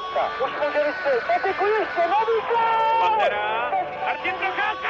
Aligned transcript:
Procházka. 0.00 0.44
Už 0.44 0.50
může 0.60 0.84
vystřelit. 0.86 1.24
Patiku 1.26 1.64
ještě, 1.66 2.00
nový 2.00 2.36
Pantera. 3.00 3.70
Martin 4.04 4.34
Procházka. 4.34 4.88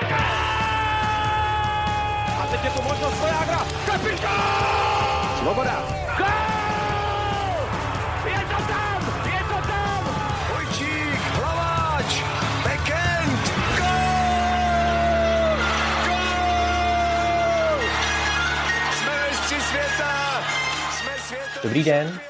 A 2.42 2.46
teď 2.50 2.64
je 2.64 2.70
tu 2.70 2.82
možnost 2.82 3.20
Vojágra. 3.20 3.58
Kapitán! 3.86 5.38
Svoboda. 5.38 5.82
Gol! 6.18 6.26
Je 8.24 8.40
to 8.40 8.62
tam! 8.72 9.22
Je 9.24 9.44
to 9.44 9.68
tam! 9.68 10.04
Vojčík, 10.52 11.20
Hlaváč, 11.20 12.22
Bekend, 12.64 13.42
gol! 13.78 15.56
Gol! 16.06 17.80
Jsme 18.92 19.28
mistři 19.28 19.60
světa! 19.60 20.42
Jsme 20.92 21.12
světa! 21.18 21.60
Dobrý 21.62 21.84
den. 21.84 22.20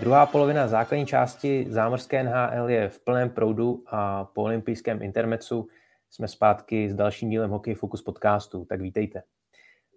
Druhá 0.00 0.26
polovina 0.26 0.68
základní 0.68 1.06
části 1.06 1.66
zámořské 1.68 2.24
NHL 2.24 2.70
je 2.70 2.88
v 2.88 3.00
plném 3.00 3.30
proudu 3.30 3.84
a 3.86 4.24
po 4.24 4.42
olympijském 4.42 5.02
intermecu 5.02 5.68
jsme 6.10 6.28
zpátky 6.28 6.90
s 6.90 6.94
dalším 6.94 7.30
dílem 7.30 7.50
Hockey 7.50 7.74
Focus 7.74 8.02
podcastu, 8.02 8.64
tak 8.64 8.80
vítejte. 8.80 9.22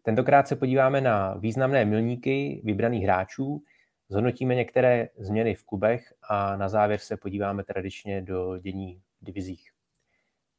Tentokrát 0.03 0.47
se 0.47 0.55
podíváme 0.55 1.01
na 1.01 1.33
významné 1.33 1.85
milníky 1.85 2.61
vybraných 2.63 3.03
hráčů, 3.03 3.63
zhodnotíme 4.09 4.55
některé 4.55 5.09
změny 5.17 5.55
v 5.55 5.63
klubech 5.63 6.13
a 6.29 6.55
na 6.55 6.69
závěr 6.69 6.99
se 6.99 7.17
podíváme 7.17 7.63
tradičně 7.63 8.21
do 8.21 8.57
dění 8.57 9.01
v 9.21 9.25
divizích. 9.25 9.69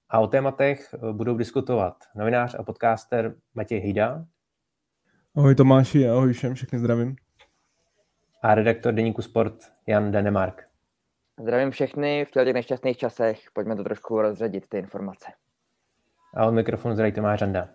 A 0.09 0.21
o 0.21 0.27
tématech 0.27 0.95
budou 1.13 1.37
diskutovat 1.37 1.97
novinář 2.17 2.57
a 2.59 2.63
podcaster 2.63 3.35
Matěj 3.55 3.81
Hejda. 3.81 4.25
Ahoj 5.37 5.55
Tomáši, 5.55 6.09
ahoj 6.09 6.33
všem, 6.33 6.55
všechny 6.55 6.79
zdravím 6.79 7.17
a 8.43 8.55
redaktor 8.55 8.95
deníku 8.95 9.23
Sport 9.23 9.55
Jan 9.87 10.11
Denemark. 10.11 10.69
Zdravím 11.41 11.71
všechny 11.71 12.25
v 12.25 12.31
těch 12.31 12.55
nešťastných 12.55 12.97
časech. 12.97 13.41
Pojďme 13.53 13.77
to 13.77 13.85
trošku 13.85 14.23
rozředit, 14.23 14.69
ty 14.69 14.79
informace. 14.79 15.27
A 16.35 16.47
od 16.47 16.53
mikrofonu 16.53 16.95
zdraví 16.95 17.13
Tomáš 17.13 17.41
Randa. 17.41 17.69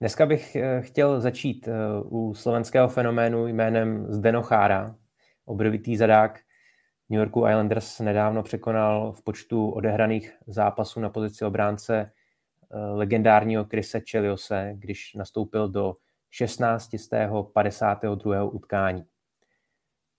Dneska 0.00 0.26
bych 0.26 0.56
eh, 0.56 0.82
chtěl 0.82 1.20
začít 1.20 1.68
eh, 1.68 1.72
u 2.04 2.34
slovenského 2.34 2.88
fenoménu 2.88 3.46
jménem 3.46 4.06
Zdeno 4.12 4.42
Chára. 4.42 4.94
Obrovitý 5.44 5.96
zadák 5.96 6.40
New 7.08 7.18
Yorku 7.18 7.46
Islanders 7.48 8.00
nedávno 8.00 8.42
překonal 8.42 9.12
v 9.12 9.22
počtu 9.22 9.70
odehraných 9.70 10.32
zápasů 10.46 11.00
na 11.00 11.10
pozici 11.10 11.44
obránce 11.44 12.00
eh, 12.00 12.78
legendárního 12.78 13.64
Krise 13.64 14.00
Cheliose, 14.10 14.72
když 14.74 15.14
nastoupil 15.14 15.68
do 15.68 15.96
16. 16.30 16.90
z 16.96 17.08
52. 17.52 18.42
utkání. 18.42 19.04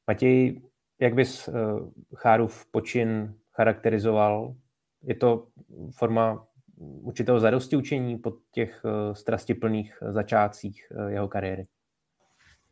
Matěj, 0.09 0.61
jak 0.99 1.13
bys 1.13 1.47
uh, 1.47 1.53
Chárův 2.15 2.65
počin 2.71 3.35
charakterizoval? 3.53 4.55
Je 5.03 5.15
to 5.15 5.47
forma 5.91 6.47
určitého 6.77 7.39
zadosti 7.39 7.75
učení 7.75 8.17
po 8.17 8.33
těch 8.51 8.81
uh, 8.85 9.13
strastiplných 9.13 9.97
začátcích 10.09 10.91
uh, 10.91 11.07
jeho 11.07 11.27
kariéry? 11.27 11.67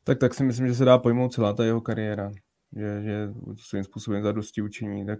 Tak, 0.03 0.19
tak 0.19 0.33
si 0.33 0.43
myslím, 0.43 0.67
že 0.67 0.75
se 0.75 0.85
dá 0.85 0.97
pojmout 0.97 1.33
celá 1.33 1.53
ta 1.53 1.65
jeho 1.65 1.81
kariéra, 1.81 2.31
že, 2.75 3.01
že 3.01 3.29
svým 3.55 3.83
způsobem 3.83 4.23
zadosti 4.23 4.61
učení. 4.61 5.05
Tak 5.05 5.19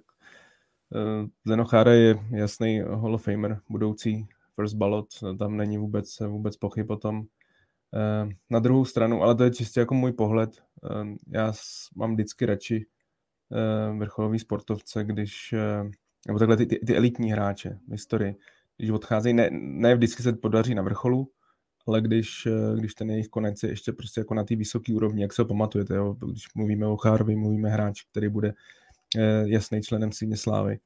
Zeno 1.46 1.66
Chára 1.66 1.92
je 1.92 2.16
jasný 2.30 2.80
Hall 2.80 3.16
of 3.16 3.24
Famer, 3.24 3.60
budoucí 3.70 4.28
first 4.56 4.76
ballot, 4.76 5.08
tam 5.40 5.58
není 5.58 5.78
vůbec, 5.78 6.20
vůbec 6.20 6.58
pochyb 6.58 6.92
o 6.92 6.98
tom. 6.98 7.24
Na 8.50 8.60
druhou 8.60 8.86
stranu, 8.86 9.24
ale 9.24 9.36
to 9.36 9.44
je 9.44 9.52
čistě 9.52 9.80
jako 9.80 9.94
můj 9.94 10.12
pohled, 10.12 10.67
já 11.28 11.54
mám 11.96 12.14
vždycky 12.14 12.46
radši 12.46 12.86
ehm, 13.52 14.00
vrcholový 14.00 14.40
sportovce, 14.40 15.04
když, 15.04 15.54
ehm, 15.54 15.92
nebo 16.28 16.40
takhle 16.40 16.58
ty, 16.58 16.66
ty, 16.66 16.80
ty 16.80 16.96
elitní 16.96 17.32
hráče 17.32 17.80
v 17.88 17.92
historii, 17.92 18.36
když 18.78 18.90
odcházejí, 18.90 19.34
ne, 19.34 19.50
ne 19.52 19.96
vždycky 19.96 20.24
se 20.24 20.34
podaří 20.34 20.76
na 20.76 20.82
vrcholu, 20.82 21.32
ale 21.88 22.02
když, 22.02 22.48
když 22.76 22.94
ten 22.94 23.10
jejich 23.10 23.28
konec 23.28 23.64
je 23.64 23.70
ještě 23.70 23.92
prostě 23.92 24.22
jako 24.22 24.34
na 24.34 24.44
té 24.44 24.56
vysoké 24.56 24.94
úrovni, 24.94 25.22
jak 25.22 25.34
se 25.34 25.42
ho 25.42 25.46
pamatujete, 25.48 25.96
jo? 25.96 26.14
když 26.14 26.54
mluvíme 26.56 26.88
o 26.88 26.98
Chárovi, 26.98 27.36
mluvíme 27.36 27.70
hráč, 27.70 28.04
který 28.12 28.30
bude 28.30 28.54
jasný 29.46 29.82
členem 29.82 30.12
síně 30.12 30.38
slávy. 30.38 30.80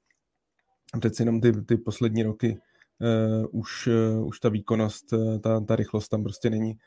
A 0.93 0.99
přeci 0.99 1.21
jenom 1.21 1.41
ty, 1.41 1.51
ty 1.61 1.77
poslední 1.77 2.23
roky 2.23 2.57
uh, 2.99 3.59
už, 3.59 3.87
uh, 3.87 4.27
už 4.27 4.39
ta 4.39 4.49
výkonnost, 4.49 5.13
uh, 5.13 5.39
ta, 5.39 5.59
ta 5.59 5.75
rychlost 5.75 6.09
tam 6.09 6.23
prostě 6.23 6.49
není 6.49 6.77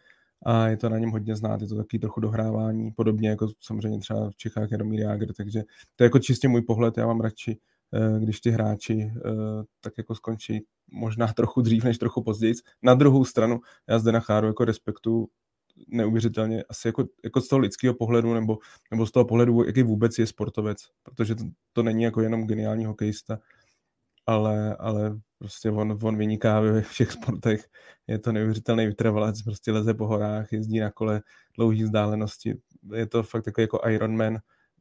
a 0.45 0.69
je 0.69 0.77
to 0.77 0.89
na 0.89 0.99
něm 0.99 1.11
hodně 1.11 1.37
znát, 1.37 1.61
je 1.61 1.69
to 1.69 1.77
taky 1.77 1.99
trochu 1.99 2.21
dohrávání, 2.21 2.91
podobně 2.91 3.29
jako 3.29 3.49
samozřejmě 3.61 3.99
třeba 3.99 4.31
v 4.31 4.37
Čechách 4.37 4.71
Jaromír 4.71 5.01
Jágr, 5.01 5.33
takže 5.33 5.63
to 5.97 6.05
je 6.05 6.07
jako 6.07 6.19
čistě 6.19 6.49
můj 6.49 6.63
pohled, 6.63 6.99
já 6.99 7.07
mám 7.07 7.21
radši, 7.21 7.59
eh, 7.95 8.21
když 8.21 8.41
ty 8.41 8.51
hráči 8.51 9.13
eh, 9.17 9.21
tak 9.81 9.93
jako 9.99 10.15
skončí 10.15 10.65
možná 10.93 11.27
trochu 11.33 11.61
dřív 11.61 11.85
než 11.85 11.99
trochu 11.99 12.23
později. 12.23 12.55
Na 12.83 12.95
druhou 12.95 13.25
stranu, 13.25 13.61
já 13.89 13.99
zde 13.99 14.13
na 14.13 14.21
Cháru 14.21 14.47
jako 14.47 14.65
respektu 14.65 15.29
neuvěřitelně 15.89 16.65
asi 16.69 16.89
jako, 16.89 17.05
jako 17.25 17.41
z 17.41 17.49
toho 17.49 17.61
lidského 17.61 17.95
pohledu 17.95 18.35
nebo, 18.35 18.59
nebo 18.91 19.07
z 19.07 19.11
toho 19.13 19.25
pohledu, 19.25 19.65
jaký 19.65 19.83
vůbec 19.83 20.19
je 20.19 20.27
sportovec, 20.27 20.79
protože 21.03 21.35
to, 21.35 21.45
to 21.73 21.83
není 21.83 22.03
jako 22.03 22.21
jenom 22.21 22.47
geniální 22.47 22.85
hokejista, 22.85 23.39
ale, 24.27 24.77
ale 24.77 25.21
prostě 25.39 25.71
on, 25.71 25.99
on 26.03 26.17
vyniká 26.17 26.61
ve 26.61 26.83
všech 26.83 27.13
sportech. 27.13 27.69
Je 28.07 28.19
to 28.19 28.33
neuvěřitelný 28.33 28.87
vytrvalec, 28.87 29.43
prostě 29.43 29.73
leze 29.73 29.95
po 29.95 30.07
horách, 30.07 30.53
jezdí 30.53 30.81
na 30.81 30.91
kole 30.91 31.23
dlouhé 31.57 31.85
vzdálenosti. 31.85 32.55
Je 32.95 33.07
to 33.07 33.23
fakt 33.23 33.45
takový 33.45 33.63
jako 33.63 33.81
Ironman, 33.89 34.39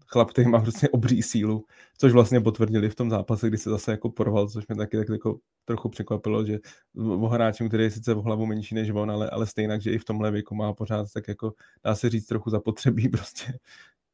chlap, 0.07 0.31
který 0.31 0.49
má 0.49 0.61
prostě 0.61 0.89
obří 0.89 1.21
sílu, 1.21 1.65
což 1.97 2.13
vlastně 2.13 2.41
potvrdili 2.41 2.89
v 2.89 2.95
tom 2.95 3.09
zápase, 3.09 3.47
kdy 3.47 3.57
se 3.57 3.69
zase 3.69 3.91
jako 3.91 4.09
porval, 4.09 4.49
což 4.49 4.67
mě 4.67 4.77
taky 4.77 4.97
tak 4.97 5.09
jako 5.09 5.39
trochu 5.65 5.89
překvapilo, 5.89 6.45
že 6.45 6.59
o 6.95 7.27
hráčem, 7.27 7.67
který 7.67 7.83
je 7.83 7.91
sice 7.91 8.13
v 8.13 8.17
hlavu 8.17 8.45
menší 8.45 8.75
než 8.75 8.89
on, 8.89 9.11
ale, 9.11 9.29
ale 9.29 9.47
stejně, 9.47 9.81
že 9.81 9.91
i 9.91 9.97
v 9.97 10.05
tomhle 10.05 10.31
věku 10.31 10.55
má 10.55 10.73
pořád 10.73 11.07
tak 11.13 11.27
jako, 11.27 11.53
dá 11.83 11.95
se 11.95 12.09
říct, 12.09 12.25
trochu 12.25 12.49
zapotřebí 12.49 13.09
prostě 13.09 13.59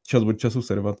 čas 0.06 0.22
od 0.22 0.32
času 0.32 0.62
servat. 0.62 0.98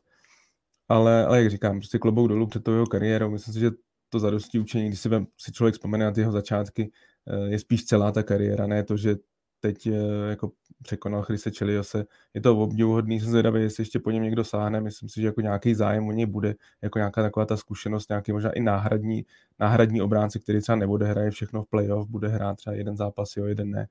Ale, 0.88 1.26
ale 1.26 1.42
jak 1.42 1.50
říkám, 1.50 1.78
prostě 1.78 1.98
klobou 1.98 2.26
dolů 2.26 2.46
před 2.46 2.64
tou 2.64 2.72
jeho 2.72 2.86
kariérou. 2.86 3.30
Myslím 3.30 3.54
si, 3.54 3.60
že 3.60 3.70
to 4.10 4.18
zadosti 4.18 4.58
učení, 4.58 4.88
když 4.88 5.00
si, 5.00 5.08
vem, 5.08 5.26
si 5.38 5.52
člověk 5.52 5.74
vzpomene 5.74 6.04
na 6.04 6.10
ty 6.10 6.20
jeho 6.20 6.32
začátky, 6.32 6.90
eh, 7.26 7.50
je 7.50 7.58
spíš 7.58 7.84
celá 7.84 8.12
ta 8.12 8.22
kariéra, 8.22 8.66
ne 8.66 8.84
to, 8.84 8.96
že 8.96 9.16
teď 9.60 9.86
eh, 9.86 9.92
jako 10.30 10.52
překonal 10.82 11.22
Chrise 11.22 11.50
Čeliose. 11.50 12.04
Je 12.34 12.40
to 12.40 12.58
obdivuhodný, 12.58 13.20
jsem 13.20 13.30
zvědavý, 13.30 13.62
jestli 13.62 13.82
ještě 13.82 13.98
po 13.98 14.10
něm 14.10 14.22
někdo 14.22 14.44
sáhne. 14.44 14.80
Myslím 14.80 15.08
si, 15.08 15.20
že 15.20 15.26
jako 15.26 15.40
nějaký 15.40 15.74
zájem 15.74 16.08
o 16.08 16.12
něj 16.12 16.26
bude, 16.26 16.54
jako 16.82 16.98
nějaká 16.98 17.22
taková 17.22 17.46
ta 17.46 17.56
zkušenost, 17.56 18.08
nějaký 18.08 18.32
možná 18.32 18.50
i 18.50 18.60
náhradní, 18.60 19.26
náhradní 19.58 20.02
obránce, 20.02 20.38
který 20.38 20.60
třeba 20.60 20.76
nebude 20.76 21.06
hraje 21.06 21.30
všechno 21.30 21.62
v 21.62 21.68
playoff, 21.68 22.08
bude 22.08 22.28
hrát 22.28 22.56
třeba 22.56 22.76
jeden 22.76 22.96
zápas, 22.96 23.36
jo, 23.36 23.44
jeden 23.44 23.70
ne. 23.70 23.88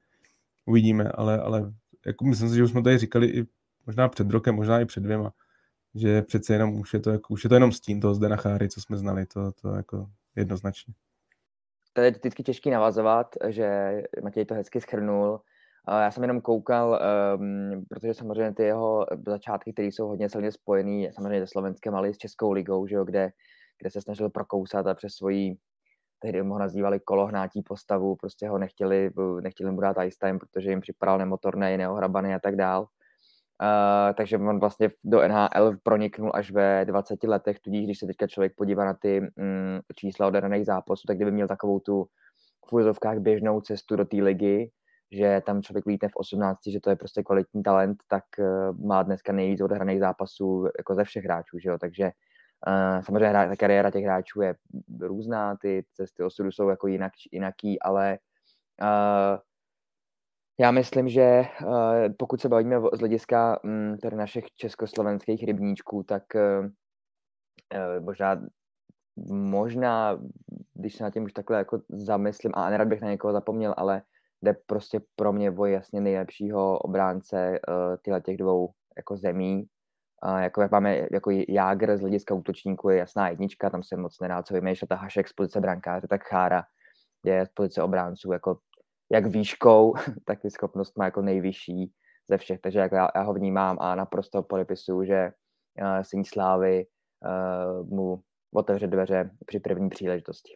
Uvidíme, 0.65 1.09
ale, 1.09 1.39
ale 1.39 1.73
jako 2.05 2.25
myslím 2.25 2.49
si, 2.49 2.55
že 2.55 2.63
už 2.63 2.71
jsme 2.71 2.83
tady 2.83 2.97
říkali 2.97 3.27
i 3.27 3.45
možná 3.85 4.09
před 4.09 4.29
rokem, 4.29 4.55
možná 4.55 4.79
i 4.79 4.85
před 4.85 5.03
dvěma, 5.03 5.31
že 5.95 6.21
přece 6.21 6.53
jenom 6.53 6.79
už 6.79 6.93
je 6.93 6.99
to, 6.99 7.09
jako, 7.09 7.33
už 7.33 7.43
je 7.43 7.49
to 7.49 7.53
jenom 7.55 7.71
stín 7.71 7.99
toho 7.99 8.15
zde 8.15 8.29
na 8.29 8.35
Cháry, 8.35 8.69
co 8.69 8.81
jsme 8.81 8.97
znali, 8.97 9.25
to, 9.25 9.51
to 9.51 9.75
jako 9.75 10.09
jednoznačně. 10.35 10.93
To 11.93 12.01
je 12.01 12.11
vždycky 12.11 12.43
těžký 12.43 12.69
navazovat, 12.69 13.35
že 13.47 14.01
Matěj 14.23 14.45
to 14.45 14.53
hezky 14.53 14.81
schrnul. 14.81 15.41
Já 15.89 16.11
jsem 16.11 16.23
jenom 16.23 16.41
koukal, 16.41 16.99
um, 17.39 17.85
protože 17.89 18.13
samozřejmě 18.13 18.53
ty 18.53 18.63
jeho 18.63 19.05
začátky, 19.27 19.73
které 19.73 19.87
jsou 19.87 20.07
hodně 20.07 20.29
silně 20.29 20.51
spojený, 20.51 21.09
samozřejmě 21.11 21.39
se 21.39 21.47
Slovenskem, 21.47 21.95
ale 21.95 22.09
i 22.09 22.13
s 22.13 22.17
Českou 22.17 22.51
ligou, 22.51 22.87
že 22.87 22.95
jo, 22.95 23.05
kde, 23.05 23.31
kde 23.79 23.89
se 23.91 24.01
snažil 24.01 24.29
prokousat 24.29 24.87
a 24.87 24.93
přes 24.93 25.13
svoji, 25.13 25.57
tehdy 26.19 26.39
ho 26.39 26.59
nazývali 26.59 26.99
kolohnátí 26.99 27.61
postavu, 27.61 28.15
prostě 28.15 28.49
ho 28.49 28.57
nechtěli, 28.57 29.11
nechtěli 29.41 29.71
mu 29.71 29.81
dát 29.81 29.97
ice 30.05 30.17
time, 30.19 30.39
protože 30.39 30.69
jim 30.69 30.81
připadal 30.81 31.17
nemotorné, 31.17 31.77
neohrabaný 31.77 32.33
a 32.33 32.39
tak 32.39 32.55
dál. 32.55 32.87
Uh, 33.61 34.13
takže 34.13 34.37
on 34.37 34.59
vlastně 34.59 34.89
do 35.03 35.27
NHL 35.27 35.71
proniknul 35.83 36.31
až 36.33 36.51
ve 36.51 36.85
20 36.85 37.23
letech, 37.23 37.59
tudíž 37.59 37.85
když 37.85 37.99
se 37.99 38.05
teďka 38.05 38.27
člověk 38.27 38.53
podívá 38.55 38.85
na 38.85 38.93
ty 38.93 39.21
um, 39.21 39.27
čísla 39.95 40.27
odehraných 40.27 40.65
zápasů, 40.65 41.03
tak 41.07 41.17
kdyby 41.17 41.31
měl 41.31 41.47
takovou 41.47 41.79
tu 41.79 42.05
v 42.71 43.19
běžnou 43.19 43.61
cestu 43.61 43.95
do 43.95 44.05
té 44.05 44.17
ligy, 44.17 44.71
že 45.11 45.41
tam 45.45 45.61
člověk 45.61 45.85
vítne 45.85 46.09
v 46.09 46.15
18, 46.15 46.59
že 46.67 46.79
to 46.79 46.89
je 46.89 46.95
prostě 46.95 47.23
kvalitní 47.23 47.63
talent, 47.63 47.97
tak 48.07 48.23
uh, 48.39 48.85
má 48.85 49.03
dneska 49.03 49.33
nejvíc 49.33 49.61
odehraných 49.61 49.99
zápasů 49.99 50.65
jako 50.77 50.95
ze 50.95 51.03
všech 51.03 51.23
hráčů, 51.23 51.59
že 51.59 51.69
jo? 51.69 51.77
takže 51.77 52.11
uh, 52.67 53.01
samozřejmě 53.01 53.27
hra, 53.27 53.47
ta 53.47 53.55
kariéra 53.55 53.91
těch 53.91 54.03
hráčů 54.03 54.41
je 54.41 54.55
různá, 55.01 55.55
ty 55.55 55.85
cesty 55.93 56.23
osudu 56.23 56.51
jsou 56.51 56.69
jako 56.69 56.87
jinak, 56.87 57.11
jinaký, 57.31 57.81
ale 57.81 58.17
uh, 58.81 59.39
já 60.59 60.71
myslím, 60.71 61.09
že 61.09 61.41
uh, 61.65 61.73
pokud 62.17 62.41
se 62.41 62.49
bavíme 62.49 62.79
z 62.93 62.99
hlediska 62.99 63.63
um, 63.63 63.97
tady 63.97 64.15
našich 64.15 64.45
československých 64.55 65.43
rybníčků, 65.43 66.03
tak 66.03 66.23
uh, 66.35 66.69
možná, 67.99 68.41
možná, 69.31 70.19
když 70.73 70.95
se 70.95 71.03
na 71.03 71.09
tím 71.09 71.23
už 71.23 71.33
takhle 71.33 71.57
jako 71.57 71.81
zamyslím, 71.89 72.51
a 72.55 72.69
nerad 72.69 72.87
bych 72.87 73.01
na 73.01 73.09
někoho 73.09 73.33
zapomněl, 73.33 73.73
ale 73.77 74.01
jde 74.41 74.55
prostě 74.65 75.01
pro 75.15 75.33
mě 75.33 75.51
o 75.51 75.65
jasně 75.65 76.01
nejlepšího 76.01 76.79
obránce 76.79 77.59
tyhle 78.01 78.21
těch 78.21 78.37
dvou 78.37 78.71
jako 78.97 79.17
zemí. 79.17 79.67
Jako 80.39 80.61
jak 80.61 80.71
máme 80.71 80.97
jako 81.11 81.31
Jágr 81.49 81.97
z 81.97 82.01
hlediska 82.01 82.35
útočníku 82.35 82.89
je 82.89 82.97
jasná 82.97 83.29
jednička, 83.29 83.69
tam 83.69 83.83
se 83.83 83.97
moc 83.97 84.19
nedá 84.19 84.43
co 84.43 84.53
vymýšlet 84.53 84.91
a 84.91 84.95
Hašek 84.95 85.27
z 85.27 85.33
pozice 85.33 85.61
brankáře, 85.61 86.07
tak 86.07 86.23
Chára 86.23 86.63
je 87.23 87.45
z 87.45 87.49
pozice 87.49 87.83
obránců 87.83 88.31
jako 88.31 88.57
jak 89.11 89.25
výškou, 89.25 89.93
tak 90.25 90.45
i 90.45 90.49
schopnost 90.49 90.97
má 90.97 91.05
jako 91.05 91.21
nejvyšší 91.21 91.93
ze 92.29 92.37
všech, 92.37 92.59
takže 92.61 92.79
jak 92.79 92.91
já, 92.91 93.09
já 93.15 93.21
ho 93.21 93.33
vnímám 93.33 93.77
a 93.81 93.95
naprosto 93.95 94.43
podepisuju, 94.43 95.03
že 95.03 95.31
uh, 95.81 96.01
Syň 96.01 96.23
Slávy 96.23 96.85
uh, 96.85 97.89
mu 97.89 98.21
otevře 98.53 98.87
dveře 98.87 99.29
při 99.45 99.59
první 99.59 99.89
příležitosti. 99.89 100.53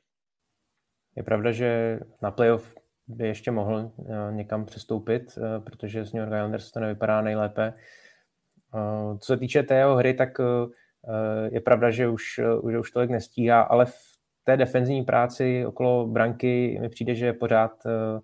Je 1.16 1.24
pravda, 1.24 1.52
že 1.52 2.00
na 2.22 2.32
playoff 2.32 2.76
by 3.08 3.28
ještě 3.28 3.52
mohl 3.52 3.92
uh, 3.96 4.08
někam 4.32 4.66
přestoupit, 4.66 5.38
protože 5.60 6.06
z 6.06 6.14
New 6.14 6.24
York 6.24 6.34
Islanders 6.34 6.72
to 6.72 6.80
nevypadá 6.80 7.22
nejlépe. 7.22 7.74
Co 9.20 9.34
se 9.34 9.38
týče 9.38 9.64
té 9.64 9.76
jeho 9.76 9.96
hry, 9.96 10.14
tak 10.14 10.30
je 11.52 11.62
pravda, 11.62 11.92
že 11.92 12.08
už, 12.08 12.40
uh, 12.64 12.80
už 12.80 12.92
tolik 12.92 13.10
nestíhá, 13.10 13.62
ale 13.62 13.86
v 13.86 14.14
té 14.44 14.58
defenzivní 14.58 15.04
práci 15.04 15.66
okolo 15.66 16.08
branky 16.08 16.78
mi 16.82 16.90
přijde, 16.90 17.16
že 17.16 17.26
je 17.26 17.34
pořád 17.34 17.86
Eh, 17.86 18.20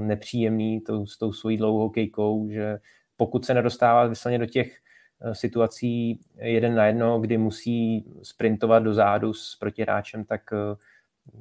nepříjemný 0.00 0.80
tou, 0.80 1.06
s 1.06 1.18
tou 1.18 1.32
svojí 1.32 1.56
dlouhou 1.56 1.88
kejkou, 1.88 2.50
že 2.50 2.78
pokud 3.16 3.44
se 3.44 3.54
nedostává 3.54 4.06
vysloně 4.06 4.38
do 4.38 4.46
těch 4.46 4.78
eh, 5.20 5.34
situací 5.34 6.20
jeden 6.34 6.74
na 6.74 6.86
jedno, 6.86 7.20
kdy 7.20 7.38
musí 7.38 8.06
sprintovat 8.22 8.82
do 8.82 8.94
zádu 8.94 9.34
s 9.34 9.56
protiráčem, 9.56 10.24
tak, 10.24 10.40
eh, 10.52 10.76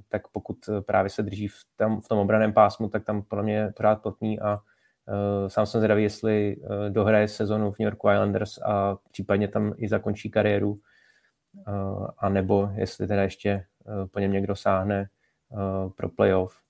tak 0.10 0.28
pokud 0.28 0.58
právě 0.86 1.10
se 1.10 1.24
drží 1.24 1.48
v, 1.48 1.60
tam, 1.76 2.02
v 2.02 2.08
tom 2.08 2.20
obraném 2.20 2.54
pásmu, 2.54 2.90
tak 2.90 3.06
tam 3.06 3.22
podle 3.22 3.44
mě 3.44 3.72
pořád 3.76 4.02
platný 4.02 4.40
a 4.40 4.56
uh, 4.56 5.48
sám 5.48 5.66
jsem 5.66 5.80
zvědavý, 5.80 6.04
jestli 6.04 6.58
uh, 6.58 6.70
dohraje 6.90 7.28
sezonu 7.28 7.72
v 7.72 7.80
New 7.80 7.86
York 7.86 8.00
Islanders 8.14 8.58
a 8.58 8.98
případně 9.12 9.48
tam 9.48 9.74
i 9.78 9.88
zakončí 9.88 10.30
kariéru, 10.30 10.72
uh, 10.72 12.08
a 12.18 12.30
nebo 12.30 12.70
jestli 12.76 13.08
teda 13.08 13.24
ještě 13.24 13.66
uh, 13.84 14.08
po 14.08 14.20
něm 14.20 14.32
někdo 14.32 14.56
sáhne 14.56 15.10
uh, 15.50 15.92
pro 15.92 16.10
playoff. 16.10 16.65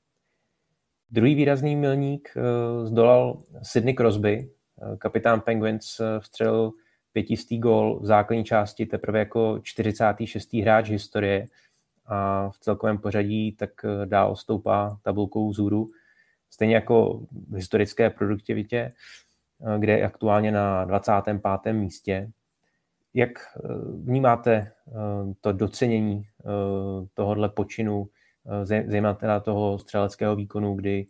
Druhý 1.11 1.35
výrazný 1.35 1.75
milník 1.75 2.29
uh, 2.35 2.85
zdolal 2.85 3.43
Sidney 3.61 3.93
Crosby. 3.93 4.49
Uh, 4.75 4.97
kapitán 4.97 5.41
Penguins 5.41 5.99
uh, 5.99 6.05
vstřelil 6.19 6.71
pětistý 7.13 7.59
gól 7.59 7.99
v 7.99 8.05
základní 8.05 8.43
části 8.43 8.85
teprve 8.85 9.19
jako 9.19 9.59
46. 9.63 10.53
hráč 10.53 10.89
historie 10.89 11.45
a 12.05 12.49
v 12.49 12.59
celkovém 12.59 12.97
pořadí 12.97 13.51
tak 13.51 13.69
dál 14.05 14.35
stoupá 14.35 14.99
tabulkou 15.01 15.49
vzhůru. 15.49 15.91
Stejně 16.49 16.75
jako 16.75 17.21
v 17.49 17.55
historické 17.55 18.09
produktivitě, 18.09 18.93
kde 19.79 19.97
je 19.97 20.05
aktuálně 20.05 20.51
na 20.51 20.85
25. 20.85 21.73
místě. 21.73 22.31
Jak 23.13 23.31
vnímáte 24.03 24.71
to 25.41 25.51
docenění 25.51 26.27
tohohle 27.13 27.49
počinu 27.49 28.07
Eh, 28.07 28.14
zejména 28.63 29.13
teda 29.13 29.39
toho 29.39 29.79
střeleckého 29.79 30.35
výkonu, 30.35 30.75
kdy 30.75 31.07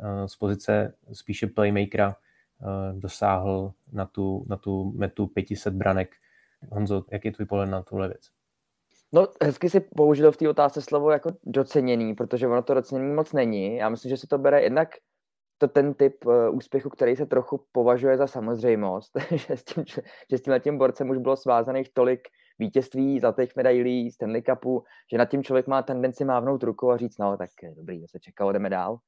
eh, 0.00 0.28
z 0.28 0.36
pozice 0.36 0.94
spíše 1.12 1.46
playmakera 1.46 2.16
eh, 2.16 2.92
dosáhl 2.92 3.72
na 3.92 4.06
tu, 4.06 4.44
na 4.48 4.56
tu 4.56 4.92
metu 4.96 5.26
500 5.26 5.74
branek. 5.74 6.10
Honzo, 6.70 7.04
jak 7.10 7.24
je 7.24 7.32
tvůj 7.32 7.46
pohled 7.46 7.70
na 7.70 7.82
tuhle 7.82 8.08
věc? 8.08 8.30
No, 9.12 9.28
hezky 9.42 9.70
si 9.70 9.80
použil 9.80 10.32
v 10.32 10.36
té 10.36 10.48
otázce 10.48 10.82
slovo 10.82 11.10
jako 11.10 11.30
doceněný, 11.44 12.14
protože 12.14 12.46
ono 12.46 12.62
to 12.62 12.74
docenění 12.74 13.14
moc 13.14 13.32
není. 13.32 13.76
Já 13.76 13.88
myslím, 13.88 14.08
že 14.08 14.16
se 14.16 14.26
to 14.26 14.38
bere 14.38 14.62
jednak 14.62 14.88
to 15.58 15.68
ten 15.68 15.94
typ 15.94 16.24
úspěchu, 16.50 16.90
který 16.90 17.16
se 17.16 17.26
trochu 17.26 17.64
považuje 17.72 18.16
za 18.16 18.26
samozřejmost, 18.26 19.12
že 19.30 19.56
s 19.56 19.64
tím, 19.64 19.84
že 20.30 20.38
s 20.38 20.62
tím 20.62 20.78
borcem 20.78 21.10
už 21.10 21.18
bylo 21.18 21.36
svázaných 21.36 21.88
tolik 21.92 22.28
vítězství 22.60 23.20
zlatých 23.20 23.56
medailí, 23.56 24.10
Stanley 24.10 24.42
Cupu, 24.42 24.84
že 25.12 25.18
nad 25.18 25.24
tím 25.24 25.42
člověk 25.42 25.66
má 25.66 25.82
tendenci 25.82 26.24
mávnout 26.24 26.62
ruku 26.62 26.90
a 26.90 26.96
říct, 26.96 27.18
no 27.18 27.36
tak 27.36 27.50
dobrý, 27.76 28.08
se 28.08 28.20
čekalo, 28.20 28.52
jdeme 28.52 28.70
dál. 28.70 28.98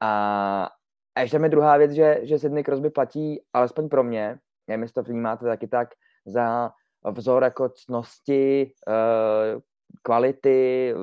A, 0.00 0.68
a 1.14 1.20
ještě 1.20 1.38
mi 1.38 1.48
druhá 1.48 1.76
věc, 1.76 1.92
že, 1.92 2.20
že 2.22 2.38
Sydney 2.38 2.64
Crosby 2.64 2.90
platí, 2.90 3.42
alespoň 3.52 3.88
pro 3.88 4.04
mě, 4.04 4.38
nevím, 4.68 4.82
jestli 4.82 4.94
to 4.94 5.02
vnímáte 5.02 5.46
taky 5.46 5.68
tak, 5.68 5.88
za 6.26 6.70
vzor 7.10 7.42
jako 7.42 7.68
cnosti, 7.68 8.72
uh, 8.88 9.60
kvality, 10.02 10.94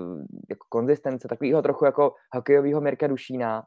jako 0.49 0.65
konzistence, 0.69 1.27
takového 1.27 1.61
trochu 1.61 1.85
jako 1.85 2.13
hokejového 2.33 2.81
Mirka 2.81 3.07
Dušína, 3.07 3.63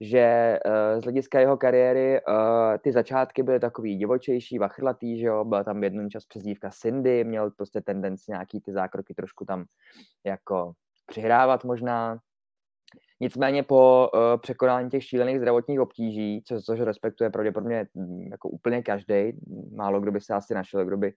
že 0.00 0.58
uh, 0.66 1.00
z 1.00 1.02
hlediska 1.02 1.40
jeho 1.40 1.56
kariéry 1.56 2.20
uh, 2.28 2.34
ty 2.78 2.92
začátky 2.92 3.42
byly 3.42 3.60
takový 3.60 3.96
divočejší, 3.96 4.58
vachrlatý, 4.58 5.18
že 5.18 5.26
jo, 5.26 5.44
byla 5.44 5.64
tam 5.64 5.84
jednou 5.84 6.08
čas 6.08 6.24
přezdívka 6.24 6.70
Cindy, 6.70 7.24
měl 7.24 7.50
prostě 7.50 7.80
tendenci 7.80 8.24
nějaký 8.30 8.60
ty 8.60 8.72
zákroky 8.72 9.14
trošku 9.14 9.44
tam 9.44 9.64
jako 10.24 10.72
přihrávat 11.06 11.64
možná. 11.64 12.18
Nicméně 13.20 13.62
po 13.62 14.10
uh, 14.14 14.20
překonání 14.40 14.90
těch 14.90 15.04
šílených 15.04 15.38
zdravotních 15.38 15.80
obtíží, 15.80 16.42
co, 16.46 16.60
což 16.62 16.80
respektuje 16.80 17.30
pravděpodobně 17.30 17.86
mm, 17.94 18.28
jako 18.30 18.48
úplně 18.48 18.82
každý, 18.82 19.32
málo 19.74 20.00
kdo 20.00 20.12
by 20.12 20.20
se 20.20 20.34
asi 20.34 20.54
našel, 20.54 20.84
kdo 20.84 20.96
by 20.96 21.12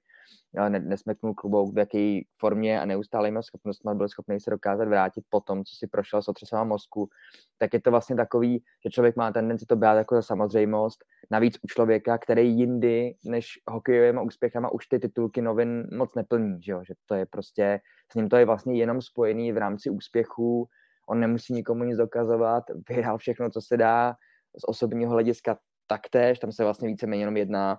ne, 0.69 0.80
nesmeknul 0.80 1.34
klubou, 1.34 1.72
v 1.72 1.78
jaké 1.78 2.19
formě 2.38 2.81
a 2.81 2.86
neustále 2.86 3.31
měl 3.31 3.44
schopnost, 3.44 3.81
byl 3.94 4.10
schopný 4.10 4.40
se 4.40 4.50
dokázat 4.50 4.88
vrátit 4.88 5.24
po 5.30 5.42
tom, 5.42 5.63
co 5.63 5.75
si 5.75 5.88
prošel 5.88 6.22
s 6.22 6.28
otřesama 6.28 6.63
mozku, 6.63 7.10
tak 7.57 7.74
je 7.74 7.81
to 7.81 7.92
vlastně 7.92 8.16
takový, 8.16 8.63
že 8.86 8.90
člověk 8.90 9.16
má 9.16 9.31
tendenci 9.31 9.66
to 9.66 9.75
brát 9.75 9.98
jako 9.98 10.16
za 10.16 10.22
samozřejmost. 10.22 11.04
Navíc 11.31 11.57
u 11.62 11.68
člověka, 11.68 12.18
který 12.18 12.57
jindy 12.57 13.16
než 13.25 13.48
hokejovými 13.68 14.19
úspěchama 14.25 14.72
už 14.72 14.88
ty 14.88 15.00
titulky 15.00 15.42
novin 15.42 15.88
moc 15.98 16.16
neplní, 16.16 16.62
že, 16.62 16.72
jo? 16.72 16.81
že 16.88 16.94
to 17.06 17.16
je 17.16 17.25
prostě, 17.25 17.80
s 18.12 18.16
ním 18.16 18.30
to 18.30 18.38
je 18.38 18.45
vlastně 18.45 18.75
jenom 18.75 19.02
spojený 19.02 19.52
v 19.52 19.57
rámci 19.57 19.90
úspěchů, 19.90 20.68
on 21.09 21.19
nemusí 21.19 21.53
nikomu 21.53 21.83
nic 21.83 21.97
dokazovat, 21.97 22.63
vyhrál 22.89 23.17
všechno, 23.17 23.50
co 23.50 23.61
se 23.61 23.77
dá 23.77 24.13
z 24.57 24.63
osobního 24.67 25.11
hlediska 25.11 25.57
taktéž, 25.88 26.39
tam 26.39 26.51
se 26.51 26.63
vlastně 26.63 26.88
víceméně 26.88 27.21
jenom 27.21 27.38
jedná 27.38 27.77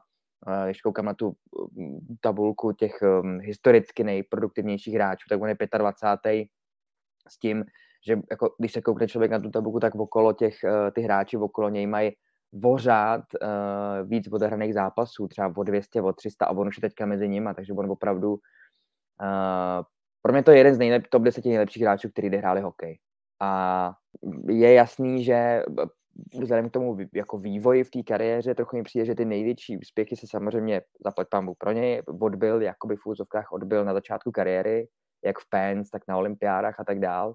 když 0.64 0.80
koukám 0.80 1.04
na 1.04 1.14
tu 1.14 1.32
mm, 1.76 1.98
tabulku 2.20 2.72
těch 2.72 3.02
um, 3.02 3.40
historicky 3.40 4.04
nejproduktivnějších 4.04 4.94
hráčů, 4.94 5.26
tak 5.28 5.42
on 5.42 5.48
je 5.48 5.56
25. 5.78 6.46
s 7.28 7.38
tím, 7.38 7.64
že 8.06 8.18
jako, 8.30 8.54
když 8.58 8.72
se 8.72 8.82
koukne 8.82 9.08
člověk 9.08 9.30
na 9.30 9.38
tu 9.38 9.50
tabulku, 9.50 9.80
tak 9.80 9.94
okolo 9.94 10.32
těch, 10.32 10.58
uh, 10.64 10.90
ty 10.90 11.00
hráči 11.00 11.36
okolo 11.36 11.68
něj 11.68 11.86
mají 11.86 12.12
vořád 12.52 13.20
uh, 13.42 14.08
víc 14.08 14.28
odehraných 14.32 14.74
zápasů, 14.74 15.28
třeba 15.28 15.52
o 15.56 15.62
200, 15.62 16.02
o 16.02 16.12
300 16.12 16.46
a 16.46 16.50
on 16.50 16.68
už 16.68 16.76
je 16.76 16.80
teďka 16.80 17.06
mezi 17.06 17.28
nimi, 17.28 17.50
takže 17.56 17.72
on 17.72 17.90
opravdu 17.90 18.30
uh, 18.30 18.38
pro 20.22 20.32
mě 20.32 20.42
to 20.42 20.50
je 20.50 20.58
jeden 20.58 20.74
z 20.74 20.78
nejlep, 20.78 21.06
top 21.10 21.22
10 21.22 21.44
nejlepších 21.44 21.82
hráčů, 21.82 22.08
který 22.10 22.36
hráli 22.36 22.60
hokej. 22.60 22.98
A 23.40 23.92
je 24.48 24.72
jasný, 24.72 25.24
že 25.24 25.62
vzhledem 26.40 26.68
k 26.68 26.72
tomu 26.72 26.98
jako 27.14 27.38
vývoji 27.38 27.84
v 27.84 27.90
té 27.90 28.02
kariéře 28.02 28.54
trochu 28.54 28.76
mi 28.76 28.82
přijde, 28.82 29.04
že 29.04 29.14
ty 29.14 29.24
největší 29.24 29.78
úspěchy 29.78 30.16
se 30.16 30.26
samozřejmě 30.26 30.82
zaplať 31.04 31.28
pambu 31.30 31.54
pro 31.58 31.72
něj 31.72 32.02
odbil, 32.20 32.62
jakoby 32.62 32.96
v 32.96 33.06
úzovkách 33.06 33.52
odbil 33.52 33.84
na 33.84 33.92
začátku 33.92 34.32
kariéry, 34.32 34.88
jak 35.24 35.38
v 35.38 35.48
Pens, 35.50 35.90
tak 35.90 36.02
na 36.08 36.16
olympiádách 36.16 36.80
a 36.80 36.84
tak 36.84 37.00
dál. 37.00 37.34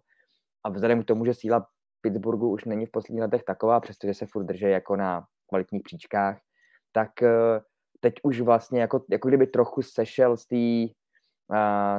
A 0.64 0.70
vzhledem 0.70 1.04
k 1.04 1.06
tomu, 1.06 1.26
že 1.26 1.34
síla 1.34 1.68
Pittsburghu 2.02 2.50
už 2.50 2.66
není 2.66 2.86
v 2.86 2.92
posledních 2.92 3.22
letech 3.22 3.44
taková, 3.44 3.80
přestože 3.80 4.14
se 4.14 4.26
furt 4.26 4.44
drží 4.44 4.66
jako 4.66 4.96
na 4.96 5.26
kvalitních 5.50 5.84
příčkách, 5.84 6.40
tak 6.92 7.24
eh, 7.24 7.62
teď 8.00 8.14
už 8.24 8.42
vlastně 8.42 8.82
jako, 8.82 9.06
jako 9.12 9.28
kdyby 9.28 9.48
trochu 9.48 9.82
sešel 9.82 10.38
z 10.38 10.46
té 10.48 10.94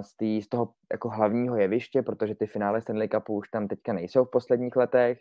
z, 0.03 0.17
tý, 0.17 0.43
z 0.43 0.49
toho 0.49 0.73
jako 0.93 1.09
hlavního 1.09 1.57
jeviště, 1.57 2.03
protože 2.03 2.35
ty 2.35 2.47
finále 2.47 2.81
Stanley 2.81 3.09
Cupu 3.09 3.35
už 3.35 3.49
tam 3.49 3.69
teďka 3.69 3.93
nejsou 3.93 4.25
v 4.25 4.31
posledních 4.31 4.77
letech 4.77 5.21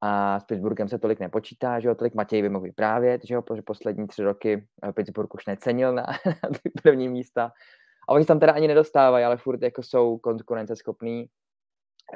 a 0.00 0.40
s 0.40 0.44
Pittsburghem 0.44 0.88
se 0.88 0.98
tolik 0.98 1.20
nepočítá, 1.20 1.80
že 1.80 1.88
jo, 1.88 1.94
tolik 1.94 2.14
Matěj 2.14 2.42
by 2.42 2.48
mohl 2.48 2.64
vyprávět, 2.64 3.24
že 3.24 3.34
jo, 3.34 3.42
protože 3.42 3.62
poslední 3.62 4.06
tři 4.06 4.22
roky 4.22 4.68
eh, 4.84 4.92
Pittsburgh 4.92 5.34
už 5.34 5.46
necenil 5.46 5.92
na, 5.92 6.02
na 6.26 6.48
ty 6.62 6.70
první 6.82 7.08
místa. 7.08 7.52
A 8.08 8.12
oni 8.12 8.24
tam 8.24 8.40
teda 8.40 8.52
ani 8.52 8.68
nedostávají, 8.68 9.24
ale 9.24 9.36
furt 9.36 9.62
jako 9.62 9.82
jsou 9.82 10.18
konkurenceschopní, 10.18 11.26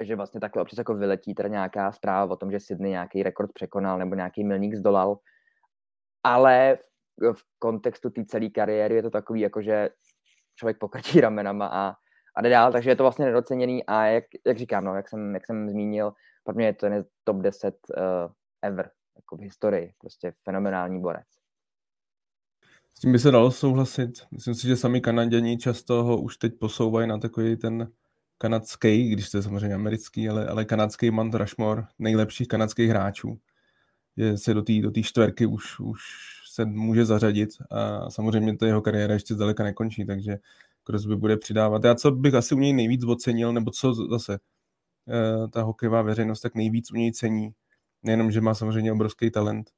že 0.00 0.16
vlastně 0.16 0.40
takhle 0.40 0.62
občas 0.62 0.78
jako 0.78 0.94
vyletí 0.94 1.35
teda 1.35 1.49
nějaká 1.49 1.92
zpráva 1.92 2.32
o 2.32 2.37
tom, 2.37 2.50
že 2.50 2.61
Sydney 2.61 2.90
nějaký 2.90 3.23
rekord 3.23 3.52
překonal 3.52 3.99
nebo 3.99 4.14
nějaký 4.14 4.44
milník 4.44 4.75
zdolal. 4.75 5.18
Ale 6.25 6.78
v, 7.20 7.32
v 7.32 7.42
kontextu 7.59 8.11
té 8.11 8.25
celé 8.25 8.49
kariéry 8.49 8.94
je 8.94 9.02
to 9.02 9.11
takový, 9.11 9.40
jako 9.40 9.62
že 9.62 9.90
člověk 10.57 10.78
pokrčí 10.78 11.21
ramenama 11.21 11.66
a, 11.66 11.95
a 12.35 12.42
jde 12.42 12.50
dál, 12.50 12.73
takže 12.73 12.90
je 12.90 12.97
to 12.97 13.02
vlastně 13.02 13.25
nedoceněný 13.25 13.87
a 13.87 14.04
jak, 14.04 14.25
jak 14.47 14.59
říkám, 14.59 14.85
no, 14.85 14.95
jak 14.95 15.09
jsem, 15.09 15.35
jak 15.35 15.47
jsem 15.47 15.71
zmínil, 15.71 16.12
pro 16.45 16.54
mě 16.54 16.66
je 16.66 16.73
to 16.73 16.87
ten 16.87 17.04
top 17.25 17.37
10 17.37 17.75
uh, 17.97 18.02
ever, 18.62 18.90
jako 19.16 19.37
v 19.37 19.40
historii, 19.40 19.92
prostě 19.99 20.33
fenomenální 20.45 21.00
borec. 21.00 21.26
S 22.97 23.00
tím 23.00 23.12
by 23.12 23.19
se 23.19 23.30
dalo 23.30 23.50
souhlasit. 23.50 24.11
Myslím 24.30 24.54
si, 24.54 24.66
že 24.66 24.76
sami 24.76 25.00
Kanaděni 25.00 25.59
často 25.59 26.04
ho 26.04 26.21
už 26.21 26.37
teď 26.37 26.59
posouvají 26.59 27.09
na 27.09 27.19
takový 27.19 27.57
ten 27.57 27.92
kanadský, 28.38 29.11
když 29.11 29.30
to 29.30 29.37
je 29.37 29.42
samozřejmě 29.42 29.75
americký, 29.75 30.28
ale, 30.28 30.47
ale 30.47 30.64
kanadský 30.64 31.11
Mount 31.11 31.35
Rushmore 31.35 31.83
nejlepších 31.99 32.49
kanadských 32.49 32.90
hráčů. 32.90 33.38
Je 34.16 34.38
se 34.38 34.54
do 34.54 34.62
té 34.62 34.73
do 34.80 34.90
čtverky 35.02 35.47
už, 35.47 35.80
už 35.80 36.00
se 36.50 36.64
může 36.64 37.04
zařadit 37.04 37.50
a 37.71 38.11
samozřejmě 38.11 38.57
to 38.57 38.66
jeho 38.66 38.83
kariéra 38.83 39.14
ještě 39.14 39.35
zdaleka 39.35 39.64
nekončí, 39.64 40.07
takže 40.07 40.38
Crosby 40.85 41.16
bude 41.16 41.37
přidávat. 41.37 41.85
Já 41.85 41.95
co 41.95 42.11
bych 42.11 42.35
asi 42.35 42.54
u 42.54 42.59
něj 42.59 42.73
nejvíc 42.73 43.04
ocenil, 43.04 43.52
nebo 43.52 43.71
co 43.71 43.95
zase 43.95 44.38
eh, 45.09 45.49
ta 45.49 45.62
hokejová 45.62 46.02
veřejnost 46.02 46.40
tak 46.40 46.54
nejvíc 46.54 46.92
u 46.92 46.97
něj 46.97 47.12
cení, 47.12 47.50
nejenom, 48.02 48.30
že 48.30 48.40
má 48.40 48.54
samozřejmě 48.54 48.92
obrovský 48.92 49.30
talent, 49.30 49.71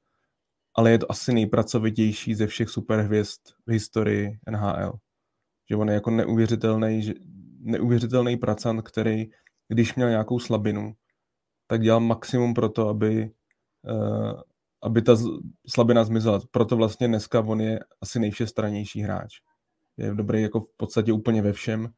ale 0.75 0.91
je 0.91 0.99
to 0.99 1.11
asi 1.11 1.33
nejpracovitější 1.33 2.35
ze 2.35 2.47
všech 2.47 2.69
superhvězd 2.69 3.41
v 3.65 3.71
historii 3.71 4.39
NHL. 4.49 4.93
Že 5.69 5.75
on 5.75 5.87
je 5.89 5.93
jako 5.93 6.11
neuvěřitelný, 6.11 7.13
neuvěřitelný 7.59 8.37
pracant, 8.37 8.81
který, 8.81 9.29
když 9.67 9.95
měl 9.95 10.09
nějakou 10.09 10.39
slabinu, 10.39 10.95
tak 11.67 11.81
dělal 11.81 11.99
maximum 11.99 12.53
pro 12.53 12.69
to, 12.69 12.89
aby, 12.89 13.31
uh, 13.83 14.41
aby 14.83 15.01
ta 15.01 15.15
slabina 15.67 16.03
zmizela. 16.03 16.41
Proto 16.51 16.75
vlastně 16.75 17.07
dneska 17.07 17.39
on 17.39 17.61
je 17.61 17.79
asi 18.01 18.19
nejvšestranější 18.19 19.01
hráč. 19.01 19.33
Je 19.97 20.13
dobrý 20.13 20.41
jako 20.41 20.59
v 20.59 20.69
podstatě 20.77 21.13
úplně 21.13 21.41
ve 21.41 21.53
všem 21.53 21.89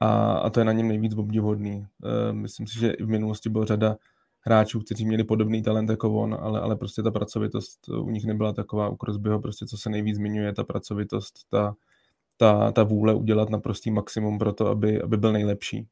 a, 0.00 0.32
a 0.32 0.50
to 0.50 0.60
je 0.60 0.64
na 0.64 0.72
něm 0.72 0.88
nejvíc 0.88 1.14
obdivodný. 1.16 1.78
Uh, 1.78 2.32
myslím 2.32 2.66
si, 2.66 2.78
že 2.78 2.90
i 2.90 3.02
v 3.02 3.08
minulosti 3.08 3.48
byla 3.48 3.64
řada 3.64 3.96
hráčů, 4.40 4.80
kteří 4.80 5.06
měli 5.06 5.24
podobný 5.24 5.62
talent 5.62 5.90
jako 5.90 6.14
on, 6.14 6.36
ale, 6.40 6.60
ale 6.60 6.76
prostě 6.76 7.02
ta 7.02 7.10
pracovitost 7.10 7.88
u 7.88 8.10
nich 8.10 8.24
nebyla 8.24 8.52
taková. 8.52 8.88
U 8.88 8.96
Crosbyho 8.96 9.40
prostě, 9.40 9.66
co 9.66 9.76
se 9.78 9.90
nejvíc 9.90 10.16
zmiňuje, 10.16 10.52
ta 10.52 10.64
pracovitost, 10.64 11.34
ta, 11.50 11.74
ta, 12.36 12.72
ta 12.72 12.82
vůle 12.82 13.14
udělat 13.14 13.50
naprostý 13.50 13.90
maximum 13.90 14.38
pro 14.38 14.52
to, 14.52 14.66
aby, 14.66 15.02
aby 15.02 15.16
byl 15.16 15.32
nejlepší. 15.32 15.88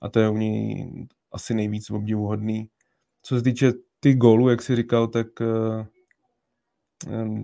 A 0.00 0.08
to 0.08 0.20
je 0.20 0.28
u 0.28 0.36
něj 0.36 1.06
asi 1.32 1.54
nejvíc 1.54 1.90
obdivuhodný. 1.90 2.68
Co 3.22 3.36
se 3.36 3.42
týče 3.42 3.72
ty 4.00 4.14
gólů, 4.14 4.48
jak 4.48 4.62
jsi 4.62 4.76
říkal, 4.76 5.06
tak 5.06 5.26
uh, 5.40 5.86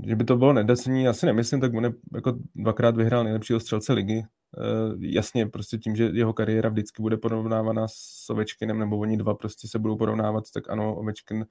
že 0.07 0.17
by 0.17 0.25
to 0.25 0.37
bylo 0.37 0.53
nedacení, 0.53 1.09
asi 1.09 1.27
nemyslím, 1.27 1.61
tak 1.61 1.75
on 1.75 1.85
jako 2.15 2.39
dvakrát 2.55 2.97
vyhrál 2.97 3.25
nejlepšího 3.25 3.61
střelce 3.61 3.93
ligy, 3.93 4.25
Uh, 4.59 5.05
jasně, 5.05 5.47
prostě 5.47 5.79
tím, 5.79 5.97
že 5.97 6.05
jeho 6.05 6.33
kariéra 6.33 6.69
vždycky 6.69 7.03
bude 7.03 7.17
porovnávána 7.17 7.89
s 7.89 8.31
Ovečkinem, 8.31 8.79
nebo 8.79 8.99
oni 8.99 9.17
dva 9.17 9.35
prostě 9.35 9.69
se 9.69 9.79
budou 9.79 9.97
porovnávat, 9.97 10.45
tak 10.55 10.71
ano, 10.71 10.97
Ovečkin 10.97 11.47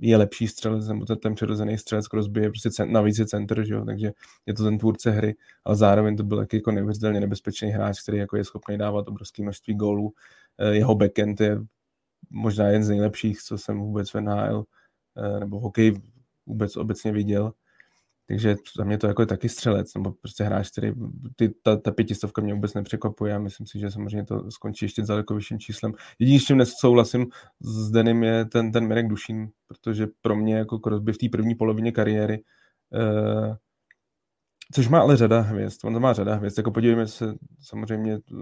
je 0.00 0.16
lepší 0.16 0.48
střelec, 0.48 0.88
nebo 0.88 1.04
ten, 1.04 1.18
ten 1.18 1.34
přirozený 1.34 1.78
střelec 1.78 2.06
Crosby 2.06 2.40
je 2.40 2.48
prostě 2.50 2.70
cent, 2.70 2.92
navíc 2.92 3.18
je 3.18 3.26
center, 3.26 3.66
že 3.66 3.74
jo? 3.74 3.84
takže 3.84 4.12
je 4.46 4.54
to 4.54 4.64
ten 4.64 4.78
tvůrce 4.78 5.10
hry, 5.10 5.34
ale 5.64 5.76
zároveň 5.76 6.16
to 6.16 6.24
byl 6.24 6.38
taky 6.38 6.56
jako 6.56 6.70
nebezpečný 7.02 7.68
hráč, 7.68 8.02
který 8.02 8.18
jako 8.18 8.36
je 8.36 8.44
schopný 8.44 8.78
dávat 8.78 9.08
obrovské 9.08 9.42
množství 9.42 9.74
gólů. 9.74 10.04
Uh, 10.04 10.68
jeho 10.68 10.94
backend 10.94 11.40
je 11.40 11.58
možná 12.30 12.66
jeden 12.66 12.84
z 12.84 12.88
nejlepších, 12.88 13.42
co 13.42 13.58
jsem 13.58 13.78
vůbec 13.78 14.10
v 14.10 14.20
NHL 14.20 14.64
uh, 15.14 15.40
nebo 15.40 15.60
hokej 15.60 16.02
vůbec 16.46 16.76
obecně 16.76 17.12
viděl. 17.12 17.52
Takže 18.26 18.56
za 18.76 18.84
mě 18.84 18.98
to 18.98 19.06
jako 19.06 19.22
je 19.22 19.26
taky 19.26 19.48
střelec, 19.48 19.94
nebo 19.94 20.12
prostě 20.12 20.44
hráč, 20.44 20.70
který 20.70 20.92
ty, 21.36 21.48
ta, 21.62 21.76
ta 21.76 21.90
pětistovka 21.90 22.42
mě 22.42 22.54
vůbec 22.54 22.74
nepřekvapuje 22.74 23.34
a 23.34 23.38
myslím 23.38 23.66
si, 23.66 23.78
že 23.78 23.90
samozřejmě 23.90 24.24
to 24.24 24.50
skončí 24.50 24.84
ještě 24.84 25.02
daleko 25.02 25.34
vyšším 25.34 25.58
číslem. 25.58 25.92
Jediný, 26.18 26.40
s 26.40 26.44
čím 26.44 26.56
nesouhlasím 26.56 27.26
s 27.60 27.90
Denim 27.90 28.22
je 28.22 28.44
ten, 28.44 28.72
ten 28.72 28.86
Mirek 28.86 29.08
Dušín, 29.08 29.48
protože 29.66 30.06
pro 30.20 30.36
mě 30.36 30.56
jako 30.56 30.78
Crosby 30.78 31.12
v 31.12 31.18
té 31.18 31.28
první 31.28 31.54
polovině 31.54 31.92
kariéry 31.92 32.42
uh, 32.90 33.56
Což 34.74 34.88
má 34.88 35.00
ale 35.00 35.16
řada 35.16 35.40
hvězd. 35.40 35.84
On 35.84 35.94
to 35.94 36.00
má 36.00 36.12
řada 36.12 36.34
hvězd. 36.34 36.58
Jako 36.58 36.70
podívejme 36.70 37.06
se 37.06 37.34
samozřejmě, 37.60 38.12
eh, 38.12 38.36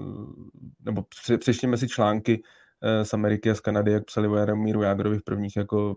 nebo 0.81 1.05
přečtěme 1.39 1.77
si 1.77 1.89
články 1.89 2.43
eh, 2.43 2.47
z 3.03 3.15
Ameriky 3.15 3.51
a 3.51 3.55
z 3.55 3.61
Kanady, 3.61 3.93
jak 3.93 4.05
psali 4.05 4.29
o 4.29 4.37
Jaromíru 4.37 4.83
Jágrovi 4.83 5.19
v 5.19 5.25
prvních 5.25 5.57
jako 5.57 5.97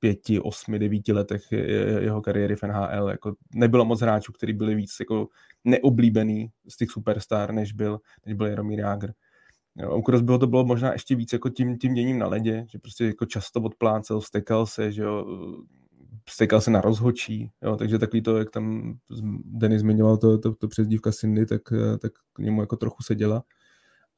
pěti, 0.00 0.40
osmi, 0.40 0.78
devíti 0.78 1.12
letech 1.12 1.52
jeho 2.00 2.22
kariéry 2.22 2.56
v 2.56 2.62
NHL. 2.62 3.08
Jako 3.10 3.34
nebylo 3.54 3.84
moc 3.84 4.00
hráčů, 4.00 4.32
kteří 4.32 4.52
byli 4.52 4.74
víc 4.74 4.96
jako 5.00 5.28
neoblíbený 5.64 6.50
z 6.68 6.76
těch 6.76 6.90
superstar, 6.90 7.52
než 7.52 7.72
byl, 7.72 8.00
než 8.26 8.34
byl 8.34 8.46
Jaromír 8.46 8.78
Jágr. 8.78 9.12
U 9.96 10.02
Crosbyho 10.02 10.38
to 10.38 10.46
bylo 10.46 10.64
možná 10.64 10.92
ještě 10.92 11.14
víc 11.14 11.32
jako 11.32 11.48
tím, 11.48 11.78
tím 11.78 11.94
děním 11.94 12.18
na 12.18 12.26
ledě, 12.26 12.66
že 12.70 12.78
prostě 12.78 13.06
jako 13.06 13.26
často 13.26 13.60
odplácel, 13.60 14.20
stekal 14.20 14.66
se, 14.66 14.92
že 14.92 15.02
jo, 15.02 15.26
stekal 16.28 16.60
se 16.60 16.70
na 16.70 16.80
rozhočí, 16.80 17.50
jo, 17.62 17.76
takže 17.76 17.98
takový 17.98 18.22
to, 18.22 18.36
jak 18.36 18.50
tam 18.50 18.94
Denis 19.44 19.80
zmiňoval 19.80 20.16
to, 20.16 20.38
to, 20.38 20.54
to 20.54 20.68
přezdívka 20.68 21.12
Cindy, 21.12 21.46
tak, 21.46 21.62
tak 22.00 22.12
k 22.32 22.38
němu 22.38 22.60
jako 22.60 22.76
trochu 22.76 23.02
seděla. 23.02 23.42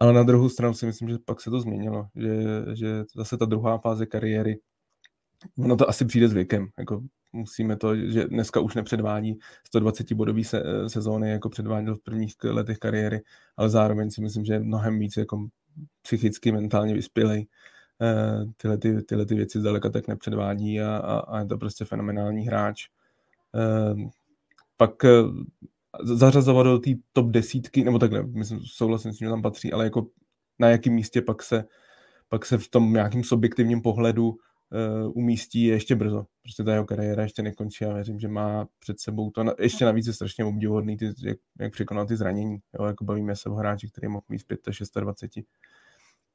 Ale 0.00 0.12
na 0.12 0.22
druhou 0.22 0.48
stranu 0.48 0.74
si 0.74 0.86
myslím, 0.86 1.08
že 1.08 1.16
pak 1.24 1.40
se 1.40 1.50
to 1.50 1.60
změnilo, 1.60 2.08
že, 2.14 2.42
že 2.74 3.04
zase 3.16 3.36
ta 3.36 3.44
druhá 3.44 3.78
fáze 3.78 4.06
kariéry 4.06 4.60
ono 5.58 5.76
to 5.76 5.88
asi 5.88 6.04
přijde 6.04 6.28
s 6.28 6.32
věkem. 6.32 6.68
Jako 6.78 7.02
musíme 7.32 7.76
to, 7.76 7.96
že 7.96 8.24
dneska 8.24 8.60
už 8.60 8.74
nepředvádí 8.74 9.38
120 9.66 10.12
bodový 10.12 10.44
se, 10.44 10.62
eh, 10.66 10.88
sezóny, 10.88 11.30
jako 11.30 11.48
předváděl 11.48 11.94
v 11.94 12.02
prvních 12.02 12.34
letech 12.44 12.78
kariéry, 12.78 13.22
ale 13.56 13.70
zároveň 13.70 14.10
si 14.10 14.20
myslím, 14.20 14.44
že 14.44 14.52
je 14.52 14.60
mnohem 14.60 14.98
víc 14.98 15.16
jako 15.16 15.48
psychicky, 16.02 16.52
mentálně 16.52 16.94
vyspělej. 16.94 17.46
Eh, 18.02 18.44
tyhle, 18.56 18.78
ty, 18.78 19.02
tyhle 19.02 19.26
ty 19.26 19.34
věci 19.34 19.60
zdaleka 19.60 19.90
tak 19.90 20.08
nepředvádí 20.08 20.80
a, 20.80 20.96
a, 20.96 21.18
a 21.18 21.38
je 21.38 21.46
to 21.46 21.58
prostě 21.58 21.84
fenomenální 21.84 22.46
hráč. 22.46 22.86
Eh, 23.54 24.08
pak 24.76 25.04
zařazovat 26.02 26.66
do 26.66 26.78
té 26.78 26.90
top 27.12 27.26
desítky, 27.26 27.84
nebo 27.84 27.98
takhle, 27.98 28.22
myslím, 28.22 28.60
souhlasím 28.64 29.12
s 29.12 29.18
tím, 29.18 29.26
že 29.26 29.30
tam 29.30 29.42
patří, 29.42 29.72
ale 29.72 29.84
jako 29.84 30.06
na 30.58 30.68
jakém 30.68 30.92
místě 30.92 31.22
pak 31.22 31.42
se, 31.42 31.64
pak 32.28 32.46
se 32.46 32.58
v 32.58 32.68
tom 32.68 32.92
nějakým 32.92 33.24
subjektivním 33.24 33.82
pohledu 33.82 34.28
uh, 34.28 35.12
umístí 35.14 35.64
je 35.64 35.74
ještě 35.74 35.94
brzo. 35.94 36.26
Prostě 36.42 36.64
ta 36.64 36.72
jeho 36.72 36.84
kariéra 36.84 37.22
ještě 37.22 37.42
nekončí 37.42 37.84
a 37.84 37.92
věřím, 37.92 38.20
že 38.20 38.28
má 38.28 38.68
před 38.78 39.00
sebou 39.00 39.30
to. 39.30 39.44
Na, 39.44 39.52
ještě 39.58 39.84
navíc 39.84 40.06
je 40.06 40.12
strašně 40.12 40.44
obdivuhodný, 40.44 40.96
ty, 40.96 41.12
jak, 41.22 41.38
jak 41.60 41.72
překonal 41.72 42.06
ty 42.06 42.16
zranění. 42.16 42.58
Jo, 42.78 42.84
jako 42.84 43.04
bavíme 43.04 43.36
se 43.36 43.48
o 43.48 43.54
hráči, 43.54 43.88
který 43.88 44.08
mohl 44.08 44.24
mít 44.28 44.38
z 44.38 44.90
25, 45.00 45.46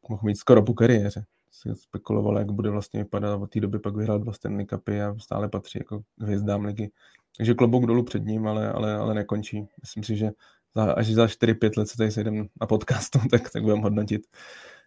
mohl 0.10 0.22
mít 0.25 0.36
skoro 0.36 0.63
po 0.63 0.74
kariéře. 0.74 1.25
Se 1.51 1.75
spekulovalo, 1.75 2.39
jak 2.39 2.51
bude 2.51 2.70
vlastně 2.70 3.03
vypadat 3.03 3.41
od 3.41 3.50
té 3.51 3.60
doby 3.60 3.79
pak 3.79 3.96
vyhrál 3.96 4.20
dva 4.20 4.34
Stanley 4.34 4.65
Cupy 4.65 5.01
a 5.01 5.15
stále 5.20 5.50
patří 5.50 5.79
jako 5.79 6.03
hvězdám 6.20 6.65
ligy. 6.65 6.91
Takže 7.38 7.54
klobouk 7.54 7.86
dolů 7.86 8.04
před 8.04 8.25
ním, 8.25 8.48
ale, 8.48 8.72
ale, 8.72 8.96
ale 8.96 9.13
nekončí. 9.13 9.68
Myslím 9.82 10.04
si, 10.04 10.18
že 10.18 10.30
za, 10.75 10.94
až 10.94 11.08
za 11.08 11.25
4-5 11.25 11.72
let 11.78 11.88
se 11.88 11.98
tady 11.98 12.12
sejdem 12.12 12.48
na 12.62 12.68
podcastu, 12.68 13.20
tak, 13.32 13.50
tak 13.50 13.63
budeme 13.63 13.82
hodnotit, 13.82 14.22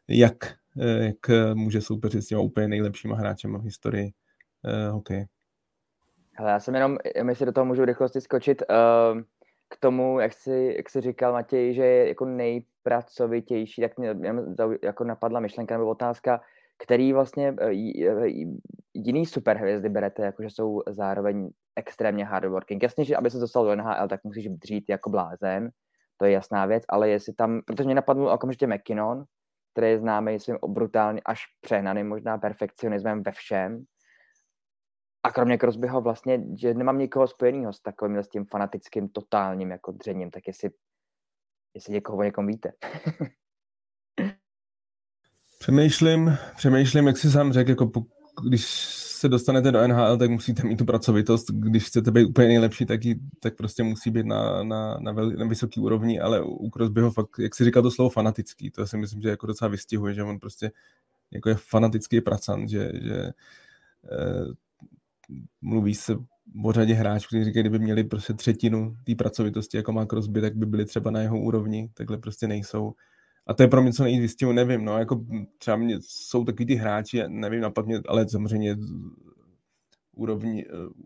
jak 0.09 0.37
Eh, 0.81 1.05
jak 1.05 1.31
eh, 1.31 1.55
může 1.55 1.81
soupeřit 1.81 2.23
s 2.23 2.27
těma 2.27 2.41
úplně 2.41 2.69
nejlepšíma 2.69 3.17
hráčema 3.17 3.59
v 3.59 3.63
historii 3.63 4.13
uh, 4.65 4.95
hokeje. 4.95 5.27
Hele, 6.33 6.51
já 6.51 6.61
jsem 6.61 6.75
jenom, 6.75 6.99
si 7.33 7.47
do 7.47 7.53
toho 7.53 7.65
můžu 7.65 7.85
rychlosti 7.85 8.21
skočit, 8.21 8.63
uh, 8.71 9.21
k 9.69 9.77
tomu, 9.81 10.21
jak 10.21 10.33
jsi, 10.33 10.75
jak 10.77 10.91
jsi 10.91 11.01
říkal, 11.01 11.33
Matěj, 11.33 11.75
že 11.75 11.85
je 11.85 12.09
jako 12.09 12.25
nejpracovitější, 12.25 13.83
tak 13.83 13.99
mě, 13.99 14.15
mě 14.15 14.35
jako 14.83 15.05
napadla 15.05 15.41
myšlenka 15.41 15.79
nebo 15.79 15.91
otázka, 15.91 16.41
který 16.79 17.13
vlastně 17.13 17.57
jiný 18.95 19.27
superhvězdy 19.27 19.89
berete, 19.89 20.23
jakože 20.23 20.51
jsou 20.51 20.83
zároveň 20.87 21.51
extrémně 21.77 22.25
hardworking. 22.25 22.83
Jasně, 22.83 23.05
že 23.05 23.17
aby 23.17 23.31
se 23.31 23.39
dostal 23.39 23.65
do 23.65 23.77
NHL, 23.77 24.09
tak 24.09 24.25
musíš 24.25 24.49
dřít 24.49 24.85
jako 24.89 25.11
blázen, 25.11 25.71
to 26.17 26.25
je 26.25 26.33
jasná 26.33 26.67
věc, 26.67 26.85
ale 26.89 27.09
jestli 27.09 27.33
tam, 27.33 27.61
protože 27.67 27.85
mě 27.85 27.95
napadl 27.95 28.29
okamžitě 28.29 28.67
McKinnon, 28.67 29.25
který 29.73 29.91
je 29.91 29.99
známý 29.99 30.41
svým 30.41 30.59
brutálně 30.67 31.21
až 31.25 31.41
přehnaným 31.61 32.09
možná 32.09 32.39
perfekcionismem 32.39 33.23
ve 33.23 33.33
všem. 33.33 33.85
A 35.23 35.31
kromě 35.31 35.59
Crosbyho 35.59 36.01
vlastně, 36.01 36.45
že 36.61 36.75
nemám 36.75 36.99
nikoho 36.99 37.27
spojeného 37.27 37.73
s 37.73 37.81
takovým 37.81 38.17
s 38.17 38.29
tím 38.29 38.45
fanatickým, 38.45 39.09
totálním 39.09 39.71
jako 39.71 39.93
dřením, 39.93 40.31
tak 40.31 40.47
jestli, 40.47 40.71
jestli 41.75 41.93
někoho 41.93 42.19
o 42.19 42.23
někom 42.23 42.47
víte. 42.47 42.73
přemýšlím, 45.59 46.39
přemýšlím, 46.57 47.07
jak 47.07 47.17
si 47.17 47.31
sám 47.31 47.53
řekl, 47.53 47.71
jako 47.71 47.91
když 48.49 48.67
se 49.17 49.29
dostanete 49.29 49.73
do 49.73 49.89
NHL, 49.89 50.17
tak 50.17 50.31
musíte 50.31 50.63
mít 50.63 50.77
tu 50.77 50.85
pracovitost. 50.85 51.51
Když 51.51 51.85
chcete 51.85 52.11
být 52.11 52.25
úplně 52.25 52.49
nejlepší, 52.49 52.87
tak, 52.87 53.05
ji, 53.05 53.17
tak 53.41 53.57
prostě 53.57 53.83
musí 53.83 54.11
být 54.11 54.27
na, 54.27 54.63
na, 54.63 54.99
na, 55.01 55.13
vel, 55.13 55.31
na 55.31 55.47
vysoký 55.47 55.81
úrovni, 55.81 56.21
ale 56.21 56.43
u 56.43 56.71
Crosbyho 56.71 57.11
fakt, 57.11 57.31
jak 57.39 57.55
si 57.55 57.65
říká 57.65 57.83
to 57.83 57.91
slovo 57.91 58.11
fanatický, 58.11 58.71
to 58.71 58.87
si 58.87 58.97
myslím, 58.97 59.23
že 59.23 59.29
jako 59.29 59.47
docela 59.47 59.69
vystihuje, 59.69 60.15
že 60.15 60.23
on 60.23 60.39
prostě 60.39 60.71
jako 61.31 61.49
je 61.49 61.55
fanatický 61.55 62.21
pracant, 62.21 62.71
že, 62.71 62.93
že 62.95 63.33
eh, 64.13 64.47
mluví 65.61 65.95
se 65.95 66.17
o 66.65 66.73
řadě 66.73 66.95
hráčů, 66.95 67.27
kteří 67.27 67.45
říkají, 67.45 67.63
kdyby 67.63 67.79
měli 67.79 68.05
prostě 68.05 68.35
třetinu 68.35 68.97
té 69.05 69.15
pracovitosti, 69.15 69.77
jako 69.77 69.93
má 69.93 70.07
Crosby, 70.07 70.41
tak 70.41 70.57
by 70.57 70.67
byli 70.67 70.85
třeba 70.85 71.11
na 71.11 71.21
jeho 71.21 71.41
úrovni, 71.41 71.91
takhle 71.95 72.19
prostě 72.19 72.49
nejsou. 72.49 72.95
A 73.47 73.55
to 73.55 73.63
je 73.63 73.69
pro 73.69 73.83
mě 73.83 73.93
co 73.93 74.03
nejvíc 74.03 74.37
nevím, 74.53 74.85
no, 74.85 74.99
jako 74.99 75.25
třeba 75.59 75.77
mě, 75.77 75.99
jsou 76.01 76.45
takový 76.45 76.67
ty 76.67 76.75
hráči, 76.75 77.23
nevím, 77.29 77.61
napadně, 77.61 78.01
ale 78.09 78.29
samozřejmě 78.29 78.77
úrovní, 80.13 80.65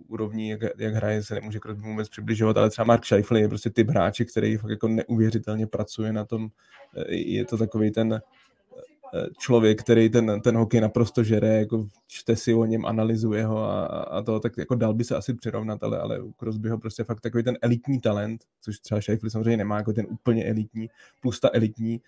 úrovní 0.09 0.49
jak, 0.49 0.61
jak, 0.79 0.95
hraje, 0.95 1.23
se 1.23 1.35
nemůže 1.35 1.59
k 1.59 1.71
vůbec 1.71 2.09
přibližovat, 2.09 2.57
ale 2.57 2.71
třeba 2.71 2.87
Mark 2.87 3.05
Scheifele 3.05 3.41
je 3.41 3.49
prostě 3.49 3.71
typ 3.71 3.89
hráče, 3.89 4.25
který 4.25 4.57
fakt 4.57 4.71
jako 4.71 4.89
neuvěřitelně 4.89 5.67
pracuje 5.67 6.13
na 6.13 6.25
tom, 6.25 6.49
eh, 6.97 7.15
je 7.15 7.45
to 7.45 7.57
takový 7.57 7.91
ten 7.91 8.21
člověk, 9.39 9.81
který 9.83 10.11
ten, 10.11 10.41
ten 10.41 10.57
hokej 10.57 10.81
naprosto 10.81 11.25
žere, 11.25 11.49
jako 11.49 11.89
čte 12.07 12.37
si 12.37 12.55
o 12.55 12.65
něm, 12.65 12.87
analyzuje 12.87 13.45
ho 13.45 13.65
a, 13.65 13.87
a 13.87 14.23
to, 14.23 14.41
tak 14.41 14.53
jako 14.59 14.75
dal 14.75 14.95
by 14.95 15.05
se 15.05 15.17
asi 15.17 15.35
přirovnat, 15.35 15.83
ale, 15.83 15.99
ale 15.99 16.21
u 16.21 16.33
Crosbyho 16.33 16.79
prostě 16.79 17.05
fakt 17.05 17.21
takový 17.21 17.45
ten 17.45 17.59
elitní 17.63 18.01
talent, 18.01 18.45
což 18.61 18.79
třeba 18.79 19.01
Sheffield 19.01 19.33
samozřejmě 19.33 19.57
nemá, 19.57 19.77
jako 19.77 19.93
ten 19.93 20.07
úplně 20.11 20.45
elitní, 20.45 20.89
plus 21.21 21.41
ta 21.41 21.51
elitní 21.53 22.01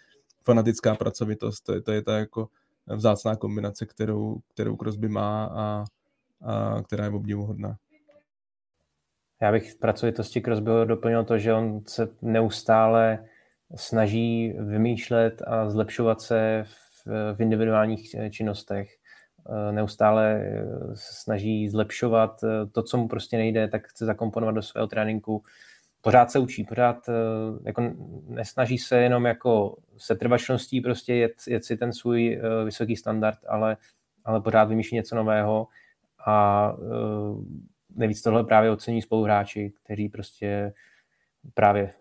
fanatická 0.45 0.95
pracovitost, 0.95 1.65
to 1.65 1.75
je, 1.75 1.81
to 1.81 1.93
je 1.93 2.03
ta 2.03 2.19
jako 2.19 2.49
vzácná 2.87 3.37
kombinace, 3.37 3.87
kterou, 3.87 4.39
kterou 4.55 4.77
Crosby 4.77 5.09
má 5.09 5.45
a, 5.45 5.85
a 6.45 6.83
která 6.83 7.05
je 7.05 7.11
obdivuhodná. 7.11 7.77
Já 9.43 9.53
bych 9.53 9.75
pracovitosti 9.75 10.41
Crosbyho 10.41 10.85
doplnil 10.85 11.25
to, 11.25 11.39
že 11.39 11.55
on 11.55 11.81
se 11.87 12.09
neustále 12.23 13.25
snaží 13.77 14.55
vymýšlet 14.59 15.43
a 15.47 15.71
zlepšovat 15.71 16.21
se 16.21 16.65
v, 16.67 17.35
v 17.35 17.41
individuálních 17.41 18.17
činnostech. 18.31 18.97
Neustále 19.71 20.53
snaží 20.95 21.69
zlepšovat 21.69 22.41
to, 22.73 22.83
co 22.83 22.97
mu 22.97 23.09
prostě 23.09 23.37
nejde, 23.37 23.69
tak 23.69 23.87
chce 23.87 24.05
zakomponovat 24.07 24.55
do 24.55 24.63
svého 24.63 24.87
tréninku. 24.87 25.43
Pořád 26.05 26.31
se 26.31 26.39
učí, 26.39 26.65
pořád 26.65 27.07
jako 27.65 27.95
nesnaží 28.27 28.79
se 28.79 28.97
jenom 28.97 29.25
jako 29.25 29.77
se 29.97 30.15
trvačností 30.15 30.81
prostě 30.81 31.15
jet, 31.15 31.33
jet 31.49 31.65
si 31.65 31.77
ten 31.77 31.93
svůj 31.93 32.41
vysoký 32.65 32.97
standard, 32.97 33.39
ale, 33.49 33.77
ale 34.25 34.41
pořád 34.41 34.65
vymýšlí 34.65 34.95
něco 34.95 35.17
nového 35.17 35.69
a 36.27 36.77
nejvíc 37.97 38.23
tohle 38.23 38.45
právě 38.45 38.71
ocení 38.71 39.03
spoluhráči, 39.03 39.73
kteří 39.85 40.09
prostě 40.09 40.73
právě 41.55 41.93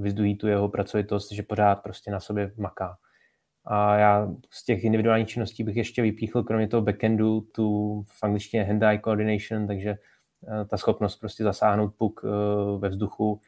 vyzdují 0.00 0.36
tu 0.36 0.48
jeho 0.48 0.68
pracovitost, 0.68 1.32
že 1.32 1.42
pořád 1.42 1.82
prostě 1.82 2.10
na 2.10 2.20
sobě 2.20 2.52
maká. 2.56 2.96
A 3.64 3.96
já 3.96 4.28
z 4.50 4.64
těch 4.64 4.84
individuálních 4.84 5.28
činností 5.28 5.64
bych 5.64 5.76
ještě 5.76 6.02
vypíchl, 6.02 6.42
kromě 6.42 6.68
toho 6.68 6.82
backendu, 6.82 7.40
tu 7.40 8.02
v 8.08 8.22
angličtině 8.24 8.64
hand-eye 8.64 9.00
coordination, 9.04 9.66
takže 9.66 9.94
ta 10.68 10.76
schopnost 10.76 11.16
prostě 11.16 11.44
zasáhnout 11.44 11.94
puk 11.94 12.24
uh, 12.24 12.30
ve 12.80 12.88
vzduchu. 12.88 13.40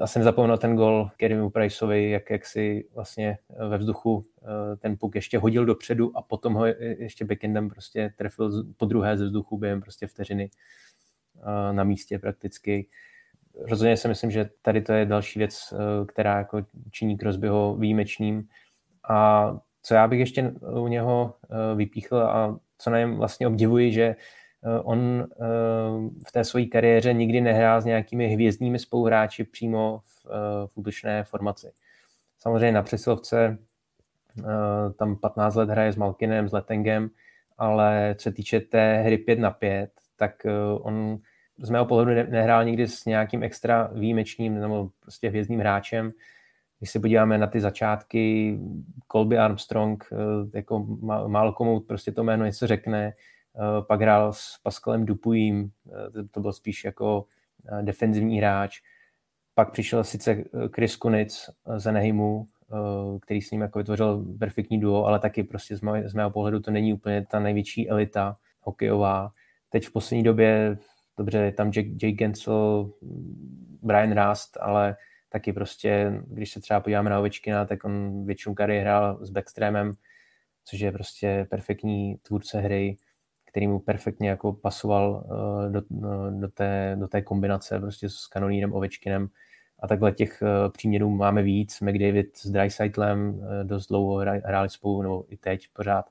A 0.00 0.06
jsem 0.06 0.22
zapomněl 0.22 0.58
ten 0.58 0.76
gol 0.76 1.10
Kerimu 1.16 1.50
Priceovi, 1.50 2.10
jak, 2.10 2.30
jak 2.30 2.46
si 2.46 2.88
vlastně 2.94 3.38
ve 3.68 3.78
vzduchu 3.78 4.26
ten 4.78 4.96
puk 4.96 5.14
ještě 5.14 5.38
hodil 5.38 5.64
dopředu 5.64 6.16
a 6.16 6.22
potom 6.22 6.54
ho 6.54 6.66
ještě 6.66 7.24
backendem 7.24 7.68
prostě 7.68 8.14
trefil 8.16 8.64
po 8.76 8.84
druhé 8.84 9.16
ze 9.16 9.24
vzduchu 9.24 9.58
během 9.58 9.80
prostě 9.80 10.06
vteřiny 10.06 10.50
na 11.72 11.84
místě 11.84 12.18
prakticky 12.18 12.88
rozhodně 13.54 13.96
si 13.96 14.08
myslím, 14.08 14.30
že 14.30 14.50
tady 14.62 14.82
to 14.82 14.92
je 14.92 15.06
další 15.06 15.38
věc, 15.38 15.72
eh, 15.72 16.06
která 16.06 16.38
jako 16.38 16.66
činí 16.90 17.18
Crosbyho 17.18 17.76
výjimečným. 17.76 18.48
A 19.08 19.50
co 19.82 19.94
já 19.94 20.08
bych 20.08 20.20
ještě 20.20 20.52
u 20.60 20.88
něho 20.88 21.34
eh, 21.44 21.74
vypíchl 21.74 22.18
a 22.18 22.58
co 22.78 22.90
na 22.90 22.98
něm 22.98 23.16
vlastně 23.16 23.46
obdivuji, 23.46 23.92
že 23.92 24.02
eh, 24.02 24.16
on 24.82 25.26
v 26.26 26.32
té 26.32 26.44
své 26.44 26.64
kariéře 26.64 27.12
nikdy 27.12 27.40
nehrál 27.40 27.80
s 27.80 27.84
nějakými 27.84 28.28
hvězdními 28.28 28.78
spoluhráči 28.78 29.44
přímo 29.44 30.00
v, 30.04 30.26
v 30.66 30.70
útočné 30.74 31.24
formaci. 31.24 31.72
Samozřejmě 32.38 32.72
na 32.72 32.82
přesilovce 32.82 33.58
tam 34.98 35.16
15 35.16 35.54
let 35.54 35.68
hraje 35.68 35.92
s 35.92 35.96
Malkinem, 35.96 36.48
s 36.48 36.52
Letengem, 36.52 37.10
ale 37.58 38.14
co 38.18 38.22
se 38.22 38.32
týče 38.32 38.60
té 38.60 39.02
hry 39.02 39.18
5 39.18 39.38
na 39.38 39.50
5, 39.50 39.90
tak 40.16 40.46
on 40.80 41.18
z 41.62 41.70
mého 41.70 41.86
pohledu 41.86 42.30
nehrál 42.30 42.64
nikdy 42.64 42.88
s 42.88 43.04
nějakým 43.04 43.42
extra 43.42 43.90
výjimečným 43.94 44.60
nebo 44.60 44.90
prostě 45.00 45.28
hvězdným 45.28 45.60
hráčem. 45.60 46.12
Když 46.78 46.90
se 46.90 47.00
podíváme 47.00 47.38
na 47.38 47.46
ty 47.46 47.60
začátky, 47.60 48.58
Colby 49.12 49.38
Armstrong, 49.38 50.04
eh, 50.12 50.16
jako 50.56 50.86
málo 51.26 51.52
komu 51.52 51.80
prostě 51.80 52.12
to 52.12 52.24
jméno 52.24 52.44
něco 52.44 52.66
řekne, 52.66 53.06
eh, 53.06 53.12
pak 53.86 54.00
hrál 54.00 54.32
s 54.32 54.58
Pascalem 54.62 55.06
Dupuyím, 55.06 55.70
eh, 55.88 56.22
to 56.30 56.40
byl 56.40 56.52
spíš 56.52 56.84
jako 56.84 57.24
defenzivní 57.82 58.38
hráč. 58.38 58.80
Pak 59.54 59.72
přišel 59.72 60.04
sice 60.04 60.44
Chris 60.74 60.96
Kunic 60.96 61.50
z 61.76 61.86
Anaheimu, 61.86 62.48
který 63.20 63.42
s 63.42 63.50
ním 63.50 63.60
jako 63.60 63.78
vytvořil 63.78 64.24
perfektní 64.38 64.80
duo, 64.80 65.04
ale 65.04 65.18
taky 65.18 65.42
prostě 65.42 65.76
z 65.76 65.80
mého, 65.80 66.08
z 66.08 66.14
mého 66.14 66.30
pohledu 66.30 66.60
to 66.60 66.70
není 66.70 66.92
úplně 66.92 67.26
ta 67.30 67.40
největší 67.40 67.90
elita 67.90 68.36
hokejová. 68.60 69.30
Teď 69.70 69.86
v 69.86 69.92
poslední 69.92 70.22
době 70.22 70.78
dobře, 71.18 71.38
je 71.38 71.52
tam 71.52 71.66
Jake, 71.66 71.88
Jake 71.88 72.12
Gensel, 72.12 72.92
Brian 73.82 74.12
Rast, 74.12 74.58
ale 74.60 74.96
taky 75.28 75.52
prostě, 75.52 76.22
když 76.26 76.50
se 76.50 76.60
třeba 76.60 76.80
podíváme 76.80 77.10
na 77.10 77.18
Ovečkina, 77.18 77.64
tak 77.64 77.84
on 77.84 78.26
většinu 78.26 78.54
kariéry 78.54 78.84
hrál 78.84 79.18
s 79.20 79.30
Backstreamem, 79.30 79.94
což 80.64 80.80
je 80.80 80.92
prostě 80.92 81.46
perfektní 81.50 82.16
tvůrce 82.22 82.60
hry, 82.60 82.96
který 83.52 83.68
mu 83.68 83.78
perfektně 83.78 84.28
jako 84.28 84.52
pasoval 84.52 85.24
eh, 85.24 85.70
do, 85.70 85.82
eh, 85.92 86.30
do, 86.30 86.48
té, 86.48 86.96
do 87.00 87.08
té 87.08 87.22
kombinace 87.22 87.80
prostě 87.80 88.08
s 88.08 88.26
Kanonírem 88.26 88.72
Ovečkinem. 88.72 89.28
A 89.78 89.88
takhle 89.88 90.12
těch 90.12 90.42
eh, 90.42 90.70
příměrů 90.70 91.10
máme 91.10 91.42
víc. 91.42 91.80
McDavid 91.80 92.36
s 92.36 92.50
Dreisaitlem 92.50 93.40
dost 93.62 93.86
dlouho 93.86 94.16
hráli 94.44 94.68
spolu, 94.68 95.02
nebo 95.02 95.24
i 95.28 95.36
teď 95.36 95.68
pořád, 95.72 96.10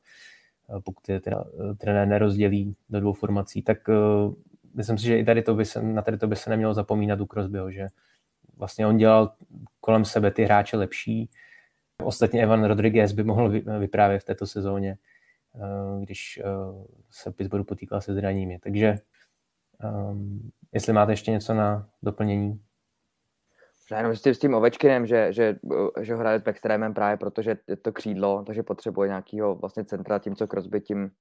pokud 0.83 1.09
je 1.09 1.19
teda 1.19 1.43
trenér 1.77 2.07
nerozdělí 2.07 2.75
do 2.89 2.99
dvou 2.99 3.13
formací, 3.13 3.61
tak 3.61 3.77
myslím 4.73 4.97
si, 4.97 5.05
že 5.05 5.17
i 5.17 5.25
tady 5.25 5.41
to 5.41 5.55
by 5.55 5.65
se, 5.65 5.81
na 5.81 6.01
tady 6.01 6.17
to 6.17 6.27
by 6.27 6.35
se 6.35 6.49
nemělo 6.49 6.73
zapomínat 6.73 7.21
u 7.21 7.25
Crosbyho, 7.25 7.71
že 7.71 7.87
vlastně 8.57 8.87
on 8.87 8.97
dělal 8.97 9.31
kolem 9.79 10.05
sebe 10.05 10.31
ty 10.31 10.43
hráče 10.43 10.77
lepší. 10.77 11.29
Ostatně 12.03 12.43
Evan 12.43 12.63
Rodriguez 12.63 13.11
by 13.11 13.23
mohl 13.23 13.49
vyprávět 13.79 14.21
v 14.21 14.25
této 14.25 14.47
sezóně, 14.47 14.97
když 16.03 16.39
eh, 16.43 16.43
se 17.09 17.31
Pittsburgh 17.31 17.67
potýkal 17.67 18.01
se 18.01 18.13
zraněními. 18.13 18.59
Takže 18.59 18.95
um, 19.83 20.51
jestli 20.71 20.93
máte 20.93 21.11
ještě 21.11 21.31
něco 21.31 21.53
na 21.53 21.89
doplnění? 22.03 22.61
Já 23.91 23.97
jenom 23.97 24.15
s 24.15 24.39
tím, 24.39 24.53
Ovečkinem, 24.53 25.05
že, 25.05 25.33
že, 25.33 25.55
že 26.01 26.15
hraje 26.15 26.39
s 26.39 26.47
extrémem 26.47 26.93
právě 26.93 27.17
protože 27.17 27.57
je 27.67 27.75
to 27.75 27.91
křídlo, 27.91 28.43
takže 28.43 28.63
potřebuje 28.63 29.07
nějakého 29.07 29.55
vlastně 29.55 29.85
centra, 29.85 30.19
tím 30.19 30.35
co 30.35 30.47
Crosby 30.47 30.81
tím 30.81 31.11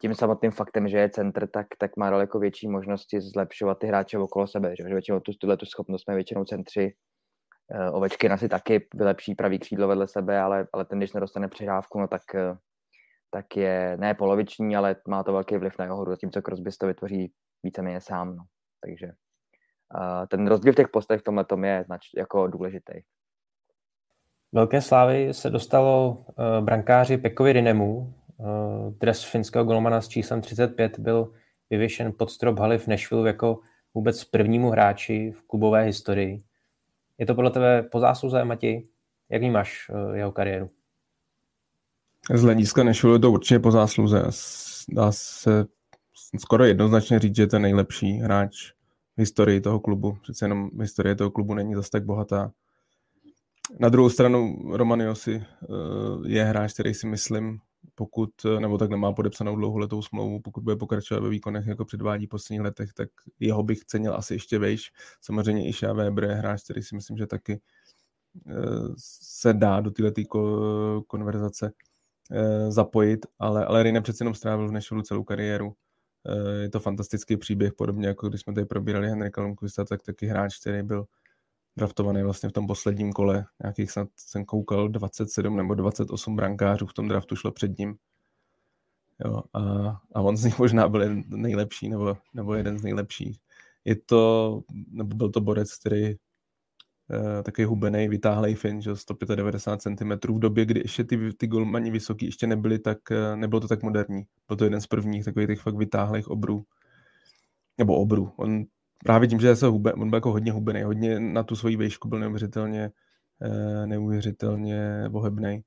tím 0.00 0.14
samotným 0.14 0.50
faktem, 0.50 0.88
že 0.88 0.98
je 0.98 1.10
center, 1.10 1.46
tak, 1.46 1.66
tak 1.78 1.96
má 1.96 2.10
daleko 2.10 2.38
větší 2.38 2.68
možnosti 2.68 3.20
zlepšovat 3.20 3.78
ty 3.78 3.86
hráče 3.86 4.18
okolo 4.18 4.46
sebe. 4.46 4.76
Že, 4.76 4.82
že 4.88 4.94
většinou 4.94 5.20
tu, 5.20 5.32
tuhle 5.32 5.56
tu 5.56 5.66
schopnost 5.66 6.08
mají 6.08 6.14
většinou 6.14 6.44
centři. 6.44 6.94
Uh, 7.74 7.96
Ovečky 7.96 8.28
asi 8.28 8.48
taky 8.48 8.88
vylepší 8.94 9.34
pravý 9.34 9.58
křídlo 9.58 9.88
vedle 9.88 10.08
sebe, 10.08 10.40
ale, 10.40 10.68
ale 10.72 10.84
ten, 10.84 10.98
když 10.98 11.12
nedostane 11.12 11.48
přihrávku, 11.48 12.00
no 12.00 12.08
tak, 12.08 12.22
uh, 12.34 12.56
tak 13.30 13.56
je 13.56 13.96
ne 13.96 14.14
poloviční, 14.14 14.76
ale 14.76 14.96
má 15.08 15.22
to 15.22 15.32
velký 15.32 15.56
vliv 15.56 15.78
na 15.78 15.84
jeho 15.84 15.96
hru, 15.96 16.10
zatímco 16.10 16.42
Crosby 16.42 16.70
to 16.80 16.86
vytvoří 16.86 17.32
víceméně 17.62 18.00
sám. 18.00 18.36
No. 18.36 18.44
Takže 18.80 19.06
uh, 19.06 20.26
ten 20.28 20.46
rozdíl 20.46 20.72
v 20.72 20.76
těch 20.76 20.88
postech 20.88 21.20
v 21.20 21.24
tomhle 21.24 21.44
je 21.64 21.84
znač, 21.84 22.00
jako 22.16 22.46
důležitý. 22.46 22.92
Velké 24.52 24.80
slávy 24.80 25.34
se 25.34 25.50
dostalo 25.50 26.24
brankáři 26.60 27.18
Pekovi 27.18 27.52
Rinemu, 27.52 28.14
dres 28.98 29.24
finského 29.24 29.64
golmana 29.64 30.00
s 30.00 30.08
číslem 30.08 30.40
35 30.40 30.98
byl 30.98 31.32
vyvěšen 31.70 32.12
pod 32.18 32.30
strop 32.30 32.58
haly 32.58 32.78
v 32.78 32.86
Nashville 32.86 33.28
jako 33.28 33.60
vůbec 33.94 34.24
prvnímu 34.24 34.70
hráči 34.70 35.32
v 35.32 35.42
klubové 35.46 35.82
historii. 35.82 36.42
Je 37.18 37.26
to 37.26 37.34
podle 37.34 37.50
tebe 37.50 37.82
po 37.82 38.00
zásluze, 38.00 38.44
Mati? 38.44 38.88
Jak 39.30 39.40
vnímáš 39.40 39.90
uh, 39.90 40.16
jeho 40.16 40.32
kariéru? 40.32 40.70
Z 42.34 42.42
hlediska 42.42 42.84
je 43.12 43.18
to 43.18 43.30
určitě 43.32 43.58
po 43.58 43.70
zásluze. 43.70 44.22
Dá 44.88 45.12
se 45.12 45.66
skoro 46.38 46.64
jednoznačně 46.64 47.18
říct, 47.18 47.36
že 47.36 47.42
je 47.42 47.46
ten 47.46 47.62
nejlepší 47.62 48.12
hráč 48.12 48.72
v 49.16 49.18
historii 49.18 49.60
toho 49.60 49.80
klubu. 49.80 50.18
Přece 50.22 50.44
jenom 50.44 50.70
historie 50.80 51.14
toho 51.14 51.30
klubu 51.30 51.54
není 51.54 51.74
zase 51.74 51.90
tak 51.90 52.04
bohatá. 52.04 52.52
Na 53.80 53.88
druhou 53.88 54.08
stranu 54.08 54.56
Roman 54.76 55.00
Josi 55.00 55.44
uh, 55.68 56.26
je 56.26 56.44
hráč, 56.44 56.72
který 56.72 56.94
si 56.94 57.06
myslím 57.06 57.58
pokud, 57.94 58.30
nebo 58.58 58.78
tak 58.78 58.90
nemá 58.90 59.12
podepsanou 59.12 59.56
dlouholetou 59.56 60.02
smlouvu, 60.02 60.40
pokud 60.40 60.64
bude 60.64 60.76
pokračovat 60.76 61.22
ve 61.22 61.28
výkonech, 61.28 61.66
jako 61.66 61.84
předvádí 61.84 62.26
v 62.26 62.28
posledních 62.28 62.60
letech, 62.60 62.92
tak 62.92 63.08
jeho 63.40 63.62
bych 63.62 63.84
cenil 63.84 64.14
asi 64.14 64.34
ještě 64.34 64.58
vejš. 64.58 64.92
Samozřejmě 65.20 65.68
i 65.68 65.72
Weber 65.92 66.24
je 66.24 66.34
hráč, 66.34 66.62
který 66.64 66.82
si 66.82 66.94
myslím, 66.94 67.16
že 67.16 67.26
taky 67.26 67.60
eh, 68.46 68.52
se 68.96 69.52
dá 69.52 69.80
do 69.80 69.90
této 69.90 71.02
konverzace 71.06 71.72
eh, 72.30 72.70
zapojit, 72.70 73.26
ale, 73.38 73.66
ale 73.66 73.82
Rine 73.82 74.00
přece 74.00 74.22
jenom 74.22 74.34
strávil 74.34 74.68
v 74.68 74.72
Nashville 74.72 75.04
celou 75.04 75.24
kariéru. 75.24 75.74
Eh, 76.26 76.62
je 76.62 76.70
to 76.70 76.80
fantastický 76.80 77.36
příběh, 77.36 77.72
podobně 77.74 78.08
jako 78.08 78.28
když 78.28 78.40
jsme 78.40 78.54
tady 78.54 78.66
probírali 78.66 79.08
Henrika 79.08 79.42
Lundqvista, 79.42 79.84
tak 79.84 80.02
taky 80.02 80.26
hráč, 80.26 80.58
který 80.60 80.82
byl 80.82 81.06
draftovaný 81.76 82.22
vlastně 82.22 82.48
v 82.48 82.52
tom 82.52 82.66
posledním 82.66 83.12
kole. 83.12 83.44
Nějakých 83.62 83.90
snad 83.90 84.08
jsem 84.16 84.44
koukal 84.44 84.88
27 84.88 85.56
nebo 85.56 85.74
28 85.74 86.36
brankářů 86.36 86.86
v 86.86 86.92
tom 86.92 87.08
draftu 87.08 87.36
šlo 87.36 87.52
před 87.52 87.78
ním. 87.78 87.96
Jo, 89.24 89.42
a, 89.54 89.60
a 90.14 90.20
on 90.20 90.36
z 90.36 90.44
nich 90.44 90.58
možná 90.58 90.88
byl 90.88 91.22
nejlepší 91.26 91.88
nebo, 91.88 92.16
nebo 92.34 92.54
jeden 92.54 92.78
z 92.78 92.82
nejlepších. 92.82 93.38
Je 93.84 93.96
to, 93.96 94.60
nebo 94.90 95.16
byl 95.16 95.30
to 95.30 95.40
borec, 95.40 95.78
který 95.78 96.04
uh, 96.04 97.42
takový 97.42 97.64
hubený, 97.64 98.08
vytáhlej 98.08 98.54
fin, 98.54 98.80
že 98.82 98.96
195 98.96 99.98
cm 99.98 100.34
v 100.34 100.38
době, 100.38 100.66
kdy 100.66 100.80
ještě 100.80 101.04
ty, 101.04 101.32
ty 101.32 101.46
golmani 101.46 101.90
vysoký 101.90 102.26
ještě 102.26 102.46
nebyly 102.46 102.78
tak, 102.78 102.98
uh, 103.10 103.36
nebylo 103.36 103.60
to 103.60 103.68
tak 103.68 103.82
moderní. 103.82 104.22
Byl 104.48 104.56
to 104.56 104.64
jeden 104.64 104.80
z 104.80 104.86
prvních 104.86 105.24
takových 105.24 105.48
těch 105.48 105.60
fakt 105.60 105.76
vytáhlých 105.76 106.28
obrů. 106.28 106.64
Nebo 107.78 107.96
obrů. 107.96 108.32
On 108.36 108.64
právě 109.04 109.28
tím, 109.28 109.40
že 109.40 109.56
se 109.56 109.66
hube, 109.66 109.92
on 109.92 110.10
byl 110.10 110.16
jako 110.16 110.32
hodně 110.32 110.52
hubený, 110.52 110.82
hodně 110.82 111.20
na 111.20 111.42
tu 111.42 111.56
svoji 111.56 111.76
výšku 111.76 112.08
byl 112.08 112.18
neuvěřitelně, 112.18 112.90
uh, 113.46 113.86
neuvěřitelně 113.86 115.04
bohebný. 115.08 115.62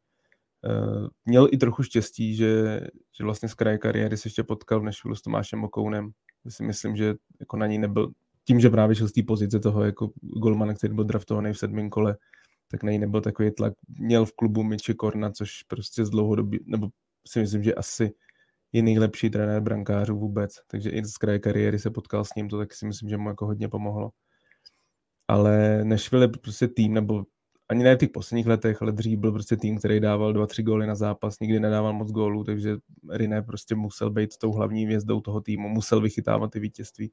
Uh, 0.70 1.08
měl 1.26 1.48
i 1.52 1.58
trochu 1.58 1.84
štěstí, 1.84 2.36
že, 2.36 2.80
že 3.18 3.24
vlastně 3.24 3.50
z 3.50 3.54
kraje 3.54 3.78
kariéry 3.78 4.18
se 4.18 4.28
ještě 4.28 4.44
potkal 4.44 4.80
v 4.80 4.84
Nashville 4.84 5.16
s 5.16 5.22
Tomášem 5.22 5.64
Okounem. 5.64 6.12
Já 6.46 6.52
si 6.52 6.64
myslím, 6.64 6.96
že 6.96 7.16
jako 7.40 7.58
na 7.58 7.68
ní 7.68 7.78
nebyl, 7.78 8.12
tím, 8.44 8.60
že 8.60 8.70
právě 8.70 8.96
šel 8.96 9.08
z 9.08 9.12
té 9.12 9.24
pozice 9.24 9.60
toho 9.60 9.84
jako 9.84 10.12
golmana, 10.20 10.74
který 10.74 10.94
byl 10.94 11.04
draftovaný 11.04 11.54
v 11.54 11.58
sedmém 11.58 11.90
kole, 11.90 12.18
tak 12.72 12.84
na 12.84 12.92
ní 12.92 13.00
nebyl 13.00 13.22
takový 13.22 13.52
tlak. 13.52 13.74
Měl 14.00 14.26
v 14.26 14.34
klubu 14.34 14.64
Michi 14.64 14.94
Korna, 14.94 15.32
což 15.32 15.64
prostě 15.64 16.06
z 16.06 16.10
dlouhodobí, 16.10 16.60
nebo 16.66 16.90
si 17.28 17.40
myslím, 17.40 17.64
že 17.64 17.74
asi 17.74 18.12
je 18.72 18.82
nejlepší 18.82 19.30
trenér 19.30 19.62
brankářů 19.62 20.20
vůbec, 20.20 20.56
takže 20.68 20.90
i 20.90 21.06
z 21.06 21.18
kraje 21.18 21.40
kariéry 21.40 21.80
se 21.80 21.90
potkal 21.90 22.26
s 22.26 22.36
ním, 22.36 22.50
to 22.50 22.58
taky 22.58 22.76
si 22.76 22.86
myslím, 22.86 23.10
že 23.10 23.18
mu 23.18 23.30
jako 23.30 23.46
hodně 23.46 23.68
pomohlo. 23.68 24.12
Ale 25.28 25.84
Nashville 25.84 26.24
je 26.24 26.28
prostě 26.28 26.68
tým, 26.68 26.94
nebo 26.94 27.24
ani 27.70 27.84
ne 27.84 27.96
v 27.96 28.00
těch 28.00 28.10
posledních 28.10 28.48
letech, 28.48 28.82
ale 28.82 28.92
dřív 28.92 29.20
byl 29.20 29.32
prostě 29.32 29.58
tým, 29.58 29.78
který 29.78 30.00
dával 30.00 30.34
dva, 30.34 30.48
tři 30.48 30.64
góly 30.64 30.88
na 30.88 30.96
zápas, 30.96 31.40
nikdy 31.40 31.60
nedával 31.60 31.94
moc 31.94 32.12
gólů, 32.12 32.44
takže 32.44 32.78
Riné 33.10 33.42
prostě 33.42 33.76
musel 33.76 34.10
být 34.10 34.38
tou 34.38 34.52
hlavní 34.52 34.86
vězdou 34.86 35.22
toho 35.22 35.42
týmu, 35.42 35.70
musel 35.70 36.02
vychytávat 36.02 36.52
ty 36.52 36.60
vítězství 36.60 37.12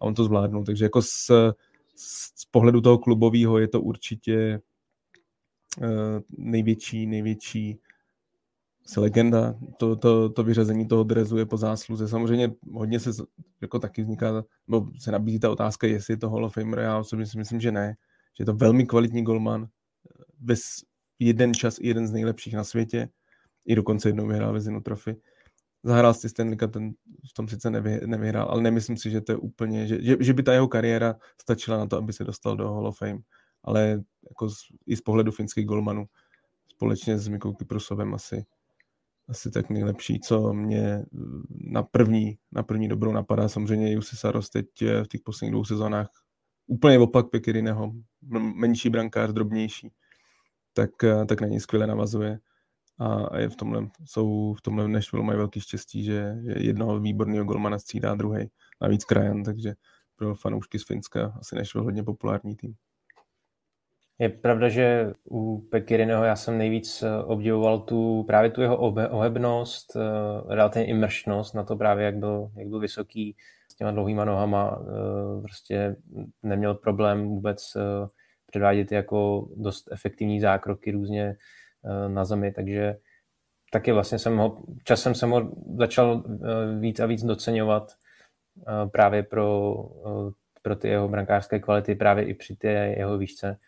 a 0.00 0.04
on 0.04 0.14
to 0.14 0.24
zvládnul. 0.24 0.64
Takže 0.64 0.84
jako 0.84 1.02
z, 1.02 1.30
z 1.96 2.44
pohledu 2.50 2.80
toho 2.80 2.98
klubového 2.98 3.58
je 3.58 3.68
to 3.68 3.80
určitě 3.80 4.60
uh, 5.78 6.20
největší, 6.38 7.06
největší 7.06 7.80
se 8.86 9.00
legenda, 9.00 9.54
to, 9.76 9.96
to, 9.96 10.28
to 10.28 10.44
vyřazení 10.44 10.88
toho 10.88 11.04
drezu 11.04 11.38
je 11.38 11.46
po 11.46 11.56
zásluze. 11.56 12.08
Samozřejmě 12.08 12.52
hodně 12.72 13.00
se 13.00 13.10
jako 13.60 13.78
taky 13.78 14.02
vzniká, 14.02 14.44
nebo 14.68 14.86
se 14.98 15.12
nabízí 15.12 15.40
ta 15.40 15.50
otázka, 15.50 15.86
jestli 15.86 16.12
je 16.12 16.18
to 16.18 16.30
Hall 16.30 16.44
of 16.44 16.54
Famer, 16.54 16.78
já 16.78 16.98
osobně 16.98 17.26
si 17.26 17.38
myslím, 17.38 17.60
že 17.60 17.72
ne, 17.72 17.96
že 18.36 18.42
je 18.42 18.46
to 18.46 18.54
velmi 18.54 18.86
kvalitní 18.86 19.22
golman, 19.22 19.68
bez 20.38 20.62
jeden 21.18 21.54
čas 21.54 21.78
i 21.80 21.88
jeden 21.88 22.06
z 22.06 22.12
nejlepších 22.12 22.54
na 22.54 22.64
světě, 22.64 23.08
i 23.66 23.74
dokonce 23.74 24.08
jednou 24.08 24.26
vyhrál 24.26 24.52
Vezinu 24.52 24.80
trofy. 24.80 25.16
Zahrál 25.84 26.14
si 26.14 26.28
Stanley 26.28 26.56
Cup, 26.56 26.72
ten 26.72 26.92
v 27.30 27.34
tom 27.34 27.48
sice 27.48 27.70
nevy, 27.70 28.00
nevyhrál, 28.06 28.48
ale 28.48 28.62
nemyslím 28.62 28.96
si, 28.96 29.10
že 29.10 29.20
to 29.20 29.32
je 29.32 29.36
úplně, 29.36 29.86
že, 29.86 30.02
že, 30.02 30.16
že 30.20 30.34
by 30.34 30.42
ta 30.42 30.52
jeho 30.52 30.68
kariéra 30.68 31.16
stačila 31.40 31.76
na 31.76 31.86
to, 31.86 31.96
aby 31.96 32.12
se 32.12 32.24
dostal 32.24 32.56
do 32.56 32.72
Hall 32.72 32.86
of 32.86 32.98
Fame. 32.98 33.18
Ale 33.64 34.02
jako 34.28 34.50
z, 34.50 34.56
i 34.86 34.96
z 34.96 35.00
pohledu 35.00 35.32
finských 35.32 35.66
golmanů 35.66 36.06
společně 36.68 37.18
s 37.18 37.28
Mikou 37.28 37.52
Kyprosovem 37.52 38.14
asi, 38.14 38.44
asi 39.32 39.50
tak 39.50 39.70
nejlepší, 39.70 40.20
co 40.20 40.52
mě 40.52 41.04
na 41.50 41.82
první, 41.82 42.38
na 42.52 42.62
první 42.62 42.88
dobrou 42.88 43.12
napadá. 43.12 43.48
Samozřejmě 43.48 43.92
Jussi 43.92 44.16
Saros 44.16 44.50
teď 44.50 44.66
v 45.04 45.08
těch 45.08 45.20
posledních 45.24 45.52
dvou 45.52 45.64
sezónách 45.64 46.08
úplně 46.66 46.98
opak 46.98 47.30
Pekirineho, 47.30 47.92
menší 48.54 48.90
brankář, 48.90 49.30
drobnější, 49.32 49.92
tak, 50.72 50.90
tak 51.28 51.40
na 51.40 51.46
něj 51.46 51.60
skvěle 51.60 51.86
navazuje 51.86 52.38
a 52.98 53.38
je 53.38 53.48
v 53.48 53.56
tomhle, 53.56 53.88
jsou 54.04 54.54
v 54.54 54.62
tomhle 54.62 54.88
Nashville 54.88 55.26
mají 55.26 55.38
velký 55.38 55.60
štěstí, 55.60 56.04
že, 56.04 56.34
že 56.44 56.54
jednoho 56.58 57.00
výborného 57.00 57.44
golmana 57.44 57.78
střídá 57.78 58.14
druhý, 58.14 58.50
navíc 58.80 59.04
krajan, 59.04 59.42
takže 59.42 59.74
pro 60.16 60.34
fanoušky 60.34 60.78
z 60.78 60.86
Finska 60.86 61.34
asi 61.40 61.56
Nashville 61.56 61.84
hodně 61.84 62.02
populární 62.02 62.56
tým. 62.56 62.74
Je 64.18 64.28
pravda, 64.28 64.68
že 64.68 65.12
u 65.30 65.60
Pekirineho 65.70 66.24
já 66.24 66.36
jsem 66.36 66.58
nejvíc 66.58 67.02
eh, 67.02 67.24
obdivoval 67.24 67.78
tu, 67.78 68.22
právě 68.22 68.50
tu 68.50 68.62
jeho 68.62 68.76
ohebnost, 69.10 69.96
eh, 69.96 70.54
relativně 70.54 70.86
imršnost 70.86 71.54
na 71.54 71.64
to 71.64 71.76
právě, 71.76 72.04
jak 72.04 72.16
byl, 72.16 72.50
jak 72.56 72.68
byl 72.68 72.78
vysoký 72.78 73.36
s 73.70 73.74
těma 73.74 73.90
dlouhýma 73.90 74.24
nohama, 74.24 74.78
eh, 74.80 75.42
prostě 75.42 75.96
neměl 76.42 76.74
problém 76.74 77.28
vůbec 77.28 77.76
předvádět 78.46 78.92
jako 78.92 79.48
dost 79.56 79.92
efektivní 79.92 80.40
zákroky 80.40 80.90
různě 80.90 81.36
na 82.08 82.24
zemi, 82.24 82.52
takže 82.52 82.96
taky 83.72 83.92
vlastně 83.92 84.18
jsem 84.18 84.36
ho, 84.36 84.62
časem 84.84 85.14
jsem 85.14 85.30
ho 85.30 85.52
začal 85.78 86.24
víc 86.80 87.00
a 87.00 87.06
víc 87.06 87.24
doceňovat 87.24 87.92
právě 88.92 89.22
pro, 89.22 89.74
pro 90.62 90.76
ty 90.76 90.88
jeho 90.88 91.08
brankářské 91.08 91.58
kvality, 91.58 91.94
právě 91.94 92.24
i 92.24 92.34
při 92.34 92.56
té 92.56 92.68
jeho 92.68 93.18
výšce. 93.18 93.58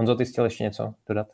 Honzo, 0.00 0.14
ty 0.14 0.24
chtěl 0.24 0.44
ještě 0.44 0.64
něco 0.64 0.94
dodat? 1.08 1.26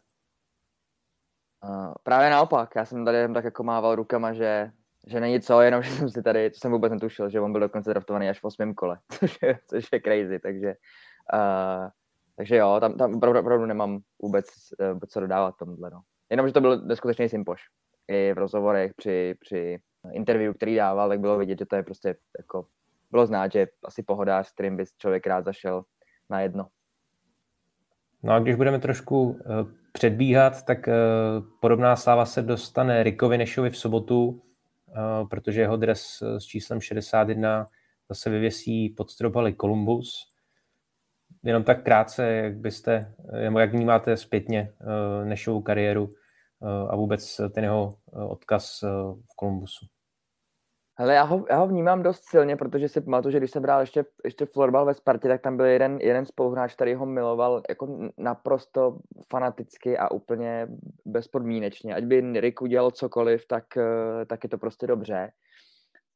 Uh, 1.65 1.95
právě 2.03 2.31
naopak, 2.31 2.77
já 2.77 2.85
jsem 2.85 3.05
tady 3.05 3.19
jen 3.19 3.35
tak 3.35 3.45
jako 3.45 3.63
mával 3.63 3.95
rukama, 3.95 4.33
že, 4.33 4.71
že 5.07 5.21
není 5.21 5.41
co, 5.41 5.61
jenom 5.61 5.83
že 5.83 5.91
jsem 5.91 6.11
si 6.11 6.23
tady, 6.23 6.51
to 6.51 6.59
jsem 6.59 6.73
vůbec 6.73 6.93
netušil, 6.93 7.31
že 7.31 7.41
on 7.41 7.53
byl 7.53 7.61
dokonce 7.61 7.91
draftovaný 7.91 8.29
až 8.29 8.41
v 8.41 8.45
osmém 8.45 8.75
kole, 8.75 8.99
což 9.13 9.39
je, 9.43 9.59
což 9.67 9.89
je 9.93 10.01
crazy, 10.01 10.39
takže, 10.39 10.75
uh, 11.35 11.89
takže 12.37 12.57
jo, 12.57 12.77
tam, 12.81 12.97
tam 12.97 13.15
opravdu, 13.15 13.41
opravdu 13.41 13.67
nemám 13.67 14.01
vůbec 14.23 14.47
uh, 14.81 14.99
co 15.09 15.21
dodávat 15.21 15.55
tomuhle, 15.59 15.91
no. 15.91 16.01
Jenom, 16.31 16.47
že 16.47 16.53
to 16.53 16.61
byl 16.61 16.81
neskutečný 16.81 17.29
simpoš. 17.29 17.63
I 18.09 18.33
v 18.33 18.39
rozhovorech 18.39 18.95
při, 18.97 19.35
při 19.41 19.79
interview, 20.13 20.55
který 20.55 20.77
dával, 20.77 21.09
tak 21.09 21.21
bylo 21.21 21.39
vidět, 21.39 21.59
že 21.59 21.67
to 21.67 21.77
je 21.77 21.83
prostě 21.83 22.17
jako, 22.39 22.67
bylo 23.11 23.27
znát, 23.27 23.53
že 23.53 23.67
asi 23.85 24.03
pohodář, 24.03 24.49
s 24.49 24.53
kterým 24.53 24.77
by 24.77 24.85
člověk 24.99 25.27
rád 25.27 25.45
zašel 25.45 25.85
na 26.31 26.41
jedno. 26.41 26.69
No 28.27 28.33
a 28.33 28.39
když 28.39 28.55
budeme 28.55 28.79
trošku 28.79 29.41
eh, 29.41 29.45
předbíhat, 29.93 30.65
tak 30.65 30.89
eh, 30.89 30.95
podobná 31.61 31.97
sláva 31.97 32.27
se 32.27 32.43
dostane 32.43 33.03
Rikovi 33.03 33.39
Nešovi 33.39 33.71
v 33.71 33.79
sobotu, 33.79 34.43
eh, 34.89 35.27
protože 35.31 35.61
jeho 35.61 35.77
dres 35.77 36.23
s 36.39 36.45
číslem 36.45 36.81
61 36.81 37.69
zase 38.09 38.31
vyvěsí 38.31 38.89
pod 38.89 39.11
stropali 39.11 39.55
Columbus. 39.61 40.33
Jenom 41.43 41.65
tak 41.65 41.85
krátce, 41.85 42.33
jak 42.33 42.57
byste, 42.57 43.15
jak 43.59 43.73
vnímáte 43.73 44.17
zpětně 44.17 44.73
Nešovu 45.25 45.63
kariéru 45.63 46.15
a 46.89 46.97
vůbec 46.97 47.41
ten 47.55 47.65
jeho 47.65 47.97
odkaz 48.13 48.83
v 49.31 49.37
Columbusu? 49.41 49.87
Hele, 50.99 51.15
já 51.15 51.23
ho, 51.23 51.45
já 51.51 51.57
ho 51.57 51.69
vnímám 51.69 52.03
dost 52.03 52.25
silně, 52.25 52.57
protože 52.57 52.89
si 52.89 53.01
pamatuju, 53.01 53.33
že 53.33 53.39
když 53.39 53.51
jsem 53.51 53.63
hrál 53.63 53.81
ještě, 53.81 54.05
ještě 54.25 54.47
florbal 54.47 54.85
ve 54.87 54.95
Spartě, 54.95 55.29
tak 55.29 55.41
tam 55.41 55.57
byl 55.57 55.67
jeden, 55.67 55.99
jeden 56.01 56.27
spoluhráč, 56.27 56.75
který 56.75 56.95
ho 56.95 57.07
miloval 57.07 57.63
jako 57.69 58.11
naprosto 58.19 58.99
fanaticky 59.31 59.99
a 59.99 60.11
úplně 60.11 60.69
bezpodmínečně. 61.05 61.95
Ať 61.95 62.05
by 62.05 62.41
Rick 62.41 62.63
udělal 62.63 62.91
cokoliv, 62.91 63.47
tak, 63.47 63.77
eh, 63.77 64.27
tak 64.27 64.45
je 64.45 64.49
to 64.51 64.59
prostě 64.59 64.87
dobře. 64.87 65.33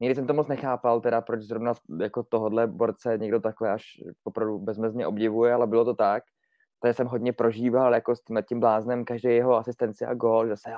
Někdy 0.01 0.15
jsem 0.15 0.27
to 0.27 0.35
moc 0.35 0.49
nechápal, 0.49 1.01
teda 1.01 1.21
proč 1.21 1.41
zrovna 1.41 1.73
jako 2.01 2.23
tohodle 2.23 2.67
borce 2.67 3.19
někdo 3.19 3.41
takhle 3.41 3.71
až 3.71 3.83
opravdu 4.25 4.59
bezmezně 4.59 5.07
obdivuje, 5.07 5.53
ale 5.53 5.67
bylo 5.67 5.85
to 5.85 5.95
tak. 5.95 6.23
To 6.83 6.89
jsem 6.89 7.07
hodně 7.07 7.33
prožíval 7.33 7.95
jako 7.95 8.17
s 8.17 8.23
tím, 8.23 8.39
tím 8.49 8.61
bláznem 8.61 9.05
každý 9.05 9.29
jeho 9.29 9.57
asistenci 9.57 10.05
a 10.05 10.15
gol, 10.15 10.47
že 10.47 10.57
se 10.57 10.71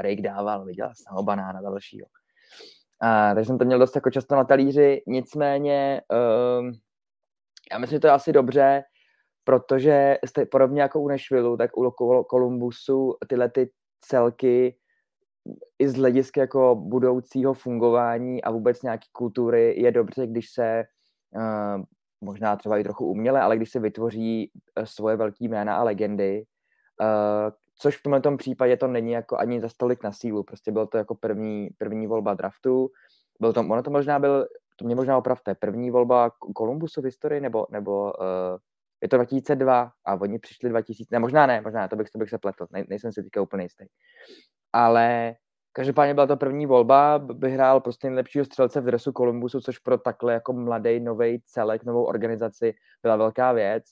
Rick 0.00 0.22
dával, 0.22 0.64
viděl 0.64 0.90
jsem 0.94 1.16
ho 1.16 1.22
banána 1.22 1.60
dalšího. 1.60 2.06
A, 3.00 3.34
takže 3.34 3.46
jsem 3.46 3.58
to 3.58 3.64
měl 3.64 3.78
dost 3.78 3.94
jako 3.94 4.10
často 4.10 4.34
na 4.34 4.44
talíři, 4.44 5.02
nicméně 5.06 6.00
um, 6.60 6.72
já 7.72 7.78
myslím, 7.78 7.96
že 7.96 8.00
to 8.00 8.06
je 8.06 8.12
asi 8.12 8.32
dobře, 8.32 8.82
protože 9.44 10.18
jste, 10.26 10.46
podobně 10.46 10.82
jako 10.82 11.00
u 11.00 11.08
Nashville, 11.08 11.56
tak 11.56 11.76
u 11.76 11.94
Columbusu 12.30 13.14
tyhle 13.28 13.48
ty 13.48 13.70
celky 14.00 14.76
i 15.78 15.88
z 15.88 15.94
hlediska 15.94 16.40
jako 16.40 16.74
budoucího 16.74 17.54
fungování 17.54 18.44
a 18.44 18.50
vůbec 18.50 18.82
nějaký 18.82 19.08
kultury 19.12 19.82
je 19.82 19.92
dobře, 19.92 20.26
když 20.26 20.46
se 20.50 20.84
uh, 21.36 21.82
možná 22.20 22.56
třeba 22.56 22.78
i 22.78 22.84
trochu 22.84 23.06
uměle, 23.06 23.40
ale 23.40 23.56
když 23.56 23.70
se 23.70 23.80
vytvoří 23.80 24.50
uh, 24.78 24.84
svoje 24.84 25.16
velké 25.16 25.44
jména 25.44 25.76
a 25.76 25.82
legendy, 25.82 26.44
uh, 27.00 27.52
což 27.78 27.96
v 27.96 28.02
tomhle 28.02 28.36
případě 28.36 28.76
to 28.76 28.86
není 28.86 29.12
jako 29.12 29.36
ani 29.36 29.60
za 29.60 29.68
stolik 29.68 30.02
na 30.02 30.12
sílu, 30.12 30.42
prostě 30.42 30.72
bylo 30.72 30.86
to 30.86 30.98
jako 30.98 31.14
první, 31.14 31.70
první 31.78 32.06
volba 32.06 32.34
draftu, 32.34 32.90
byl 33.40 33.52
to, 33.52 33.60
ono 33.60 33.82
to 33.82 33.90
možná 33.90 34.18
byl, 34.18 34.46
to 34.76 34.84
mě 34.84 34.94
možná 34.94 35.18
opravte, 35.18 35.54
první 35.54 35.90
volba 35.90 36.30
Kolumbusu 36.54 37.00
v 37.00 37.04
historii, 37.04 37.40
nebo, 37.40 37.66
nebo 37.70 38.12
uh, 38.12 38.58
je 39.02 39.08
to 39.08 39.16
2002 39.16 39.92
a 40.04 40.14
oni 40.14 40.38
přišli 40.38 40.68
2000, 40.68 41.08
ne, 41.12 41.18
možná 41.18 41.46
ne, 41.46 41.60
možná 41.60 41.80
ne, 41.80 41.88
to 41.88 41.96
bych, 41.96 42.10
to 42.10 42.18
bych 42.18 42.30
se 42.30 42.38
pletl, 42.38 42.66
ne, 42.70 42.84
nejsem 42.88 43.12
si 43.12 43.22
teďka 43.22 43.42
úplně 43.42 43.64
jistý. 43.64 43.84
Ale 44.72 45.34
každopádně 45.72 46.14
byla 46.14 46.26
to 46.26 46.36
první 46.36 46.66
volba, 46.66 47.16
vyhrál 47.16 47.80
prostě 47.80 48.08
nejlepšího 48.08 48.44
střelce 48.44 48.80
v 48.80 48.84
dresu 48.84 49.12
Kolumbusu, 49.12 49.60
což 49.60 49.78
pro 49.78 49.98
takhle 49.98 50.32
jako 50.32 50.52
mladý, 50.52 51.00
nový 51.00 51.42
celek, 51.46 51.84
novou 51.84 52.04
organizaci 52.04 52.74
byla 53.02 53.16
velká 53.16 53.52
věc. 53.52 53.84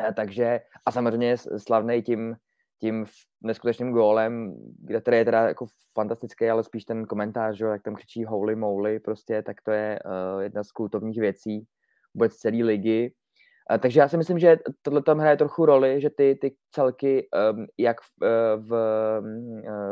Eh, 0.00 0.12
takže 0.12 0.60
a 0.86 0.90
samozřejmě 0.90 1.36
slavný 1.38 2.02
tím, 2.02 2.36
tím 2.80 3.06
neskutečným 3.42 3.92
gólem, 3.92 4.56
kde 4.78 5.00
tady 5.00 5.16
je 5.16 5.24
teda 5.24 5.48
jako 5.48 5.66
fantastický, 5.94 6.50
ale 6.50 6.64
spíš 6.64 6.84
ten 6.84 7.06
komentář, 7.06 7.56
že, 7.56 7.64
jak 7.64 7.82
tam 7.82 7.94
křičí 7.94 8.24
holy 8.24 8.56
moly, 8.56 9.00
prostě, 9.00 9.42
tak 9.42 9.56
to 9.62 9.70
je 9.70 9.98
uh, 10.04 10.40
jedna 10.40 10.64
z 10.64 10.72
kultovních 10.72 11.20
věcí 11.20 11.66
vůbec 12.14 12.36
celé 12.36 12.64
ligy. 12.64 13.12
Takže 13.80 14.00
já 14.00 14.08
si 14.08 14.16
myslím, 14.16 14.38
že 14.38 14.58
tohle 14.82 15.02
tam 15.02 15.18
hraje 15.18 15.36
trochu 15.36 15.66
roli, 15.66 16.00
že 16.00 16.10
ty, 16.10 16.38
ty 16.40 16.56
celky, 16.70 17.28
um, 17.52 17.66
jak 17.78 18.00
v, 18.00 18.24
eh, 18.24 18.56
v, 18.56 18.68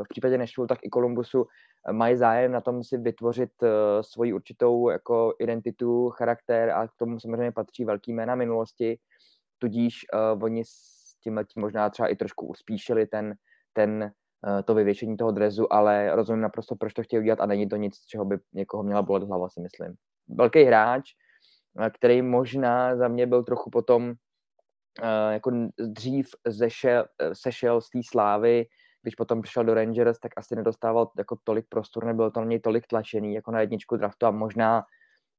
v 0.05 0.09
případě 0.09 0.39
Nashville, 0.39 0.69
tak 0.69 0.79
i 0.83 0.91
Columbusu, 0.91 1.47
mají 1.93 2.17
zájem 2.17 2.53
na 2.53 2.61
tom 2.61 2.85
si 2.85 2.99
vytvořit 2.99 3.51
uh, 3.63 3.69
svoji 4.01 4.33
určitou 4.33 4.91
jako 4.91 5.35
identitu, 5.39 6.11
charakter 6.11 6.71
a 6.71 6.89
k 6.89 6.91
tomu 6.99 7.21
samozřejmě 7.21 7.53
patří 7.53 7.85
velký 7.85 8.13
jména 8.13 8.35
minulosti, 8.35 8.99
tudíž 9.59 10.07
uh, 10.35 10.45
oni 10.45 10.63
tím 11.23 11.41
možná 11.57 11.91
třeba 11.91 12.09
i 12.09 12.17
trošku 12.17 12.47
uspíšili 12.47 13.07
ten, 13.07 13.35
ten 13.73 14.13
uh, 14.47 14.63
to 14.63 14.75
vyvěšení 14.75 15.17
toho 15.17 15.31
drezu, 15.31 15.73
ale 15.73 16.17
rozumím 16.17 16.43
naprosto, 16.43 16.77
proč 16.77 16.93
to 16.93 17.03
chtějí 17.03 17.21
udělat 17.21 17.41
a 17.41 17.47
není 17.47 17.69
to 17.69 17.77
nic, 17.77 18.05
čeho 18.07 18.25
by 18.25 18.39
někoho 18.53 18.83
měla 18.83 19.03
bolet 19.03 19.23
hlava, 19.23 19.49
si 19.49 19.61
myslím. 19.61 19.95
Velký 20.29 20.65
hráč, 20.65 21.11
který 21.97 22.23
možná 22.23 22.97
za 22.97 23.09
mě 23.09 23.27
byl 23.27 23.45
trochu 23.45 23.71
potom 23.71 24.15
jako 25.31 25.53
dřív 25.79 26.29
zešel, 26.47 27.05
sešel 27.33 27.81
z 27.81 27.91
té 27.91 27.99
slávy, 28.11 28.67
když 29.03 29.15
potom 29.15 29.43
přišel 29.43 29.65
do 29.65 29.75
Rangers, 29.75 30.19
tak 30.19 30.33
asi 30.37 30.57
nedostával 30.57 31.11
jako 31.19 31.37
tolik 31.45 31.67
prostoru, 31.69 32.07
nebylo 32.07 32.31
to 32.31 32.41
na 32.41 32.47
něj 32.47 32.61
tolik 32.61 32.87
tlačený 32.87 33.35
jako 33.35 33.51
na 33.51 33.61
jedničku 33.61 33.97
draftu 33.97 34.27
a 34.27 34.31
možná 34.31 34.85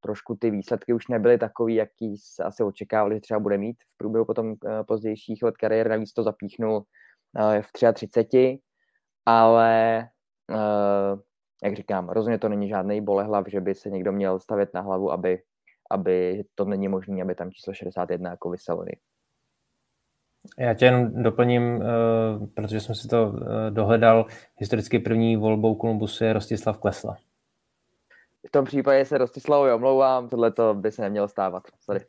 trošku 0.03 0.35
ty 0.35 0.51
výsledky 0.51 0.93
už 0.93 1.07
nebyly 1.07 1.37
takový, 1.37 1.75
jaký 1.75 2.17
se 2.17 2.43
asi 2.43 2.63
očekávali, 2.63 3.15
že 3.15 3.21
třeba 3.21 3.39
bude 3.39 3.57
mít 3.57 3.77
v 3.83 3.97
průběhu 3.97 4.25
potom 4.25 4.55
pozdějších 4.87 5.43
let 5.43 5.57
kariéry, 5.57 5.89
navíc 5.89 6.13
to 6.13 6.23
zapíchnul 6.23 6.83
v 7.61 7.73
33, 7.73 8.59
ale 9.25 10.03
jak 11.63 11.75
říkám, 11.75 12.09
rozhodně 12.09 12.39
to 12.39 12.49
není 12.49 12.69
žádný 12.69 13.01
bolehlav, 13.01 13.45
že 13.47 13.61
by 13.61 13.75
se 13.75 13.89
někdo 13.89 14.11
měl 14.11 14.39
stavět 14.39 14.73
na 14.73 14.81
hlavu, 14.81 15.11
aby 15.11 15.39
aby 15.93 16.43
to 16.55 16.65
není 16.65 16.87
možné, 16.87 17.21
aby 17.21 17.35
tam 17.35 17.51
číslo 17.51 17.73
61 17.73 18.29
jako 18.29 18.49
vyselo. 18.49 18.85
Já 20.59 20.73
tě 20.73 20.85
jen 20.85 21.23
doplním, 21.23 21.83
protože 22.53 22.79
jsem 22.79 22.95
si 22.95 23.07
to 23.07 23.33
dohledal. 23.69 24.25
Historicky 24.57 24.99
první 24.99 25.37
volbou 25.37 25.75
Kolumbusu 25.75 26.23
je 26.23 26.33
Rostislav 26.33 26.77
Klesla. 26.77 27.17
V 28.47 28.51
tom 28.51 28.65
případě 28.65 29.05
se 29.05 29.17
Rostislavovi 29.17 29.73
omlouvám, 29.73 30.29
tohle 30.29 30.51
to 30.51 30.73
by 30.73 30.91
se 30.91 31.01
nemělo 31.01 31.27
stávat. 31.27 31.63
Sorry. 31.79 32.05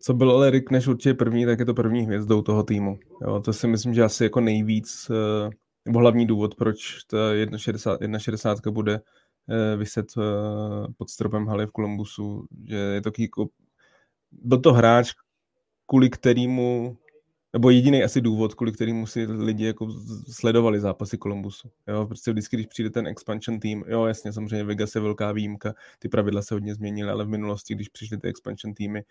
Co 0.00 0.14
byl 0.14 0.30
ale 0.30 0.50
Rick 0.50 0.70
než 0.70 0.86
určitě 0.86 1.14
první, 1.14 1.46
tak 1.46 1.58
je 1.58 1.64
to 1.64 1.74
první 1.74 2.02
hvězdou 2.02 2.42
toho 2.42 2.62
týmu. 2.62 2.98
Jo, 3.22 3.40
to 3.40 3.52
si 3.52 3.66
myslím, 3.66 3.94
že 3.94 4.02
asi 4.02 4.24
jako 4.24 4.40
nejvíc, 4.40 5.10
uh, 5.10 5.50
nebo 5.84 5.98
hlavní 5.98 6.26
důvod, 6.26 6.54
proč 6.54 7.04
ta 7.04 7.16
1,60, 7.16 7.98
1,60 7.98 8.70
bude 8.70 9.00
Eh, 9.50 9.76
vyset 9.76 10.06
eh, 10.18 10.92
pod 10.96 11.10
stropem 11.10 11.46
haly 11.46 11.66
v 11.66 11.70
Kolumbusu, 11.70 12.46
že 12.68 12.76
je 12.76 13.00
to 13.02 13.10
jako, 13.18 13.46
byl 14.32 14.60
to 14.60 14.72
hráč, 14.72 15.12
kvůli 15.86 16.10
kterému, 16.10 16.96
nebo 17.54 17.70
jediný 17.70 18.04
asi 18.04 18.20
důvod, 18.20 18.54
kvůli 18.54 18.72
kterému 18.72 19.06
si 19.06 19.26
lidi 19.26 19.64
jako 19.64 19.88
sledovali 20.30 20.80
zápasy 20.80 21.18
Kolumbusu. 21.18 21.70
Jo, 21.88 22.06
prostě 22.06 22.30
vždycky, 22.30 22.56
když 22.56 22.66
přijde 22.66 22.90
ten 22.90 23.06
expansion 23.06 23.60
team, 23.60 23.84
jo, 23.86 24.06
jasně, 24.06 24.32
samozřejmě 24.32 24.64
Vegas 24.64 24.94
je 24.94 25.00
velká 25.00 25.32
výjimka, 25.32 25.74
ty 25.98 26.08
pravidla 26.08 26.42
se 26.42 26.54
hodně 26.54 26.74
změnily, 26.74 27.10
ale 27.10 27.24
v 27.24 27.28
minulosti, 27.28 27.74
když 27.74 27.88
přišly 27.88 28.18
ty 28.18 28.28
expansion 28.28 28.74
týmy, 28.74 29.04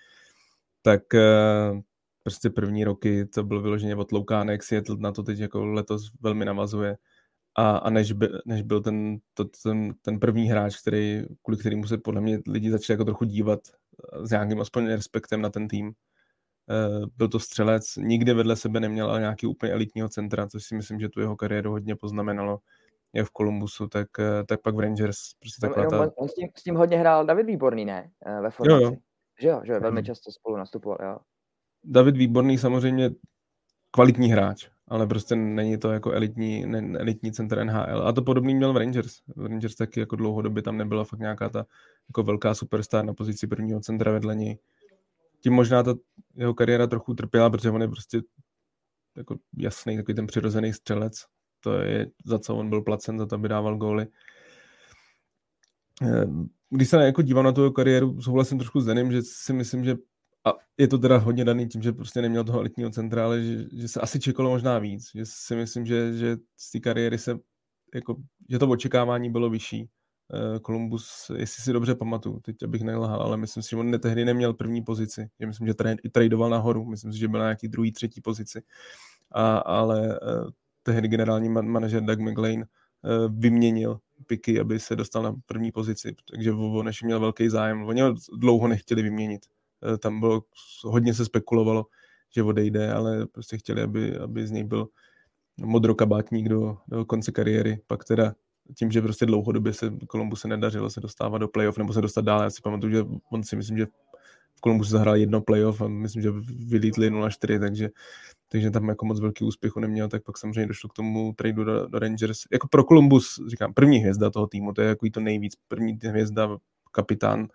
tak 0.82 1.14
eh, 1.14 1.82
prostě 2.24 2.50
první 2.50 2.84
roky 2.84 3.26
to 3.26 3.44
bylo 3.44 3.62
vyloženě 3.62 3.96
odloukánek, 3.96 4.64
Seattle 4.64 4.98
na 5.00 5.12
to 5.12 5.24
teď 5.24 5.40
jako 5.40 5.66
letos 5.66 6.12
velmi 6.22 6.46
navazuje 6.46 6.98
a, 7.56 7.78
a 7.78 7.90
než, 7.90 8.12
by, 8.12 8.30
než 8.46 8.62
byl 8.62 8.82
ten, 8.82 9.18
to, 9.34 9.46
ten, 9.46 9.94
ten 10.02 10.20
první 10.20 10.48
hráč, 10.48 10.82
který, 10.82 11.24
kvůli 11.44 11.58
kterému 11.58 11.88
se 11.88 11.98
podle 11.98 12.22
mě 12.22 12.40
lidi 12.48 12.72
začali 12.72 12.94
jako 12.94 13.06
trochu 13.06 13.26
dívat 13.26 13.60
s 14.24 14.32
nějakým 14.32 14.62
aspoň 14.62 14.86
respektem 14.86 15.42
na 15.42 15.50
ten 15.50 15.68
tým. 15.68 15.94
Uh, 16.74 17.06
byl 17.18 17.28
to 17.28 17.40
střelec, 17.40 17.96
nikdy 17.96 18.34
vedle 18.34 18.56
sebe 18.56 18.80
neměl 18.80 19.10
ale 19.10 19.20
nějaký 19.20 19.48
úplně 19.48 19.74
elitního 19.74 20.10
centra, 20.10 20.48
což 20.48 20.64
si 20.64 20.76
myslím, 20.76 21.00
že 21.00 21.10
tu 21.10 21.20
jeho 21.20 21.36
kariéru 21.36 21.72
hodně 21.72 21.96
poznamenalo 21.96 22.60
jak 23.14 23.28
v 23.28 23.32
Kolumbusu, 23.32 23.88
tak, 23.88 24.08
eh, 24.20 24.44
tak 24.44 24.62
pak 24.62 24.76
v 24.76 24.80
Rangers. 24.80 25.18
Prostě 25.40 25.68
taková 25.68 25.90
ta... 25.90 26.18
on 26.18 26.28
s, 26.28 26.34
tím, 26.34 26.50
s 26.58 26.64
tím 26.64 26.76
hodně 26.76 26.98
hrál 26.98 27.26
David 27.26 27.46
Výborný, 27.46 27.86
ne? 27.86 28.12
Eh, 28.26 28.42
ve 28.42 28.52
formaci. 28.52 28.84
Jo, 28.84 28.90
jo. 28.90 28.98
Že 29.42 29.48
jo, 29.48 29.62
že 29.66 29.74
jo, 29.74 29.80
velmi 29.80 30.04
často 30.04 30.32
spolu 30.32 30.58
nastupoval, 30.58 30.98
jo. 31.04 31.18
David 31.84 32.18
Výborný 32.18 32.58
samozřejmě 32.58 33.10
kvalitní 33.92 34.32
hráč, 34.32 34.70
ale 34.88 35.08
prostě 35.08 35.36
není 35.36 35.78
to 35.78 35.92
jako 35.92 36.12
elitní, 36.12 36.66
ne, 36.66 37.00
elitní 37.00 37.32
center 37.32 37.66
NHL. 37.66 38.08
A 38.08 38.12
to 38.14 38.22
podobný 38.22 38.56
měl 38.56 38.74
v 38.74 38.78
Rangers. 38.78 39.14
V 39.36 39.46
Rangers 39.46 39.76
taky 39.76 40.00
jako 40.00 40.16
dlouhodobě 40.16 40.64
tam 40.64 40.78
nebyla 40.78 41.04
fakt 41.04 41.20
nějaká 41.20 41.50
ta 41.50 41.66
jako 42.10 42.24
velká 42.24 42.54
superstar 42.56 43.06
na 43.06 43.14
pozici 43.14 43.48
prvního 43.48 43.80
centra 43.80 44.12
vedle 44.12 44.36
něj. 44.36 44.60
Tím 45.44 45.54
možná 45.54 45.84
ta 45.84 45.94
jeho 46.36 46.54
kariéra 46.54 46.88
trochu 46.88 47.14
trpěla, 47.14 47.50
protože 47.50 47.70
on 47.70 47.82
je 47.82 47.88
prostě 47.88 48.22
jako 49.18 49.36
jasný, 49.58 49.98
takový 49.98 50.16
ten 50.16 50.28
přirozený 50.28 50.74
střelec. 50.74 51.14
To 51.60 51.74
je, 51.74 52.08
za 52.26 52.40
co 52.40 52.56
on 52.56 52.70
byl 52.70 52.82
placen, 52.82 53.20
za 53.20 53.26
to, 53.26 53.36
aby 53.36 53.50
dával 53.50 53.78
góly. 53.78 54.08
Eh, 56.02 56.26
když 56.70 56.90
se 56.90 57.06
jako 57.06 57.22
dívám 57.22 57.46
na 57.46 57.52
tu 57.52 57.72
kariéru, 57.72 58.22
souhlasím 58.22 58.58
trošku 58.58 58.82
s 58.82 58.86
Denim, 58.86 59.12
že 59.12 59.22
si 59.22 59.54
myslím, 59.54 59.84
že 59.84 59.96
a 60.46 60.54
je 60.78 60.88
to 60.88 60.98
teda 60.98 61.18
hodně 61.18 61.46
daný 61.46 61.68
tím, 61.68 61.82
že 61.82 61.92
prostě 61.92 62.22
neměl 62.22 62.44
toho 62.44 62.60
elitního 62.60 62.90
centra, 62.90 63.26
ale 63.26 63.44
že, 63.44 63.66
že 63.74 63.88
se 63.88 64.02
asi 64.02 64.20
čekalo 64.20 64.50
možná 64.50 64.80
víc. 64.80 65.12
Že 65.16 65.26
si 65.26 65.56
myslím, 65.56 65.86
že, 65.86 66.14
že 66.14 66.38
z 66.58 66.72
té 66.72 66.80
kariéry 66.80 67.18
se, 67.18 67.40
jako, 67.96 68.16
že 68.50 68.60
to 68.60 68.70
očekávání 68.70 69.32
bylo 69.32 69.50
vyšší. 69.50 69.90
Kolumbus, 70.62 71.30
uh, 71.30 71.38
jestli 71.38 71.64
si 71.64 71.74
dobře 71.74 71.96
pamatuju, 71.96 72.40
teď 72.40 72.64
abych 72.64 72.82
nelhal, 72.82 73.22
ale 73.22 73.38
myslím 73.38 73.64
si, 73.64 73.70
že 73.70 73.76
on 73.76 74.00
tehdy 74.00 74.26
neměl 74.26 74.54
první 74.54 74.82
pozici. 74.82 75.30
Já 75.40 75.48
myslím, 75.48 75.68
že 75.68 75.74
i 76.04 76.10
tradoval 76.10 76.50
nahoru, 76.50 76.86
myslím 76.86 77.14
si, 77.14 77.20
že 77.20 77.28
byl 77.28 77.40
na 77.40 77.46
nějaký 77.46 77.68
druhý, 77.68 77.92
třetí 77.92 78.22
pozici. 78.22 78.62
A, 79.32 79.58
ale 79.58 80.20
uh, 80.20 80.50
tehdy 80.84 81.08
generální 81.08 81.50
man- 81.50 81.68
manažer 81.68 82.04
Doug 82.04 82.20
McLean 82.20 82.60
uh, 82.60 82.66
vyměnil 83.40 84.00
piky, 84.28 84.60
aby 84.60 84.80
se 84.80 84.96
dostal 84.96 85.24
na 85.24 85.36
první 85.46 85.72
pozici, 85.72 86.16
takže 86.32 86.52
ještě 86.88 87.06
měl 87.06 87.20
velký 87.20 87.50
zájem. 87.50 87.84
Oni 87.84 88.02
ho 88.02 88.16
dlouho 88.38 88.68
nechtěli 88.68 89.02
vyměnit 89.02 89.46
Eh, 89.84 89.98
tam 89.98 90.20
bylo, 90.20 90.44
hodně 90.84 91.14
se 91.14 91.26
spekulovalo, 91.26 91.86
že 92.30 92.44
odejde, 92.44 92.94
ale 92.94 93.26
prostě 93.26 93.58
chtěli, 93.58 93.82
aby, 93.82 94.18
aby 94.18 94.48
z 94.48 94.52
něj 94.52 94.64
byl 94.64 94.88
modrokabátník 95.58 96.50
do, 96.50 96.78
do 96.88 97.06
konce 97.06 97.32
kariéry, 97.32 97.82
pak 97.88 98.04
teda 98.04 98.36
tím, 98.76 98.91
že 98.91 99.02
prostě 99.02 99.26
dlouhodobě 99.26 99.73
se 99.73 99.91
Kolumbu 100.08 100.36
se 100.36 100.47
nedařilo 100.47 100.89
se 100.89 101.02
dostávat 101.02 101.38
do 101.38 101.47
playoff 101.47 101.78
nebo 101.78 101.93
se 101.93 102.02
dostat 102.02 102.26
dál. 102.26 102.43
Já 102.43 102.49
si 102.49 102.62
pamatuju, 102.62 102.91
že 102.91 103.04
on 103.32 103.43
si 103.43 103.56
myslím, 103.56 103.78
že 103.78 103.86
v 104.56 104.62
Kolumbu 104.62 104.84
se 104.84 104.91
zahrál 104.91 105.15
jedno 105.15 105.41
playoff 105.41 105.82
a 105.82 105.88
myslím, 105.88 106.21
že 106.21 106.32
vylítli 106.67 107.12
0-4, 107.12 107.60
takže, 107.60 107.89
takže 108.47 108.71
tam 108.71 108.89
jako 108.89 109.06
moc 109.06 109.19
velký 109.19 109.45
úspěchu 109.45 109.80
neměl, 109.80 110.08
tak 110.08 110.23
pak 110.23 110.38
samozřejmě 110.38 110.67
došlo 110.67 110.89
k 110.89 110.93
tomu 110.93 111.34
tradu 111.34 111.63
do, 111.63 111.88
do 111.88 111.99
Rangers. 111.99 112.39
Jako 112.52 112.67
pro 112.67 112.84
Columbus, 112.84 113.41
říkám, 113.47 113.73
první 113.73 113.97
hvězda 113.97 114.30
toho 114.30 114.47
týmu, 114.47 114.73
to 114.73 114.82
je 114.82 114.88
jako 114.88 115.08
to 115.13 115.19
nejvíc, 115.19 115.54
první 115.67 115.99
hvězda, 116.04 116.58
kapitán, 116.91 117.47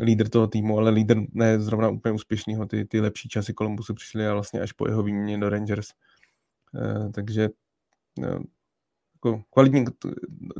lídr 0.00 0.28
toho 0.28 0.46
týmu, 0.46 0.78
ale 0.78 0.90
lídr 0.90 1.20
ne 1.32 1.60
zrovna 1.60 1.88
úplně 1.88 2.12
úspěšnýho. 2.12 2.66
Ty, 2.66 2.84
ty 2.84 3.00
lepší 3.00 3.28
časy 3.28 3.54
Columbusu 3.54 3.94
přišly 3.94 4.26
a 4.26 4.32
vlastně 4.32 4.60
až 4.60 4.72
po 4.72 4.88
jeho 4.88 5.02
výměně 5.02 5.38
do 5.38 5.48
Rangers. 5.48 5.88
E, 6.74 7.12
takže 7.12 7.48
no, 8.18 8.40
jako 9.18 9.42
kvalitní, 9.50 9.84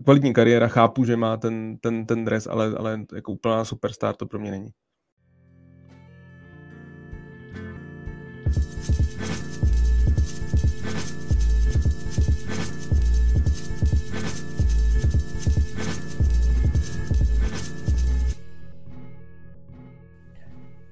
kvalitní 0.04 0.32
kariéra, 0.32 0.68
chápu, 0.68 1.04
že 1.04 1.16
má 1.16 1.36
ten, 1.36 1.76
ten, 1.80 2.06
ten 2.06 2.24
dres, 2.24 2.46
ale, 2.46 2.74
ale 2.76 3.00
jako 3.14 3.32
úplná 3.32 3.64
superstar 3.64 4.16
to 4.16 4.26
pro 4.26 4.38
mě 4.38 4.50
není. 4.50 4.70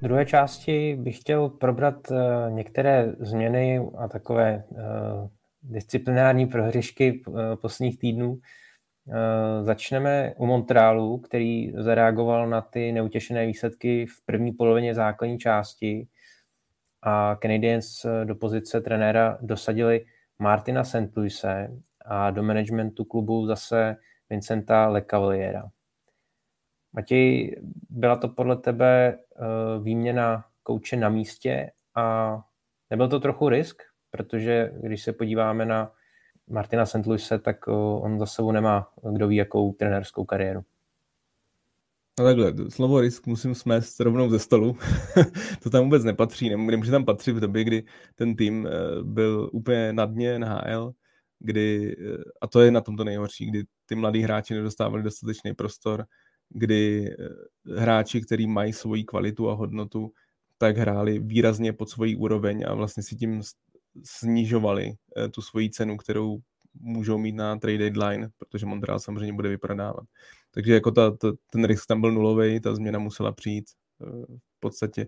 V 0.00 0.08
druhé 0.08 0.26
části 0.26 0.96
bych 0.96 1.20
chtěl 1.20 1.48
probrat 1.48 2.10
uh, 2.10 2.16
některé 2.50 3.12
změny 3.20 3.80
a 3.98 4.08
takové 4.08 4.64
uh, 4.70 5.28
disciplinární 5.70 6.46
prohřešky 6.46 7.22
uh, 7.26 7.36
posledních 7.54 7.98
týdnů. 7.98 8.32
Uh, 8.32 9.14
začneme 9.62 10.34
u 10.36 10.46
Montrealu, 10.46 11.18
který 11.18 11.72
zareagoval 11.76 12.48
na 12.48 12.60
ty 12.60 12.92
neutěšené 12.92 13.46
výsledky 13.46 14.06
v 14.06 14.24
první 14.26 14.52
polovině 14.52 14.94
základní 14.94 15.38
části 15.38 16.08
a 17.02 17.36
Canadiens 17.36 18.06
do 18.24 18.34
pozice 18.34 18.80
trenéra 18.80 19.38
dosadili 19.40 20.06
Martina 20.38 20.84
St. 20.84 21.16
Louise 21.16 21.68
a 22.04 22.30
do 22.30 22.42
managementu 22.42 23.04
klubu 23.04 23.46
zase 23.46 23.96
Vincenta 24.30 24.88
Lecavaliera. 24.88 25.70
Matěj, 26.92 27.56
byla 27.90 28.16
to 28.16 28.28
podle 28.28 28.56
tebe 28.56 29.18
výměna 29.82 30.44
kouče 30.62 30.96
na 30.96 31.08
místě 31.08 31.70
a 31.94 32.38
nebyl 32.90 33.08
to 33.08 33.20
trochu 33.20 33.48
risk? 33.48 33.82
Protože 34.10 34.72
když 34.82 35.02
se 35.02 35.12
podíváme 35.12 35.66
na 35.66 35.92
Martina 36.48 36.86
St. 36.86 37.06
Louise, 37.06 37.38
tak 37.38 37.68
uh, 37.68 38.04
on 38.04 38.18
za 38.18 38.26
sebou 38.26 38.52
nemá 38.52 38.92
kdo 39.12 39.28
ví 39.28 39.36
jakou 39.36 39.72
trenérskou 39.72 40.24
kariéru. 40.24 40.64
No 42.18 42.24
takhle, 42.24 42.70
slovo 42.70 43.00
risk 43.00 43.26
musím 43.26 43.54
smést 43.54 44.00
rovnou 44.00 44.30
ze 44.30 44.38
stolu. 44.38 44.76
to 45.62 45.70
tam 45.70 45.84
vůbec 45.84 46.04
nepatří, 46.04 46.50
nemůže 46.50 46.90
tam 46.90 47.04
patřit 47.04 47.32
v 47.32 47.40
době, 47.40 47.64
kdy 47.64 47.84
ten 48.14 48.36
tým 48.36 48.66
eh, 48.66 48.70
byl 49.02 49.50
úplně 49.52 49.92
na 49.92 50.06
dně 50.06 50.38
NHL, 50.38 50.92
kdy, 51.38 51.96
eh, 52.00 52.22
a 52.40 52.46
to 52.46 52.60
je 52.60 52.70
na 52.70 52.80
tomto 52.80 53.04
nejhorší, 53.04 53.46
kdy 53.46 53.64
ty 53.86 53.94
mladí 53.94 54.20
hráči 54.20 54.54
nedostávali 54.54 55.02
dostatečný 55.02 55.54
prostor, 55.54 56.04
kdy 56.48 57.10
eh, 57.10 57.80
hráči, 57.80 58.20
kteří 58.20 58.46
mají 58.46 58.72
svoji 58.72 59.04
kvalitu 59.04 59.50
a 59.50 59.54
hodnotu, 59.54 60.12
tak 60.58 60.76
hráli 60.76 61.18
výrazně 61.18 61.72
pod 61.72 61.90
svojí 61.90 62.16
úroveň 62.16 62.64
a 62.68 62.74
vlastně 62.74 63.02
si 63.02 63.16
tím 63.16 63.42
snižovali 64.04 64.94
tu 65.30 65.42
svoji 65.42 65.70
cenu, 65.70 65.96
kterou 65.96 66.38
můžou 66.80 67.18
mít 67.18 67.32
na 67.32 67.56
trade 67.58 67.78
deadline, 67.78 68.28
protože 68.36 68.66
Montreal 68.66 68.98
samozřejmě 68.98 69.32
bude 69.32 69.48
vyprodávat. 69.48 70.04
Takže 70.50 70.74
jako 70.74 70.90
ta, 70.90 71.10
ta, 71.10 71.28
ten 71.50 71.64
risk 71.64 71.86
tam 71.86 72.00
byl 72.00 72.12
nulový, 72.12 72.60
ta 72.60 72.74
změna 72.74 72.98
musela 72.98 73.32
přijít. 73.32 73.64
Eh, 74.02 74.36
v 74.56 74.60
podstatě 74.60 75.06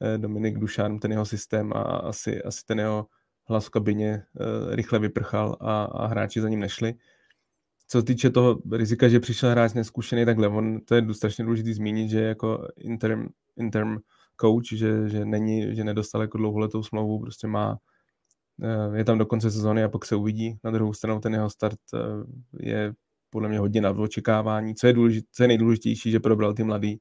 eh, 0.00 0.18
Dominik 0.18 0.58
Dušan, 0.58 0.98
ten 0.98 1.12
jeho 1.12 1.24
systém 1.24 1.72
a 1.72 1.82
asi, 1.82 2.42
asi 2.42 2.64
ten 2.66 2.78
jeho 2.78 3.06
hlas 3.44 3.66
v 3.66 3.70
kabině 3.70 4.22
eh, 4.40 4.76
rychle 4.76 4.98
vyprchal 4.98 5.56
a, 5.60 5.84
a 5.84 6.06
hráči 6.06 6.40
za 6.40 6.48
ním 6.48 6.60
nešli. 6.60 6.94
Co 7.88 7.98
se 7.98 8.04
týče 8.04 8.30
toho 8.30 8.58
rizika, 8.72 9.08
že 9.08 9.20
přišel 9.20 9.50
hráč 9.50 9.72
neskušený, 9.72 10.24
tak 10.26 10.38
on, 10.38 10.80
to 10.80 10.94
je 10.94 11.14
strašně 11.14 11.44
důležité 11.44 11.74
zmínit, 11.74 12.10
že 12.10 12.20
jako 12.20 12.68
interim, 12.76 13.28
interim 13.56 14.00
coach, 14.40 14.72
že, 14.72 15.08
že, 15.08 15.24
není, 15.24 15.76
že 15.76 15.84
nedostal 15.84 16.20
jako 16.20 16.38
dlouholetou 16.38 16.82
smlouvu, 16.82 17.20
prostě 17.20 17.46
má 17.46 17.78
je 18.94 19.04
tam 19.04 19.18
do 19.18 19.26
konce 19.26 19.50
sezóny 19.50 19.84
a 19.84 19.88
pak 19.88 20.04
se 20.04 20.16
uvidí. 20.16 20.58
Na 20.64 20.70
druhou 20.70 20.92
stranu 20.92 21.20
ten 21.20 21.34
jeho 21.34 21.50
start 21.50 21.78
je 22.60 22.92
podle 23.30 23.48
mě 23.48 23.58
hodně 23.58 23.80
na 23.80 23.90
očekávání. 23.90 24.74
Co 24.74 24.86
je, 24.86 24.92
důležit, 24.92 25.24
co 25.32 25.44
je 25.44 25.48
nejdůležitější, 25.48 26.10
že 26.10 26.20
probral 26.20 26.54
ty 26.54 26.64
mladý, 26.64 27.00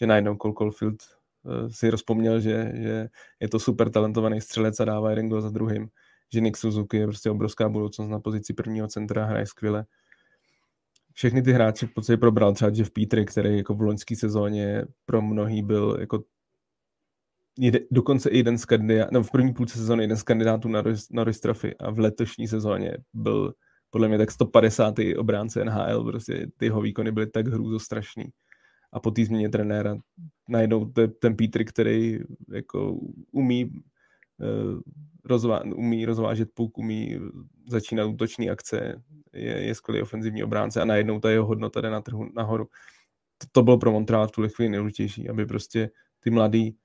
že 0.00 0.06
najednou 0.06 0.36
Cole 0.36 0.54
Caulfield 0.58 1.02
uh, 1.42 1.68
si 1.68 1.90
rozpomněl, 1.90 2.40
že, 2.40 2.72
že 2.74 3.08
je 3.40 3.48
to 3.48 3.58
super 3.58 3.90
talentovaný 3.90 4.40
střelec 4.40 4.80
a 4.80 4.84
dává 4.84 5.10
jeden 5.10 5.28
gol 5.28 5.40
za 5.40 5.50
druhým, 5.50 5.88
že 6.32 6.40
Nick 6.40 6.56
Suzuki 6.56 6.96
je 6.96 7.06
prostě 7.06 7.30
obrovská 7.30 7.68
budoucnost 7.68 8.08
na 8.08 8.20
pozici 8.20 8.52
prvního 8.52 8.88
centra, 8.88 9.24
hraje 9.24 9.46
skvěle. 9.46 9.84
Všechny 11.12 11.42
ty 11.42 11.52
hráči 11.52 11.86
v 11.86 11.94
podstatě 11.94 12.16
probral 12.16 12.54
třeba 12.54 12.70
Jeff 12.74 12.90
Petry, 12.90 13.24
který 13.24 13.56
jako 13.56 13.74
v 13.74 13.80
loňské 13.82 14.16
sezóně 14.16 14.84
pro 15.04 15.22
mnohý 15.22 15.62
byl 15.62 15.96
jako 16.00 16.22
jde, 17.58 17.80
dokonce 17.90 18.30
i 18.30 18.36
jeden 18.36 18.58
z 18.58 18.64
kandidátů, 18.64 19.10
no 19.14 19.22
v 19.22 19.30
první 19.30 19.52
půlce 19.52 19.78
sezóny 19.78 20.02
jeden 20.02 20.16
z 20.16 20.22
kandidátů 20.22 20.68
na 20.68 20.82
Norris 21.10 21.40
Trophy 21.40 21.76
a 21.76 21.90
v 21.90 21.98
letošní 21.98 22.48
sezóně 22.48 22.96
byl 23.12 23.54
podle 23.90 24.08
mě 24.08 24.18
tak 24.18 24.30
150. 24.30 24.94
obránce 25.18 25.64
NHL, 25.64 26.04
prostě 26.04 26.46
ty 26.56 26.64
jeho 26.64 26.80
výkony 26.80 27.12
byly 27.12 27.26
tak 27.26 27.46
hrůzostrašný. 27.46 28.24
A 28.92 29.00
po 29.00 29.10
té 29.10 29.24
změně 29.24 29.48
trenéra 29.48 29.96
najednou 30.48 30.92
ten 31.20 31.36
Petr, 31.36 31.64
který 31.64 32.20
jako 32.52 32.98
umí 33.32 33.64
uh, 33.64 34.80
rozvá, 35.24 35.62
umí 35.64 36.06
rozvážet 36.06 36.48
puk, 36.54 36.78
umí 36.78 37.18
začínat 37.68 38.04
útoční 38.04 38.50
akce, 38.50 39.02
je, 39.32 39.62
je 39.62 39.74
skvělý 39.74 40.02
ofenzivní 40.02 40.44
obránce 40.44 40.80
a 40.80 40.84
najednou 40.84 41.20
ta 41.20 41.30
jeho 41.30 41.46
hodnota 41.46 41.80
jde 41.80 41.90
na 41.90 42.00
trhu 42.00 42.28
nahoru. 42.36 42.64
To, 43.38 43.46
to 43.52 43.62
bylo 43.62 43.78
pro 43.78 43.92
Montreal 43.92 44.28
v 44.28 44.30
tuhle 44.30 44.48
chvíli 44.48 44.70
nejdůležitější, 44.70 45.28
aby 45.28 45.46
prostě 45.46 45.90
ty 46.20 46.30
mladí 46.30 46.70
uh, 46.70 46.76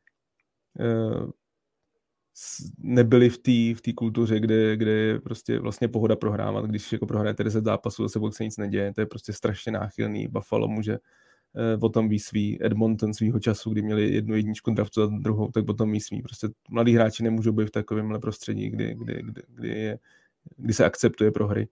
nebyli 2.78 3.30
v 3.30 3.38
té 3.38 3.80
v 3.80 3.82
tý 3.82 3.94
kultuře, 3.94 4.40
kde, 4.40 4.78
kde 4.78 4.92
je 4.92 5.20
prostě 5.20 5.60
vlastně 5.60 5.88
pohoda 5.88 6.16
prohrávat. 6.16 6.66
Když 6.66 6.92
jako 6.92 7.06
prohrajete 7.06 7.44
10 7.44 7.64
zápasů, 7.64 8.04
zase 8.04 8.20
se 8.32 8.44
nic 8.44 8.58
neděje, 8.58 8.94
to 8.94 9.02
je 9.02 9.06
prostě 9.06 9.34
strašně 9.34 9.72
náchylný. 9.72 10.28
Buffalo 10.28 10.68
může 10.68 10.94
eh, 10.94 11.78
o 11.82 11.90
tom 11.90 12.10
ví 12.10 12.20
svý, 12.20 12.66
Edmonton 12.66 13.14
svýho 13.14 13.40
času, 13.40 13.70
kdy 13.70 13.82
měli 13.82 14.14
jednu 14.14 14.36
jedničku 14.36 14.72
draftu 14.72 15.02
za 15.02 15.08
druhou, 15.08 15.52
tak 15.52 15.66
potom 15.66 15.92
ví 15.92 16.02
svý. 16.02 16.22
Prostě 16.22 16.48
mladí 16.70 16.94
hráči 16.94 17.24
nemůžou 17.24 17.52
být 17.52 17.68
v 17.68 17.72
takovémhle 17.72 18.20
prostředí, 18.20 18.70
kdy, 18.70 18.96
kdy, 18.96 19.24
kdy, 19.24 19.42
kdy, 19.48 19.70
je, 19.70 20.00
kdy 20.58 20.74
se 20.74 20.86
akceptuje 20.86 21.32
prohry. 21.32 21.68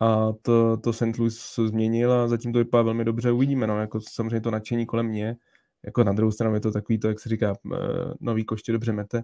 A 0.00 0.32
to, 0.42 0.76
to 0.76 0.92
St. 0.92 1.18
Louis 1.18 1.54
změnil 1.66 2.12
a 2.12 2.28
zatím 2.28 2.52
to 2.52 2.58
vypadá 2.58 2.82
velmi 2.82 3.04
dobře. 3.04 3.32
Uvidíme, 3.32 3.66
no, 3.66 3.80
jako 3.80 4.00
samozřejmě 4.00 4.40
to 4.40 4.50
nadšení 4.50 4.86
kolem 4.86 5.06
mě, 5.06 5.36
jako 5.84 6.04
na 6.04 6.12
druhou 6.12 6.32
stranu 6.32 6.54
je 6.54 6.60
to 6.60 6.72
takový 6.72 6.98
to, 6.98 7.08
jak 7.08 7.20
se 7.20 7.28
říká, 7.28 7.52
eh, 7.74 7.78
nový 8.20 8.44
koště 8.44 8.72
dobře 8.72 8.92
mete. 8.92 9.22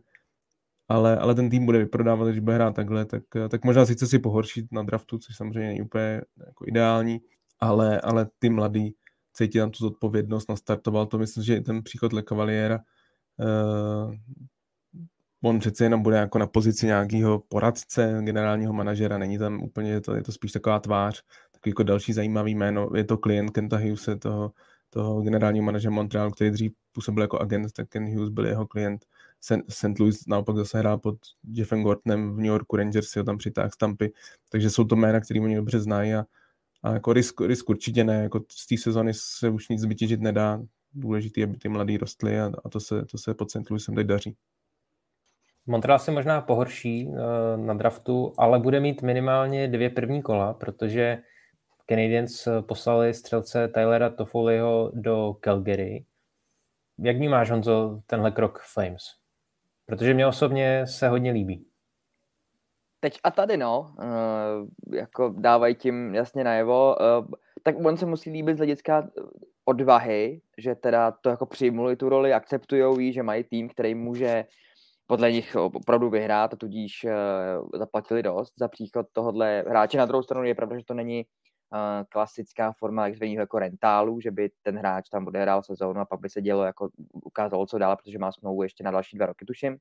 Ale, 0.89 1.19
ale 1.19 1.35
ten 1.35 1.51
tým 1.51 1.67
bude 1.67 1.79
vyprodávat, 1.79 2.29
když 2.29 2.41
bude 2.41 2.55
hrát 2.55 2.75
takhle, 2.75 3.05
tak, 3.05 3.23
tak 3.49 3.65
možná 3.65 3.87
sice 3.87 4.07
si 4.07 4.19
pohoršit 4.19 4.73
na 4.73 4.83
draftu, 4.83 5.19
což 5.19 5.37
samozřejmě 5.37 5.69
není 5.69 5.83
úplně 5.83 6.23
jako 6.47 6.65
ideální, 6.67 7.21
ale, 7.61 8.01
ale 8.01 8.27
ty 8.39 8.51
mladý 8.51 8.95
cítí 9.33 9.59
tam 9.59 9.71
tu 9.71 9.79
zodpovědnost, 9.79 10.49
nastartoval 10.49 11.07
to, 11.07 11.19
myslím, 11.19 11.45
že 11.45 11.61
ten 11.61 11.83
příchod 11.83 12.13
Le 12.13 12.23
Cavaliera, 12.23 12.79
uh, 13.39 14.15
on 15.43 15.59
přece 15.59 15.85
jenom 15.85 16.03
bude 16.03 16.17
jako 16.17 16.39
na 16.39 16.47
pozici 16.47 16.87
nějakého 16.87 17.39
poradce, 17.39 18.21
generálního 18.21 18.73
manažera, 18.73 19.19
není 19.19 19.39
tam 19.39 19.63
úplně, 19.63 19.91
je 19.91 20.01
to, 20.01 20.15
je 20.15 20.23
to 20.23 20.33
spíš 20.33 20.53
taková 20.53 20.79
tvář, 20.79 21.23
takový 21.53 21.71
jako 21.71 21.83
další 21.83 22.13
zajímavý 22.13 22.55
jméno, 22.55 22.91
je 22.95 23.05
to 23.05 23.19
klient 23.19 23.51
Kenta 23.51 23.77
Hughese, 23.77 24.17
toho, 24.17 24.53
toho 24.91 25.23
generálního 25.23 25.65
manažera 25.65 25.95
Montrealu, 25.95 26.31
který 26.31 26.51
dřív 26.51 26.73
působil 26.93 27.23
jako 27.23 27.39
agent, 27.39 27.73
tak 27.73 27.89
Ken 27.89 28.15
Hughes 28.15 28.29
byl 28.29 28.47
jeho 28.47 28.67
klient. 28.67 29.07
St. 29.69 29.99
Louis 29.99 30.27
naopak 30.27 30.57
zase 30.57 30.79
hrál 30.79 30.99
pod 30.99 31.17
Jeffem 31.53 31.83
Gortonem 31.83 32.35
v 32.35 32.37
New 32.37 32.47
Yorku 32.47 32.77
Rangers, 32.77 33.09
si 33.09 33.19
ho 33.19 33.25
tam 33.25 33.39
přitáhl 33.39 33.71
z 33.71 33.77
Tampy, 33.77 34.13
takže 34.49 34.71
jsou 34.71 34.85
to 34.85 34.97
jména, 34.97 35.21
který 35.21 35.41
oni 35.41 35.57
dobře 35.57 35.81
znají 35.81 36.15
a, 36.15 36.25
a 36.83 36.93
jako 36.93 37.13
risk, 37.13 37.41
risk 37.41 37.69
určitě 37.69 38.05
ne, 38.05 38.23
jako 38.23 38.41
z 38.53 38.67
té 38.67 38.77
sezony 38.77 39.13
se 39.15 39.49
už 39.49 39.69
nic 39.69 39.85
vytěžit 39.85 40.21
nedá, 40.21 40.63
důležité, 40.95 41.45
aby 41.45 41.57
ty 41.57 41.69
mladí 41.69 41.97
rostly 41.97 42.41
a, 42.41 42.53
a 42.65 42.69
to, 42.69 42.81
se, 42.81 43.05
to 43.05 43.19
se 43.19 43.35
pod 43.35 43.51
St. 43.51 43.71
Louisem 43.71 43.95
teď 43.95 44.07
daří. 44.07 44.37
Montreal 45.67 45.99
se 45.99 46.11
možná 46.11 46.41
pohorší 46.41 47.07
uh, 47.07 47.17
na 47.57 47.75
draftu, 47.75 48.33
ale 48.39 48.59
bude 48.59 48.81
mít 48.81 49.03
minimálně 49.03 49.69
dvě 49.69 49.91
první 49.91 50.23
kola, 50.23 50.55
protože 50.55 51.19
Canadiens 51.91 52.49
poslali 52.61 53.15
střelce 53.15 53.69
Tylera 53.69 54.11
Toffoliho 54.11 54.91
do 54.95 55.35
Calgary. 55.41 56.05
Jak 56.99 57.17
vnímáš, 57.17 57.51
Honzo, 57.51 58.01
tenhle 58.07 58.31
krok 58.31 58.61
Flames? 58.63 59.03
Protože 59.87 60.15
mě 60.15 60.27
osobně 60.27 60.87
se 60.87 61.09
hodně 61.09 61.33
líbí. 61.33 61.67
Teď 63.01 63.19
a 63.25 63.31
tady, 63.31 63.57
no, 63.57 63.95
uh, 63.99 64.95
jako 64.95 65.35
dávají 65.39 65.75
tím 65.75 66.15
jasně 66.15 66.45
najevo, 66.45 66.97
uh, 66.97 67.27
tak 67.63 67.77
on 67.85 67.97
se 67.97 68.07
musí 68.07 68.31
líbit 68.31 68.55
z 68.55 68.59
hlediska 68.59 69.09
odvahy, 69.65 70.41
že 70.59 70.75
teda 70.75 71.11
to 71.11 71.29
jako 71.29 71.47
přijmuli 71.47 71.97
tu 71.97 72.09
roli, 72.09 72.33
akceptujou 72.33 72.99
jí, 72.99 73.13
že 73.13 73.23
mají 73.23 73.45
tým, 73.45 73.69
který 73.69 73.95
může 73.95 74.45
podle 75.07 75.33
nich 75.33 75.57
opravdu 75.57 76.11
vyhrát 76.11 76.55
a 76.55 76.57
tudíž 76.57 77.05
uh, 77.05 77.79
zaplatili 77.79 78.23
dost 78.23 78.53
za 78.59 78.69
příchod 78.69 79.07
tohohle 79.13 79.65
hráče. 79.69 79.99
Na 79.99 80.07
druhou 80.07 80.23
stranu 80.23 80.47
je 80.47 80.55
pravda, 80.55 80.79
že 80.79 80.85
to 80.85 80.95
není 80.95 81.25
klasická 82.09 82.73
forma 82.73 83.03
takzvaného 83.03 83.41
jako 83.41 83.59
rentálu, 83.59 84.21
že 84.21 84.31
by 84.31 84.51
ten 84.63 84.79
hráč 84.79 85.09
tam 85.09 85.27
odehrál 85.27 85.63
sezónu 85.63 86.01
a 86.01 86.05
pak 86.05 86.21
by 86.21 86.29
se 86.29 86.43
dělo 86.43 86.65
jako 86.65 86.89
ukázalo, 87.13 87.67
co 87.67 87.79
dál, 87.79 87.97
protože 87.97 88.19
má 88.19 88.33
smlouvu 88.33 88.63
ještě 88.63 88.85
na 88.85 88.91
další 88.91 89.17
dva 89.17 89.27
roky, 89.27 89.45
tuším. 89.45 89.77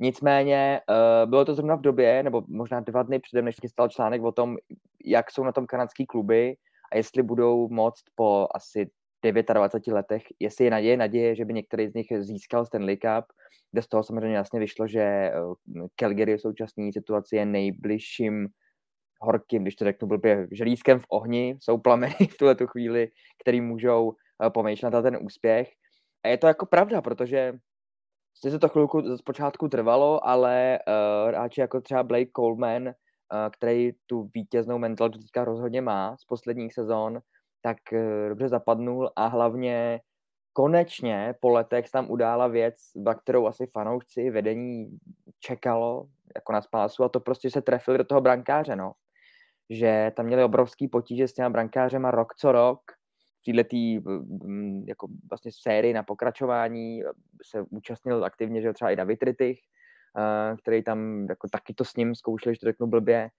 Nicméně 0.00 0.80
uh, 0.88 1.30
bylo 1.30 1.44
to 1.44 1.54
zrovna 1.54 1.74
v 1.74 1.80
době, 1.80 2.22
nebo 2.22 2.42
možná 2.48 2.80
dva 2.80 3.02
dny 3.02 3.18
předem, 3.18 3.44
než 3.44 3.56
stal 3.66 3.88
článek 3.88 4.22
o 4.22 4.32
tom, 4.32 4.56
jak 5.04 5.30
jsou 5.30 5.44
na 5.44 5.52
tom 5.52 5.66
kanadský 5.66 6.06
kluby 6.06 6.56
a 6.92 6.96
jestli 6.96 7.22
budou 7.22 7.68
moct 7.68 8.04
po 8.14 8.48
asi 8.54 8.90
29 9.22 9.86
letech, 9.86 10.22
jestli 10.40 10.64
je 10.64 10.70
naděje, 10.70 10.96
naděje, 10.96 11.34
že 11.34 11.44
by 11.44 11.52
některý 11.52 11.88
z 11.88 11.94
nich 11.94 12.06
získal 12.18 12.66
Stanley 12.66 12.96
Cup, 12.96 13.24
kde 13.72 13.82
z 13.82 13.88
toho 13.88 14.02
samozřejmě 14.02 14.36
jasně 14.36 14.60
vyšlo, 14.60 14.86
že 14.86 15.32
Calgary 15.96 16.36
v 16.36 16.40
současné 16.40 16.92
situaci 16.92 17.36
je 17.36 17.46
nejbližším 17.46 18.48
horkým, 19.20 19.62
když 19.62 19.76
to 19.76 19.84
řeknu 19.84 20.08
blbě, 20.08 20.48
želízkem 20.52 20.98
v 20.98 21.06
ohni, 21.08 21.56
jsou 21.60 21.78
plameny 21.78 22.14
v 22.30 22.36
tuhle 22.36 22.54
tu 22.54 22.66
chvíli, 22.66 23.08
který 23.42 23.60
můžou 23.60 24.12
eh, 24.44 24.50
pomýšlet 24.50 24.90
na 24.90 25.02
ten 25.02 25.18
úspěch. 25.22 25.68
A 26.24 26.28
je 26.28 26.38
to 26.38 26.46
jako 26.46 26.66
pravda, 26.66 27.02
protože 27.02 27.54
se 28.34 28.58
to 28.58 28.68
chvilku 28.68 29.16
zpočátku 29.16 29.68
trvalo, 29.68 30.26
ale 30.26 30.78
uh, 30.88 31.28
hráči 31.28 31.60
jako 31.60 31.80
třeba 31.80 32.02
Blake 32.02 32.30
Coleman, 32.36 32.86
uh, 32.86 32.92
který 33.52 33.92
tu 34.06 34.30
vítěznou 34.34 34.78
mentalitu 34.78 35.18
teďka 35.18 35.44
rozhodně 35.44 35.80
má 35.80 36.16
z 36.16 36.24
posledních 36.24 36.74
sezon, 36.74 37.20
tak 37.62 37.76
uh, 37.92 38.28
dobře 38.28 38.48
zapadnul 38.48 39.10
a 39.16 39.26
hlavně 39.26 40.00
konečně 40.52 41.34
po 41.40 41.48
letech 41.48 41.90
tam 41.90 42.10
udála 42.10 42.46
věc, 42.46 42.74
na 42.96 43.14
kterou 43.14 43.46
asi 43.46 43.66
fanoušci 43.66 44.30
vedení 44.30 44.98
čekalo 45.40 46.06
jako 46.34 46.52
na 46.52 46.62
spásu 46.62 47.04
a 47.04 47.08
to 47.08 47.20
prostě 47.20 47.50
se 47.50 47.62
trefili 47.62 47.98
do 47.98 48.04
toho 48.04 48.20
brankáře, 48.20 48.76
no 48.76 48.92
že 49.70 50.12
tam 50.16 50.26
měli 50.26 50.44
obrovský 50.44 50.88
potíže 50.88 51.28
s 51.28 51.32
těma 51.32 51.50
brankářema 51.50 52.10
rok 52.10 52.34
co 52.34 52.52
rok. 52.52 52.80
V 53.48 53.52
této 53.52 53.76
jako 54.86 55.08
vlastně 55.30 55.50
sérii 55.62 55.92
na 55.92 56.02
pokračování 56.02 57.02
se 57.44 57.64
účastnil 57.70 58.24
aktivně, 58.24 58.62
že 58.62 58.72
třeba 58.72 58.90
i 58.90 58.96
David 58.96 59.22
Rittich, 59.22 59.58
který 60.62 60.82
tam 60.82 61.26
jako 61.28 61.48
taky 61.48 61.74
to 61.74 61.84
s 61.84 61.96
ním 61.96 62.14
zkoušel, 62.14 62.52
že 62.52 62.60
to 62.60 62.66
řeknu 62.66 62.86
blbě. 62.86 63.30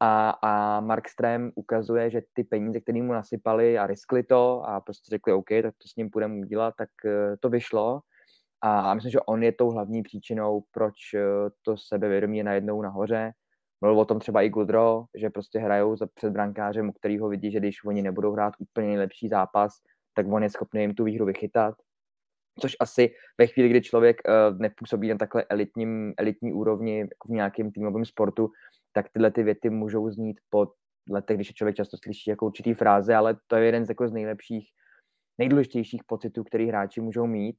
A, 0.00 0.30
a 0.30 0.80
Mark 0.80 1.08
Strem 1.08 1.52
ukazuje, 1.54 2.10
že 2.10 2.22
ty 2.32 2.44
peníze, 2.44 2.80
které 2.80 3.02
mu 3.02 3.12
nasypali 3.12 3.78
a 3.78 3.86
riskli 3.86 4.22
to 4.22 4.62
a 4.62 4.80
prostě 4.80 5.10
řekli, 5.10 5.32
OK, 5.32 5.48
tak 5.62 5.74
to 5.78 5.88
s 5.88 5.96
ním 5.96 6.10
půjdeme 6.10 6.40
udělat, 6.40 6.74
tak 6.78 6.88
uh, 7.04 7.36
to 7.40 7.48
vyšlo. 7.48 8.00
A, 8.60 8.94
myslím, 8.94 9.10
že 9.10 9.20
on 9.20 9.42
je 9.42 9.52
tou 9.52 9.70
hlavní 9.70 10.02
příčinou, 10.02 10.64
proč 10.70 10.94
uh, 11.14 11.20
to 11.62 11.76
sebevědomí 11.76 12.38
je 12.38 12.44
najednou 12.44 12.82
nahoře. 12.82 13.32
Mluvil 13.80 14.00
o 14.00 14.04
tom 14.04 14.18
třeba 14.18 14.42
i 14.42 14.48
Gudro, 14.48 15.04
že 15.14 15.30
prostě 15.30 15.58
hrajou 15.58 15.96
za 15.96 16.06
před 16.14 16.30
brankářem, 16.30 16.88
u 16.88 16.92
kterého 16.92 17.28
vidí, 17.28 17.50
že 17.50 17.58
když 17.58 17.84
oni 17.84 18.02
nebudou 18.02 18.32
hrát 18.32 18.54
úplně 18.58 18.86
nejlepší 18.86 19.28
zápas, 19.28 19.72
tak 20.14 20.26
on 20.32 20.42
je 20.42 20.50
schopný 20.50 20.80
jim 20.80 20.94
tu 20.94 21.04
výhru 21.04 21.26
vychytat. 21.26 21.74
Což 22.60 22.76
asi 22.80 23.10
ve 23.38 23.46
chvíli, 23.46 23.68
kdy 23.68 23.82
člověk 23.82 24.16
uh, 24.28 24.58
nepůsobí 24.58 25.08
na 25.08 25.16
takhle 25.16 25.44
elitním, 25.44 26.14
elitní 26.16 26.52
úrovni 26.52 26.98
jako 26.98 27.28
v 27.28 27.30
nějakém 27.30 27.72
týmovém 27.72 28.04
sportu, 28.04 28.50
tak 28.92 29.06
tyhle 29.12 29.30
ty 29.30 29.42
věty 29.42 29.70
můžou 29.70 30.10
znít 30.10 30.40
po 30.50 30.66
letech, 31.10 31.36
když 31.36 31.52
člověk 31.52 31.76
často 31.76 31.96
slyší 32.04 32.30
jako 32.30 32.46
určitý 32.46 32.74
fráze, 32.74 33.14
ale 33.14 33.36
to 33.46 33.56
je 33.56 33.64
jeden 33.64 33.86
z, 33.86 33.88
jako 33.88 34.08
z 34.08 34.12
nejlepších, 34.12 34.68
nejdůležitějších 35.38 36.04
pocitů, 36.06 36.44
který 36.44 36.68
hráči 36.68 37.00
můžou 37.00 37.26
mít, 37.26 37.56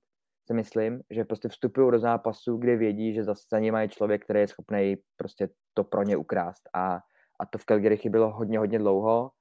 si 0.52 0.56
myslím, 0.56 1.02
že 1.10 1.26
prostě 1.26 1.48
vstupují 1.50 1.92
do 1.92 2.00
zápasu, 2.00 2.58
kde 2.58 2.76
vědí, 2.76 3.14
že 3.14 3.24
za 3.24 3.60
ně 3.60 3.72
je 3.80 3.88
člověk, 3.88 4.24
který 4.24 4.40
je 4.40 4.48
schopný 4.48 4.98
prostě 5.18 5.50
to 5.74 5.84
pro 5.84 6.04
ně 6.04 6.18
ukrást. 6.18 6.70
A, 6.74 7.00
a 7.40 7.46
to 7.46 7.58
v 7.58 7.66
Calgary 7.66 7.98
chybilo 7.98 8.32
hodně, 8.32 8.60
hodně 8.60 8.80
dlouho. 8.80 9.32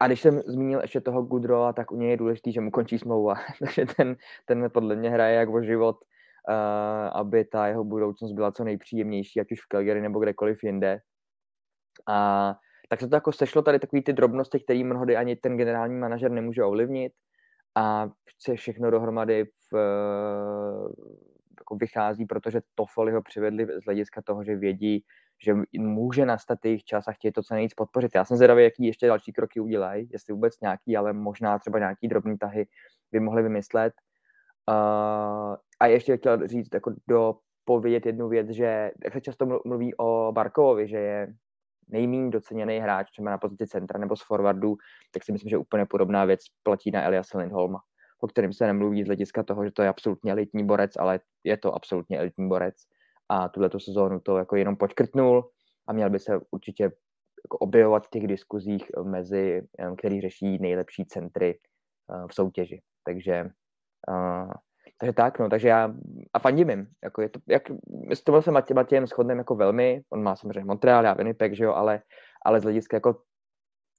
A 0.00 0.06
když 0.06 0.20
jsem 0.20 0.40
zmínil 0.46 0.80
ještě 0.80 1.00
toho 1.00 1.22
Gudrola, 1.22 1.72
tak 1.72 1.92
u 1.92 1.96
něj 1.96 2.10
je 2.10 2.16
důležité, 2.16 2.52
že 2.52 2.60
mu 2.60 2.70
končí 2.70 2.98
smlouva. 2.98 3.34
Takže 3.58 3.86
ten, 3.96 4.16
ten 4.46 4.70
podle 4.70 4.96
mě 4.96 5.10
hraje 5.10 5.34
jak 5.36 5.48
o 5.48 5.62
život, 5.62 5.96
uh, 5.96 6.54
aby 7.12 7.44
ta 7.44 7.66
jeho 7.66 7.84
budoucnost 7.84 8.32
byla 8.32 8.52
co 8.52 8.64
nejpříjemnější, 8.64 9.40
ať 9.40 9.52
už 9.52 9.60
v 9.60 9.68
Calgary 9.68 10.00
nebo 10.00 10.18
kdekoliv 10.18 10.64
jinde. 10.64 11.00
A 12.08 12.54
tak 12.88 13.00
se 13.00 13.08
to 13.08 13.16
jako 13.16 13.32
sešlo 13.32 13.62
tady 13.62 13.78
takové 13.78 14.02
ty 14.02 14.12
drobnosti, 14.12 14.60
které 14.60 14.84
mnohdy 14.84 15.16
ani 15.16 15.36
ten 15.36 15.56
generální 15.56 15.94
manažer 15.94 16.30
nemůže 16.30 16.64
ovlivnit 16.64 17.12
a 17.74 18.08
chce 18.30 18.56
všechno 18.56 18.90
dohromady 18.90 19.44
v, 19.44 19.74
jako 21.60 21.76
vychází, 21.76 22.26
protože 22.26 22.60
Toffoli 22.74 23.12
ho 23.12 23.22
přivedli 23.22 23.66
z 23.66 23.84
hlediska 23.84 24.22
toho, 24.22 24.44
že 24.44 24.56
vědí, 24.56 25.04
že 25.44 25.54
může 25.78 26.26
nastat 26.26 26.58
jejich 26.64 26.84
čas 26.84 27.08
a 27.08 27.12
chtějí 27.12 27.32
to 27.32 27.42
co 27.42 27.54
nejvíc 27.54 27.74
podpořit. 27.74 28.14
Já 28.14 28.24
jsem 28.24 28.36
zvědavý, 28.36 28.64
jaký 28.64 28.86
ještě 28.86 29.06
další 29.06 29.32
kroky 29.32 29.60
udělají, 29.60 30.08
jestli 30.12 30.34
vůbec 30.34 30.60
nějaký, 30.60 30.96
ale 30.96 31.12
možná 31.12 31.58
třeba 31.58 31.78
nějaký 31.78 32.08
drobný 32.08 32.38
tahy 32.38 32.66
by 33.12 33.20
mohli 33.20 33.42
vymyslet. 33.42 33.92
Uh, 34.70 35.56
a 35.80 35.86
ještě 35.86 36.16
chtěl 36.16 36.46
říct, 36.48 36.74
jako 36.74 36.94
do 37.08 37.34
povědět 37.64 38.06
jednu 38.06 38.28
věc, 38.28 38.48
že 38.48 38.90
jak 39.04 39.12
se 39.12 39.20
často 39.20 39.60
mluví 39.64 39.96
o 39.96 40.32
Barkovovi, 40.32 40.88
že 40.88 40.98
je 40.98 41.34
nejméně 41.88 42.30
doceněný 42.30 42.78
hráč 42.78 43.10
třeba 43.10 43.30
na 43.30 43.38
pozici 43.38 43.66
centra 43.66 44.00
nebo 44.00 44.16
z 44.16 44.22
forwardu, 44.22 44.76
tak 45.12 45.24
si 45.24 45.32
myslím, 45.32 45.50
že 45.50 45.58
úplně 45.58 45.86
podobná 45.86 46.24
věc 46.24 46.40
platí 46.62 46.90
na 46.90 47.02
Elias 47.02 47.34
Lindholma, 47.34 47.80
o 48.20 48.26
kterém 48.26 48.52
se 48.52 48.66
nemluví 48.66 49.02
z 49.02 49.06
hlediska 49.06 49.42
toho, 49.42 49.64
že 49.64 49.70
to 49.70 49.82
je 49.82 49.88
absolutně 49.88 50.32
elitní 50.32 50.66
borec, 50.66 50.96
ale 50.98 51.20
je 51.44 51.56
to 51.56 51.74
absolutně 51.74 52.18
elitní 52.18 52.48
borec 52.48 52.74
a 53.28 53.48
tuhle 53.48 53.70
sezónu 53.78 54.20
to 54.20 54.38
jako 54.38 54.56
jenom 54.56 54.76
počkrtnul 54.76 55.50
a 55.86 55.92
měl 55.92 56.10
by 56.10 56.18
se 56.18 56.40
určitě 56.50 56.82
jako 57.44 57.58
objevovat 57.58 58.06
v 58.06 58.10
těch 58.10 58.26
diskuzích 58.26 58.84
mezi, 59.02 59.62
který 59.98 60.20
řeší 60.20 60.58
nejlepší 60.58 61.04
centry 61.04 61.58
eh, 62.10 62.26
v 62.30 62.34
soutěži. 62.34 62.82
Takže 63.04 63.44
uh, 64.08 64.52
takže 64.98 65.12
tak, 65.12 65.38
no, 65.38 65.48
takže 65.48 65.68
já 65.68 65.94
a 66.34 66.38
fandím 66.38 66.70
jim, 66.70 66.86
jako 67.04 67.22
je 67.22 67.28
to, 67.28 67.40
jak, 67.48 67.62
s 68.14 68.24
tomhle 68.24 68.42
se 68.42 68.50
Matě, 68.50 68.74
Matějem 68.74 69.06
shodneme 69.06 69.40
jako 69.40 69.54
velmi, 69.54 70.02
on 70.10 70.22
má 70.22 70.36
samozřejmě 70.36 70.64
Montreal, 70.64 71.04
já 71.04 71.12
Winnipeg, 71.14 71.56
že 71.56 71.64
jo, 71.64 71.72
ale, 71.72 72.02
ale 72.44 72.60
z 72.60 72.62
hlediska 72.62 72.96
jako 72.96 73.20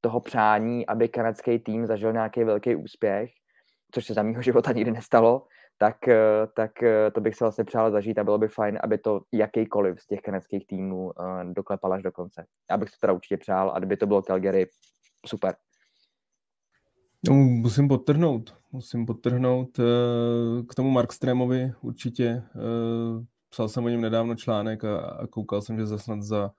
toho 0.02 0.20
přání, 0.20 0.88
aby 0.88 1.10
kanadský 1.10 1.60
tým 1.60 1.86
zažil 1.86 2.14
nějaký 2.14 2.44
velký 2.44 2.76
úspěch, 2.76 3.30
což 3.94 4.06
se 4.06 4.14
za 4.14 4.24
mýho 4.24 4.42
života 4.42 4.72
nikdy 4.72 4.92
nestalo, 4.92 5.48
tak, 5.80 5.98
tak 6.56 6.72
to 7.14 7.22
bych 7.22 7.36
se 7.36 7.44
vlastně 7.44 7.64
přál 7.64 7.92
zažít 7.92 8.18
a 8.18 8.24
bylo 8.24 8.38
by 8.38 8.48
fajn, 8.48 8.80
aby 8.84 8.98
to 8.98 9.22
jakýkoliv 9.34 10.02
z 10.02 10.08
těch 10.08 10.22
kanadských 10.22 10.68
týmů 10.68 11.06
uh, 11.06 11.14
doklepal 11.54 11.94
až 11.94 12.04
do 12.04 12.12
konce. 12.12 12.46
Já 12.72 12.78
bych 12.78 12.90
to 12.90 12.96
teda 13.02 13.14
určitě 13.14 13.38
přál 13.38 13.72
a 13.76 13.80
kdyby 13.80 13.98
to 13.98 14.08
bylo 14.08 14.22
Calgary, 14.22 14.66
super. 15.26 15.56
No, 17.28 17.34
musím 17.34 17.88
podtrhnout, 17.88 18.56
musím 18.72 19.06
podtrhnout 19.06 19.80
eh, 19.80 19.84
k 20.70 20.76
tomu 20.76 20.90
Markstremovi 20.90 21.72
určitě. 21.82 22.26
Eh, 22.26 23.26
psal 23.50 23.70
jsem 23.70 23.86
o 23.86 23.90
něm 23.90 24.02
nedávno 24.02 24.36
článek 24.36 24.84
a, 24.84 25.00
a 25.00 25.28
koukal 25.28 25.62
jsem, 25.62 25.78
že 25.78 25.86
za 25.86 25.98
snad 25.98 26.24
za 26.24 26.52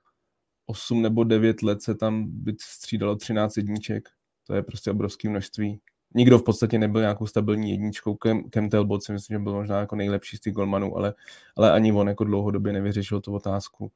8 0.67 1.03
nebo 1.03 1.25
9 1.25 1.63
let 1.63 1.83
se 1.83 1.95
tam 1.95 2.25
by 2.29 2.57
střídalo 2.61 3.17
13 3.17 3.57
jedniček. 3.57 4.09
To 4.47 4.55
je 4.55 4.63
prostě 4.63 4.91
obrovské 4.91 5.29
množství. 5.29 5.81
Nikdo 6.15 6.39
v 6.39 6.45
podstatě 6.45 6.79
nebyl 6.79 7.01
nějakou 7.01 7.27
stabilní 7.27 7.71
jedničkou. 7.71 8.15
Kem, 8.15 8.51
Kem 8.51 8.71
Talbot 8.71 9.05
si 9.05 9.13
myslím, 9.13 9.35
že 9.35 9.39
byl 9.39 9.53
možná 9.53 9.81
jako 9.81 9.97
nejlepší 9.97 10.37
z 10.37 10.41
těch 10.41 10.53
golmanů, 10.53 10.97
ale, 10.97 11.15
ale 11.57 11.73
ani 11.73 11.93
on 11.93 12.09
jako 12.09 12.25
dlouhodobě 12.25 12.73
nevyřešil 12.73 13.21
tu 13.21 13.35
otázku. 13.35 13.93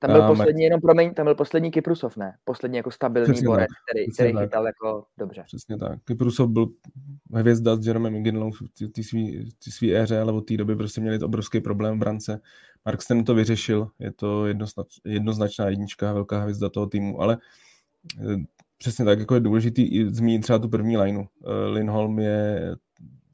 Tam 0.00 0.12
byl 0.12 0.26
poslední, 0.26 0.62
jenom 0.62 0.80
promiň, 0.80 1.14
tam 1.14 1.26
byl 1.26 1.34
poslední 1.34 1.70
Kyprusov, 1.70 2.16
ne? 2.16 2.34
Poslední 2.44 2.76
jako 2.76 2.90
stabilní 2.90 3.32
Přesně 3.32 3.46
borec, 3.46 3.66
tak. 3.66 3.76
který, 3.90 4.12
který 4.12 4.32
tak. 4.32 4.42
chytal 4.42 4.66
jako 4.66 5.04
dobře. 5.18 5.42
Přesně 5.46 5.78
tak. 5.78 5.98
Kyprusov 6.04 6.50
byl 6.50 6.66
hvězda 7.34 7.76
s 7.76 7.86
Jeremem 7.86 8.14
McGinlou 8.14 8.50
v 8.50 8.62
té 9.64 9.70
své 9.70 9.96
éře, 9.96 10.20
ale 10.20 10.32
od 10.32 10.40
té 10.40 10.56
doby 10.56 10.76
prostě 10.76 11.00
měli 11.00 11.18
obrovský 11.18 11.60
problém 11.60 11.96
v 11.96 11.98
brance. 11.98 12.40
Marksten 12.86 13.24
to 13.24 13.34
vyřešil, 13.34 13.88
je 13.98 14.12
to 14.12 14.46
jednoznač, 14.46 14.86
jednoznačná 15.04 15.68
jednička, 15.68 16.12
velká 16.12 16.40
hvězda 16.40 16.68
toho 16.68 16.86
týmu, 16.86 17.20
ale 17.22 17.38
eh, 18.20 18.36
přesně 18.78 19.04
tak, 19.04 19.18
jako 19.18 19.34
je 19.34 19.40
důležitý 19.40 20.04
zmínit 20.04 20.42
třeba 20.42 20.58
tu 20.58 20.68
první 20.68 20.96
lineu. 20.96 21.22
Eh, 21.22 21.68
Lindholm 21.68 22.18
je, 22.18 22.70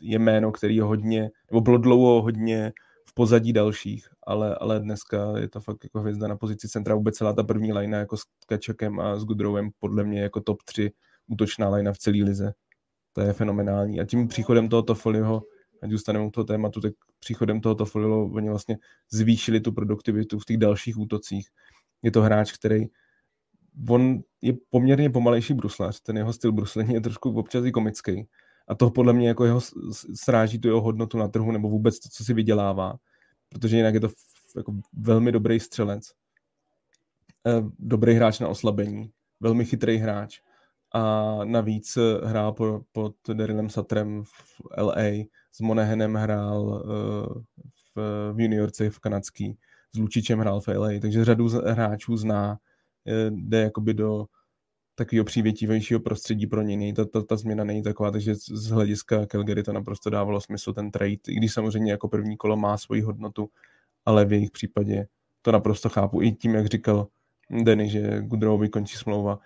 je 0.03 0.19
jméno, 0.19 0.53
který 0.53 0.77
je 0.77 0.83
hodně, 0.83 1.31
nebo 1.51 1.61
bylo 1.61 1.79
dlouho 1.79 2.23
hodně 2.23 2.73
pozadí 3.15 3.53
dalších, 3.53 4.09
ale, 4.27 4.55
ale 4.55 4.81
dneska 4.81 5.39
je 5.39 5.49
to 5.49 5.61
fakt 5.61 5.85
jako 5.85 6.01
hvězda 6.01 6.29
na 6.29 6.37
pozici 6.37 6.69
centra. 6.69 6.95
Vůbec 6.95 7.17
celá 7.17 7.33
ta 7.33 7.43
první 7.43 7.73
lajna 7.73 7.99
jako 7.99 8.17
s 8.17 8.23
Kačakem 8.47 9.01
a 9.01 9.19
s 9.19 9.25
Gudrowem 9.25 9.71
podle 9.79 10.05
mě 10.05 10.21
jako 10.21 10.41
top 10.41 10.63
3 10.63 10.93
útočná 11.27 11.69
lajna 11.69 11.93
v 11.93 11.99
celé 11.99 12.17
lize. 12.25 12.53
To 13.13 13.21
je 13.21 13.33
fenomenální. 13.33 14.01
A 14.01 14.05
tím 14.05 14.29
příchodem 14.29 14.69
tohoto 14.69 14.95
folio, 14.95 15.43
ať 15.83 15.91
zůstaneme 15.91 16.27
u 16.27 16.31
toho 16.31 16.45
tématu, 16.45 16.81
tak 16.81 16.93
příchodem 17.19 17.61
tohoto 17.61 17.85
folio 17.85 18.31
oni 18.35 18.51
vlastně 18.51 18.79
zvýšili 19.13 19.61
tu 19.61 19.73
produktivitu 19.73 20.39
v 20.39 20.45
těch 20.45 20.57
dalších 20.57 20.99
útocích. 20.99 21.49
Je 22.03 22.11
to 22.11 22.23
hráč, 22.23 22.53
který 22.53 22.87
on 23.89 24.21
je 24.43 24.53
poměrně 24.71 25.11
pomalejší 25.11 25.55
bruslař, 25.55 26.01
ten 26.01 26.17
jeho 26.17 26.33
styl 26.33 26.53
bruslení 26.53 26.95
je 26.95 27.01
trošku 27.01 27.31
občas 27.31 27.65
i 27.65 27.73
komický, 27.73 28.29
a 28.69 28.75
to 28.75 28.91
podle 28.91 29.13
mě 29.13 29.29
jako 29.29 29.45
jeho 29.45 29.61
sráží 30.15 30.59
tu 30.59 30.69
jeho 30.69 30.81
hodnotu 30.81 31.19
na 31.19 31.29
trhu 31.29 31.53
nebo 31.53 31.69
vůbec 31.69 31.99
to, 31.99 32.09
co 32.09 32.25
si 32.25 32.35
vydělává, 32.35 32.97
protože 33.49 33.77
jinak 33.77 33.95
je 33.95 34.01
to 34.01 34.09
jako 34.57 34.75
velmi 34.93 35.33
dobrý 35.33 35.61
střelec, 35.61 36.13
eh, 37.47 37.63
dobrý 37.79 38.15
hráč 38.15 38.39
na 38.39 38.49
oslabení, 38.49 39.11
velmi 39.41 39.65
chytrý 39.65 39.97
hráč 39.97 40.41
a 40.93 41.39
navíc 41.45 41.97
eh, 41.97 42.27
hrál 42.27 42.53
po, 42.53 42.83
pod 42.93 43.15
Darylem 43.33 43.71
Satrem 43.71 44.23
v 44.25 44.61
LA, 44.79 45.25
s 45.53 45.61
Monahanem 45.61 46.15
hrál 46.15 46.85
eh, 46.85 47.65
v, 47.95 48.33
v 48.33 48.41
juniorce 48.41 48.91
v 48.91 48.99
kanadský, 48.99 49.59
s 49.95 49.99
Lučičem 49.99 50.39
hrál 50.39 50.61
v 50.61 50.69
LA, 50.69 50.91
takže 51.01 51.25
řadu 51.25 51.49
hráčů 51.49 52.17
zná, 52.17 52.59
jde 53.31 53.61
jakoby 53.61 53.95
do 53.95 54.27
takového 54.95 55.25
přívětivějšího 55.25 56.01
prostředí 56.01 56.47
pro 56.47 56.63
něj. 56.63 56.93
Ta, 56.93 57.05
ta, 57.05 57.23
ta 57.23 57.37
změna 57.37 57.65
není 57.65 57.83
taková, 57.83 58.11
takže 58.11 58.35
z 58.35 58.71
hlediska 58.71 59.27
Calgary 59.27 59.63
to 59.63 59.73
naprosto 59.73 60.11
dávalo 60.11 60.41
smysl 60.41 60.73
ten 60.73 60.91
trade, 60.91 61.17
i 61.29 61.35
když 61.35 61.53
samozřejmě 61.53 61.93
jako 61.93 62.09
první 62.09 62.37
kolo 62.37 62.57
má 62.57 62.79
svoji 62.79 63.01
hodnotu, 63.01 63.51
ale 64.05 64.25
v 64.25 64.33
jejich 64.33 64.51
případě 64.51 65.07
to 65.43 65.53
naprosto 65.53 65.89
chápu. 65.89 66.23
I 66.23 66.33
tím, 66.33 66.55
jak 66.55 66.67
říkal 66.67 67.09
Denny, 67.51 67.89
že 67.89 68.21
Goodrowovi 68.23 68.69
končí 68.69 68.97
smlouva, 68.97 69.39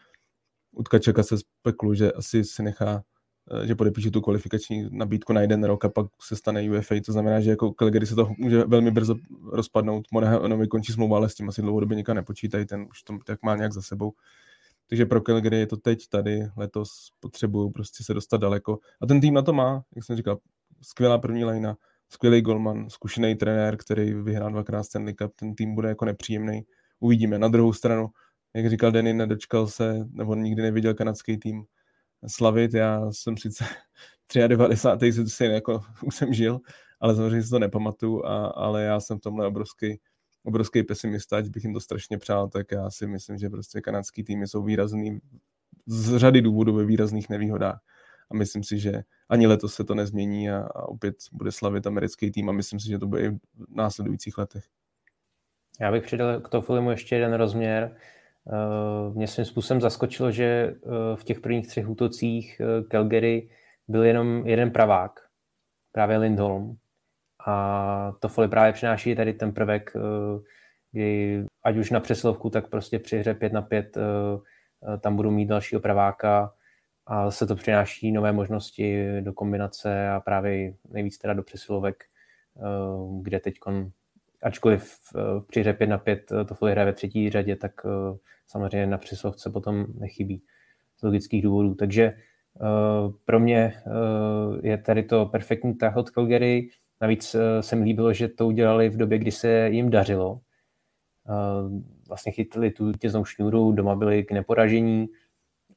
u 0.72 0.82
Tkačeka 0.82 1.22
se 1.22 1.36
spekulu, 1.38 1.94
že 1.94 2.12
asi 2.12 2.44
se 2.44 2.62
nechá 2.62 3.04
eh, 3.50 3.66
že 3.66 3.74
podepíše 3.74 4.10
tu 4.10 4.20
kvalifikační 4.20 4.88
nabídku 4.90 5.32
na 5.32 5.40
jeden 5.40 5.64
rok 5.64 5.84
a 5.84 5.88
pak 5.88 6.06
se 6.22 6.36
stane 6.36 6.70
UFA, 6.70 6.94
to 7.06 7.12
znamená, 7.12 7.40
že 7.40 7.50
jako 7.50 7.72
Calgary 7.72 8.06
se 8.06 8.14
to 8.14 8.30
může 8.38 8.64
velmi 8.64 8.90
brzo 8.90 9.14
rozpadnout. 9.52 10.04
Monahanovi 10.12 10.68
končí 10.68 10.92
smlouva, 10.92 11.16
ale 11.16 11.28
s 11.28 11.34
tím 11.34 11.48
asi 11.48 11.62
dlouhodobě 11.62 11.96
nikam 11.96 12.16
nepočítají, 12.16 12.66
ten 12.66 12.86
už 12.90 13.02
to 13.02 13.18
tak 13.26 13.42
má 13.42 13.56
nějak 13.56 13.72
za 13.72 13.82
sebou. 13.82 14.12
Takže 14.88 15.06
pro 15.06 15.20
Calgary 15.20 15.58
je 15.58 15.66
to 15.66 15.76
teď, 15.76 16.08
tady, 16.08 16.40
letos 16.56 16.90
potřebují 17.20 17.72
prostě 17.72 18.04
se 18.04 18.14
dostat 18.14 18.36
daleko. 18.36 18.78
A 19.02 19.06
ten 19.06 19.20
tým 19.20 19.34
na 19.34 19.42
to 19.42 19.52
má, 19.52 19.82
jak 19.96 20.04
jsem 20.04 20.16
říkal, 20.16 20.38
skvělá 20.82 21.18
první 21.18 21.44
lajna, 21.44 21.76
skvělý 22.08 22.40
golman, 22.40 22.90
zkušený 22.90 23.34
trenér, 23.36 23.76
který 23.76 24.14
vyhrál 24.14 24.50
dvakrát 24.50 24.82
Stanley 24.82 25.14
Cup, 25.14 25.32
ten 25.36 25.54
tým 25.54 25.74
bude 25.74 25.88
jako 25.88 26.04
nepříjemný. 26.04 26.62
Uvidíme. 27.00 27.38
Na 27.38 27.48
druhou 27.48 27.72
stranu, 27.72 28.08
jak 28.54 28.70
říkal 28.70 28.92
Denny, 28.92 29.14
nedočkal 29.14 29.66
se, 29.66 29.94
nebo 30.10 30.34
nikdy 30.34 30.62
neviděl 30.62 30.94
kanadský 30.94 31.38
tým 31.38 31.64
slavit. 32.26 32.74
Já 32.74 33.12
jsem 33.12 33.36
sice 33.36 33.64
93. 34.48 35.12
si 35.12 35.44
jako 35.44 35.80
už 36.02 36.16
jsem 36.16 36.34
žil, 36.34 36.60
ale 37.00 37.16
samozřejmě 37.16 37.42
si 37.42 37.50
to 37.50 37.58
nepamatuju, 37.58 38.24
a, 38.24 38.46
ale 38.46 38.82
já 38.82 39.00
jsem 39.00 39.18
v 39.18 39.20
tomhle 39.20 39.46
obrovský 39.46 40.00
obrovský 40.44 40.82
pesimista, 40.82 41.36
ať 41.36 41.48
bych 41.48 41.64
jim 41.64 41.74
to 41.74 41.80
strašně 41.80 42.18
přál, 42.18 42.48
tak 42.48 42.72
já 42.72 42.90
si 42.90 43.06
myslím, 43.06 43.38
že 43.38 43.50
prostě 43.50 43.80
kanadský 43.80 44.24
týmy 44.24 44.48
jsou 44.48 44.62
výrazný 44.62 45.18
z 45.86 46.16
řady 46.16 46.42
důvodů 46.42 46.74
ve 46.74 46.84
výrazných 46.84 47.28
nevýhodách. 47.28 47.80
A 48.30 48.34
myslím 48.34 48.64
si, 48.64 48.78
že 48.78 49.02
ani 49.28 49.46
letos 49.46 49.74
se 49.74 49.84
to 49.84 49.94
nezmění 49.94 50.50
a, 50.50 50.58
a 50.58 50.88
opět 50.88 51.16
bude 51.32 51.52
slavit 51.52 51.86
americký 51.86 52.30
tým 52.30 52.48
a 52.48 52.52
myslím 52.52 52.80
si, 52.80 52.88
že 52.88 52.98
to 52.98 53.06
bude 53.06 53.22
i 53.22 53.30
v 53.30 53.38
následujících 53.68 54.38
letech. 54.38 54.64
Já 55.80 55.92
bych 55.92 56.02
přidal 56.02 56.40
k 56.40 56.48
Tofilimu 56.48 56.90
ještě 56.90 57.14
jeden 57.14 57.34
rozměr. 57.34 57.96
Eh, 58.48 59.10
mě 59.14 59.26
svým 59.26 59.44
způsobem 59.44 59.80
zaskočilo, 59.80 60.30
že 60.30 60.44
eh, 60.44 60.76
v 61.16 61.24
těch 61.24 61.40
prvních 61.40 61.66
třech 61.66 61.88
útocích 61.88 62.60
eh, 62.60 62.82
Calgary 62.82 63.50
byl 63.88 64.04
jenom 64.04 64.46
jeden 64.46 64.70
pravák, 64.70 65.20
právě 65.92 66.18
Lindholm. 66.18 66.76
A 67.50 68.12
Toffoli 68.20 68.48
právě 68.48 68.72
přináší 68.72 69.14
tady 69.14 69.32
ten 69.32 69.52
prvek, 69.52 69.92
kdy 70.92 71.44
ať 71.62 71.76
už 71.76 71.90
na 71.90 72.00
přeslovku, 72.00 72.50
tak 72.50 72.68
prostě 72.68 72.98
při 72.98 73.18
hře 73.18 73.34
5 73.34 73.52
na 73.52 73.62
5 73.62 73.98
tam 75.00 75.16
budou 75.16 75.30
mít 75.30 75.46
dalšího 75.46 75.80
praváka 75.80 76.54
a 77.06 77.30
se 77.30 77.46
to 77.46 77.56
přináší 77.56 78.12
nové 78.12 78.32
možnosti 78.32 79.06
do 79.20 79.32
kombinace 79.32 80.08
a 80.08 80.20
právě 80.20 80.74
nejvíc 80.90 81.18
teda 81.18 81.34
do 81.34 81.42
přesilovek, 81.42 82.04
kde 83.22 83.40
teď 83.40 83.54
ačkoliv 84.42 84.94
při 85.46 85.60
hře 85.60 85.72
5 85.72 85.86
na 85.86 85.98
5 85.98 86.32
Toffoli 86.48 86.72
hraje 86.72 86.86
ve 86.86 86.92
třetí 86.92 87.30
řadě, 87.30 87.56
tak 87.56 87.72
samozřejmě 88.46 88.86
na 88.86 88.98
přeslovce 88.98 89.50
potom 89.50 89.86
nechybí 89.98 90.42
z 90.96 91.02
logických 91.02 91.42
důvodů. 91.42 91.74
Takže 91.74 92.14
pro 93.24 93.40
mě 93.40 93.74
je 94.62 94.78
tady 94.78 95.02
to 95.02 95.26
perfektní 95.26 95.74
tah 95.74 95.96
od 95.96 96.10
Calgary. 96.10 96.68
Navíc 97.00 97.34
uh, 97.34 97.40
se 97.60 97.76
mi 97.76 97.84
líbilo, 97.84 98.12
že 98.12 98.28
to 98.28 98.46
udělali 98.46 98.88
v 98.88 98.96
době, 98.96 99.18
kdy 99.18 99.30
se 99.30 99.68
jim 99.68 99.90
dařilo. 99.90 100.32
Uh, 100.32 101.82
vlastně 102.08 102.32
chytli 102.32 102.70
tu 102.70 102.92
těznou 102.92 103.24
šňůru, 103.24 103.72
doma 103.72 103.94
byli 103.94 104.24
k 104.24 104.32
neporažení 104.32 105.08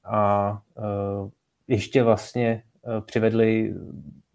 a 0.04 0.52
uh, 0.78 1.30
ještě 1.68 2.04
vlastně 2.04 2.64
přivedli 3.06 3.74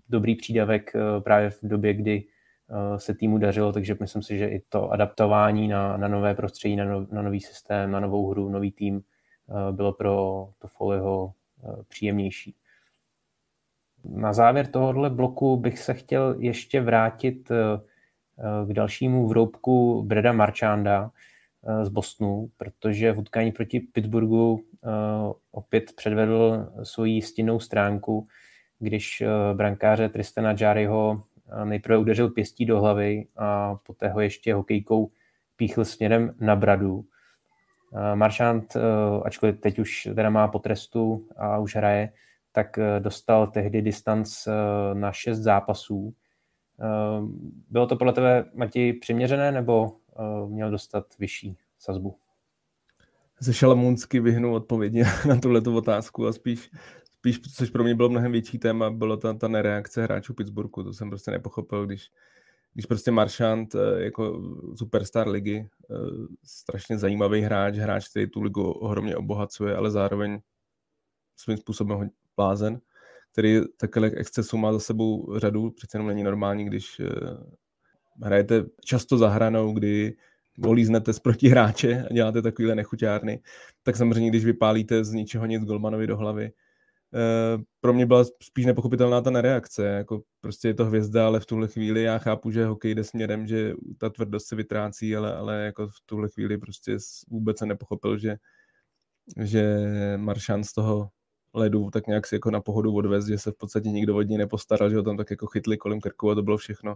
dobrý 0.09 0.37
přídavek 0.37 0.93
právě 1.25 1.51
v 1.51 1.59
době, 1.63 1.95
kdy 1.95 2.25
Eh, 2.71 3.01
se 3.01 3.15
týmu 3.15 3.39
dařilo, 3.39 3.73
takže 3.73 3.97
myslím 4.01 4.23
si, 4.23 4.39
že 4.39 4.49
i 4.49 4.63
to 4.69 4.91
adaptování 4.91 5.69
na, 5.69 5.97
na 5.97 6.09
nové 6.09 6.35
prostředí, 6.35 6.77
na, 6.77 6.85
no, 6.85 7.07
na 7.11 7.23
nový 7.23 7.41
systém, 7.41 7.91
na 7.91 8.01
novou 8.01 8.31
hru, 8.31 8.49
nový 8.49 8.73
tým 8.73 9.03
eh, 9.49 9.73
bylo 9.73 9.93
pro 9.93 10.49
to 10.59 10.69
Foleyho 10.69 11.33
eh, 11.65 11.83
příjemnější. 11.89 12.57
Na 14.11 14.33
závěr 14.33 14.67
tohohle 14.67 15.11
bloku 15.11 15.57
bych 15.57 15.79
se 15.79 15.95
chtěl 15.95 16.37
ještě 16.39 16.81
vrátit 16.81 17.49
k 18.67 18.73
dalšímu 18.73 19.29
vroubku 19.29 20.03
Breda 20.03 20.33
Marchanda 20.33 21.11
z 21.83 21.89
Bostonu, 21.89 22.51
protože 22.57 23.13
v 23.13 23.19
utkání 23.19 23.53
proti 23.53 23.81
Pittsburghu 23.81 24.61
opět 25.53 25.93
předvedl 25.97 26.69
svoji 26.83 27.23
stinnou 27.23 27.61
stránku, 27.61 28.27
když 28.79 29.23
brankáře 29.55 30.09
Tristana 30.09 30.55
Jaryho 30.61 31.23
nejprve 31.65 31.99
udeřil 31.99 32.29
pěstí 32.29 32.67
do 32.67 32.81
hlavy 32.81 33.27
a 33.37 33.75
poté 33.75 34.09
ho 34.09 34.21
ještě 34.21 34.55
hokejkou 34.55 35.11
píchl 35.57 35.85
směrem 35.85 36.35
na 36.41 36.57
bradu. 36.57 37.05
Eh, 37.95 39.21
ačkoliv 39.25 39.61
teď 39.61 39.79
už 39.79 40.09
teda 40.15 40.31
má 40.31 40.49
potrestu 40.49 41.29
a 41.37 41.59
už 41.59 41.77
hraje, 41.77 42.13
tak 42.57 42.79
eh, 42.79 43.01
dostal 43.01 43.47
tehdy 43.47 43.83
distanc 43.83 44.47
eh, 44.47 44.53
na 44.95 45.13
šest 45.13 45.39
zápasů. 45.39 46.15
Bylo 47.71 47.87
to 47.87 47.97
podle 47.97 48.13
tebe, 48.13 48.45
Mati, 48.55 48.93
přiměřené, 48.93 49.53
nebo 49.53 49.97
měl 50.47 50.71
dostat 50.71 51.07
vyšší 51.19 51.57
sazbu? 51.79 52.17
Se 53.43 53.55
šalamounsky 53.55 54.21
vyhnu 54.21 54.55
odpovědi 54.55 55.05
na 55.29 55.41
tuhle 55.41 55.61
otázku 55.61 56.27
a 56.27 56.33
spíš 56.33 56.71
spíš, 57.33 57.41
což 57.55 57.71
pro 57.71 57.85
mě 57.85 57.95
bylo 57.95 58.09
mnohem 58.09 58.33
větší 58.33 58.59
téma, 58.59 58.91
bylo 58.91 59.17
ta, 59.17 59.35
ta 59.35 59.49
nereakce 59.49 60.03
hráčů 60.03 60.35
Pittsburghu. 60.35 60.83
To 60.83 60.93
jsem 60.93 61.11
prostě 61.11 61.31
nepochopil, 61.31 61.87
když, 61.87 62.11
když 62.75 62.87
prostě 62.87 63.11
Marchant 63.11 63.75
eh, 63.75 64.05
jako 64.05 64.43
superstar 64.75 65.29
ligy, 65.29 65.57
eh, 65.59 65.95
strašně 66.45 66.99
zajímavý 66.99 67.41
hráč, 67.41 67.75
hráč, 67.75 68.09
který 68.09 68.31
tu 68.31 68.43
ligu 68.43 68.71
ohromně 68.71 69.17
obohacuje, 69.17 69.77
ale 69.77 69.91
zároveň 69.91 70.41
svým 71.37 71.57
způsobem 71.57 72.11
blázen, 72.37 72.81
který 73.33 73.61
takhle 73.77 74.11
excesu 74.11 74.57
má 74.57 74.73
za 74.73 74.81
sebou 74.81 75.39
řadu, 75.39 75.71
přece 75.71 75.97
jenom 75.97 76.09
není 76.09 76.23
normální, 76.23 76.65
když 76.65 77.01
eh, 77.01 77.07
hrajete 78.23 78.65
často 78.85 79.19
za 79.19 79.29
hranou, 79.29 79.73
kdy 79.73 80.17
olíznete 80.65 81.13
z 81.13 81.19
protihráče 81.19 82.07
a 82.11 82.13
děláte 82.13 82.43
takovýhle 82.43 82.75
nechuťárny, 82.75 83.43
tak 83.83 83.97
samozřejmě, 83.97 84.31
když 84.31 84.45
vypálíte 84.45 85.05
z 85.05 85.13
ničeho 85.13 85.47
nic 85.47 85.65
Golmanovi 85.65 86.07
do 86.07 86.17
hlavy, 86.17 86.53
Eh, 87.15 87.63
pro 87.81 87.93
mě 87.93 88.07
byla 88.07 88.25
spíš 88.43 88.67
nepochopitelná 88.67 89.21
ta 89.21 89.31
nereakce, 89.31 89.87
jako 89.87 90.23
prostě 90.41 90.69
je 90.69 90.75
to 90.75 90.85
hvězda, 90.85 91.27
ale 91.27 91.41
v 91.41 91.47
tuhle 91.47 91.69
chvíli 91.69 92.03
já 92.03 92.19
chápu, 92.19 92.51
že 92.51 92.67
hokej 92.67 92.95
jde 92.95 93.05
směrem, 93.05 93.47
že 93.47 93.73
ta 93.99 94.11
tvrdost 94.11 94.49
se 94.49 94.57
vytrácí, 94.57 95.17
ale, 95.17 95.37
ale 95.37 95.65
jako 95.65 95.89
v 95.89 96.01
tuhle 96.07 96.29
chvíli 96.29 96.59
prostě 96.59 96.97
vůbec 97.29 97.59
se 97.59 97.67
nepochopil, 97.67 98.19
že, 98.19 98.37
že 99.43 99.87
Maršan 100.17 100.65
z 100.65 100.73
toho 100.73 101.09
ledu 101.57 101.91
tak 101.91 102.07
nějak 102.07 102.27
si 102.27 102.35
jako 102.35 102.51
na 102.51 102.61
pohodu 102.61 102.95
odvez, 102.95 103.27
že 103.27 103.39
se 103.39 103.51
v 103.51 103.57
podstatě 103.57 103.89
nikdo 103.89 104.17
od 104.17 104.23
něj 104.23 104.39
nepostaral, 104.39 104.91
že 104.91 104.97
ho 104.97 105.03
tam 105.03 105.17
tak 105.17 105.31
jako 105.31 105.47
chytli 105.47 105.77
kolem 105.77 106.01
krku 106.01 106.31
a 106.31 106.35
to 106.35 106.43
bylo 106.43 106.57
všechno. 106.57 106.95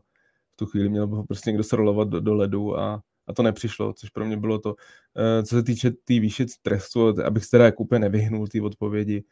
V 0.53 0.57
tu 0.57 0.67
chvíli 0.67 0.89
měl 0.89 1.07
ho 1.07 1.25
prostě 1.25 1.51
někdo 1.51 1.65
srolovat 1.65 2.09
do, 2.09 2.21
do 2.21 2.35
ledu 2.35 2.79
a, 2.79 3.03
a 3.27 3.33
to 3.33 3.43
nepřišlo, 3.43 3.93
což 3.93 4.11
pro 4.11 4.25
mě 4.25 4.37
bylo 4.37 4.59
to. 4.59 4.75
Eh, 5.17 5.43
co 5.43 5.57
se 5.57 5.63
týče 5.63 5.91
té 5.91 5.97
tý 6.05 6.21
výše 6.21 6.47
trestu, 6.63 7.23
abych 7.25 7.45
se 7.45 7.51
teda 7.51 7.65
jako 7.65 7.83
úplně 7.83 7.99
nevyhnul 7.99 8.49
té 8.49 8.63
odpovědi, 8.63 9.25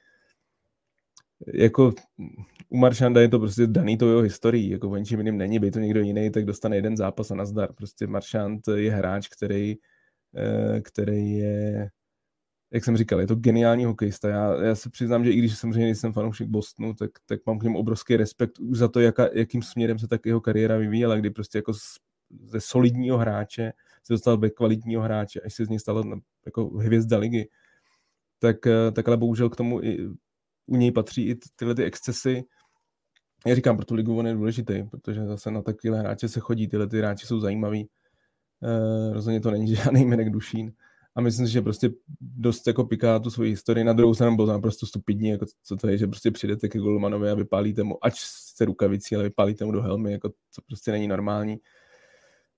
jako 1.55 1.93
u 2.68 2.76
Maršanda 2.76 3.20
je 3.20 3.29
to 3.29 3.39
prostě 3.39 3.66
daný 3.66 3.99
to 3.99 4.09
jeho 4.09 4.20
historií, 4.20 4.70
jako 4.70 4.91
o 4.91 4.97
ničím 4.97 5.18
jiným 5.18 5.39
není, 5.39 5.59
by 5.59 5.70
to 5.70 5.79
někdo 5.79 6.01
jiný, 6.01 6.31
tak 6.31 6.45
dostane 6.45 6.76
jeden 6.76 6.97
zápas 6.97 7.31
a 7.31 7.35
nazdar. 7.35 7.72
Prostě 7.72 8.07
Maršand 8.07 8.68
je 8.74 8.93
hráč, 8.93 9.29
který, 9.29 9.76
eh, 10.37 10.81
který 10.81 11.31
je, 11.31 11.91
jak 12.71 12.85
jsem 12.85 12.97
říkal, 12.97 13.21
je 13.21 13.27
to 13.27 13.35
geniální 13.35 13.85
hokejista. 13.85 14.29
Já, 14.29 14.62
já 14.64 14.75
se 14.75 14.91
přiznám, 14.91 15.25
že 15.25 15.31
i 15.31 15.39
když 15.39 15.59
samozřejmě 15.59 15.85
nejsem 15.85 16.12
fanoušek 16.12 16.49
Bostonu, 16.49 16.95
tak, 16.95 17.11
tak 17.27 17.41
mám 17.47 17.59
k 17.59 17.62
němu 17.62 17.79
obrovský 17.79 18.16
respekt 18.16 18.59
už 18.59 18.79
za 18.79 18.89
to, 18.89 19.01
jaka, 19.01 19.29
jakým 19.33 19.62
směrem 19.62 19.99
se 19.99 20.09
tak 20.09 20.27
jeho 20.27 20.41
kariéra 20.41 20.77
vyvíjela, 20.77 21.16
kdy 21.16 21.31
prostě 21.31 21.59
jako 21.59 21.73
ze 22.45 22.61
solidního 22.61 23.19
hráče 23.19 23.73
se 24.03 24.12
dostal 24.12 24.37
be 24.37 24.51
kvalitního 24.51 25.03
hráče, 25.03 25.41
až 25.41 25.55
se 25.55 25.64
z 25.64 25.69
něj 25.69 25.79
stala 25.79 26.03
jako 26.47 26.64
hvězda 26.64 27.19
ligy. 27.19 27.49
Tak, 28.39 28.66
eh, 28.66 28.93
tak 28.93 29.09
ale 29.09 29.16
bohužel 29.16 29.51
k 29.51 29.57
tomu 29.57 29.83
i 29.83 30.09
u 30.66 30.77
něj 30.77 30.93
patří 30.93 31.29
i 31.29 31.35
tyhle 31.57 31.75
ty 31.75 31.85
excesy. 31.85 32.45
Já 33.47 33.55
říkám, 33.55 33.77
pro 33.77 33.87
tu 33.87 33.95
ligu 33.95 34.19
on 34.19 34.27
je 34.27 34.35
důležitý, 34.35 34.83
protože 34.83 35.27
zase 35.27 35.51
na 35.51 35.62
takovéhle 35.62 36.01
hráče 36.01 36.29
se 36.29 36.41
chodí, 36.41 36.69
tyhle 36.69 36.89
ty 36.89 36.99
hráči 36.99 37.27
jsou 37.27 37.41
zajímaví. 37.41 37.89
E, 38.62 39.12
rozhodně 39.12 39.41
to 39.41 39.51
není 39.51 39.75
žádný 39.75 40.05
Minek 40.05 40.31
Dušín. 40.31 40.73
A 41.16 41.20
myslím 41.20 41.46
si, 41.46 41.52
že 41.52 41.62
prostě 41.62 41.90
dost 42.20 42.66
jako 42.66 42.84
piká 42.84 43.18
tu 43.18 43.30
svoji 43.30 43.50
historii. 43.50 43.84
Na 43.84 43.92
druhou 43.92 44.14
stranu 44.14 44.36
byl 44.36 44.46
to 44.46 44.52
naprosto 44.52 44.86
stupidní, 44.86 45.28
jako 45.28 45.46
co 45.64 45.76
to 45.76 45.88
je, 45.88 45.98
že 45.98 46.06
prostě 46.06 46.30
přijdete 46.30 46.68
ke 46.68 46.78
Golmanovi 46.78 47.30
a 47.30 47.34
vypálíte 47.34 47.82
mu, 47.82 48.04
ať 48.04 48.14
se 48.56 48.64
rukavicí, 48.64 49.14
ale 49.14 49.24
vypálíte 49.24 49.64
mu 49.64 49.72
do 49.72 49.82
helmy, 49.82 50.12
jako 50.12 50.30
co 50.50 50.62
prostě 50.66 50.92
není 50.92 51.09
normální. 51.09 51.56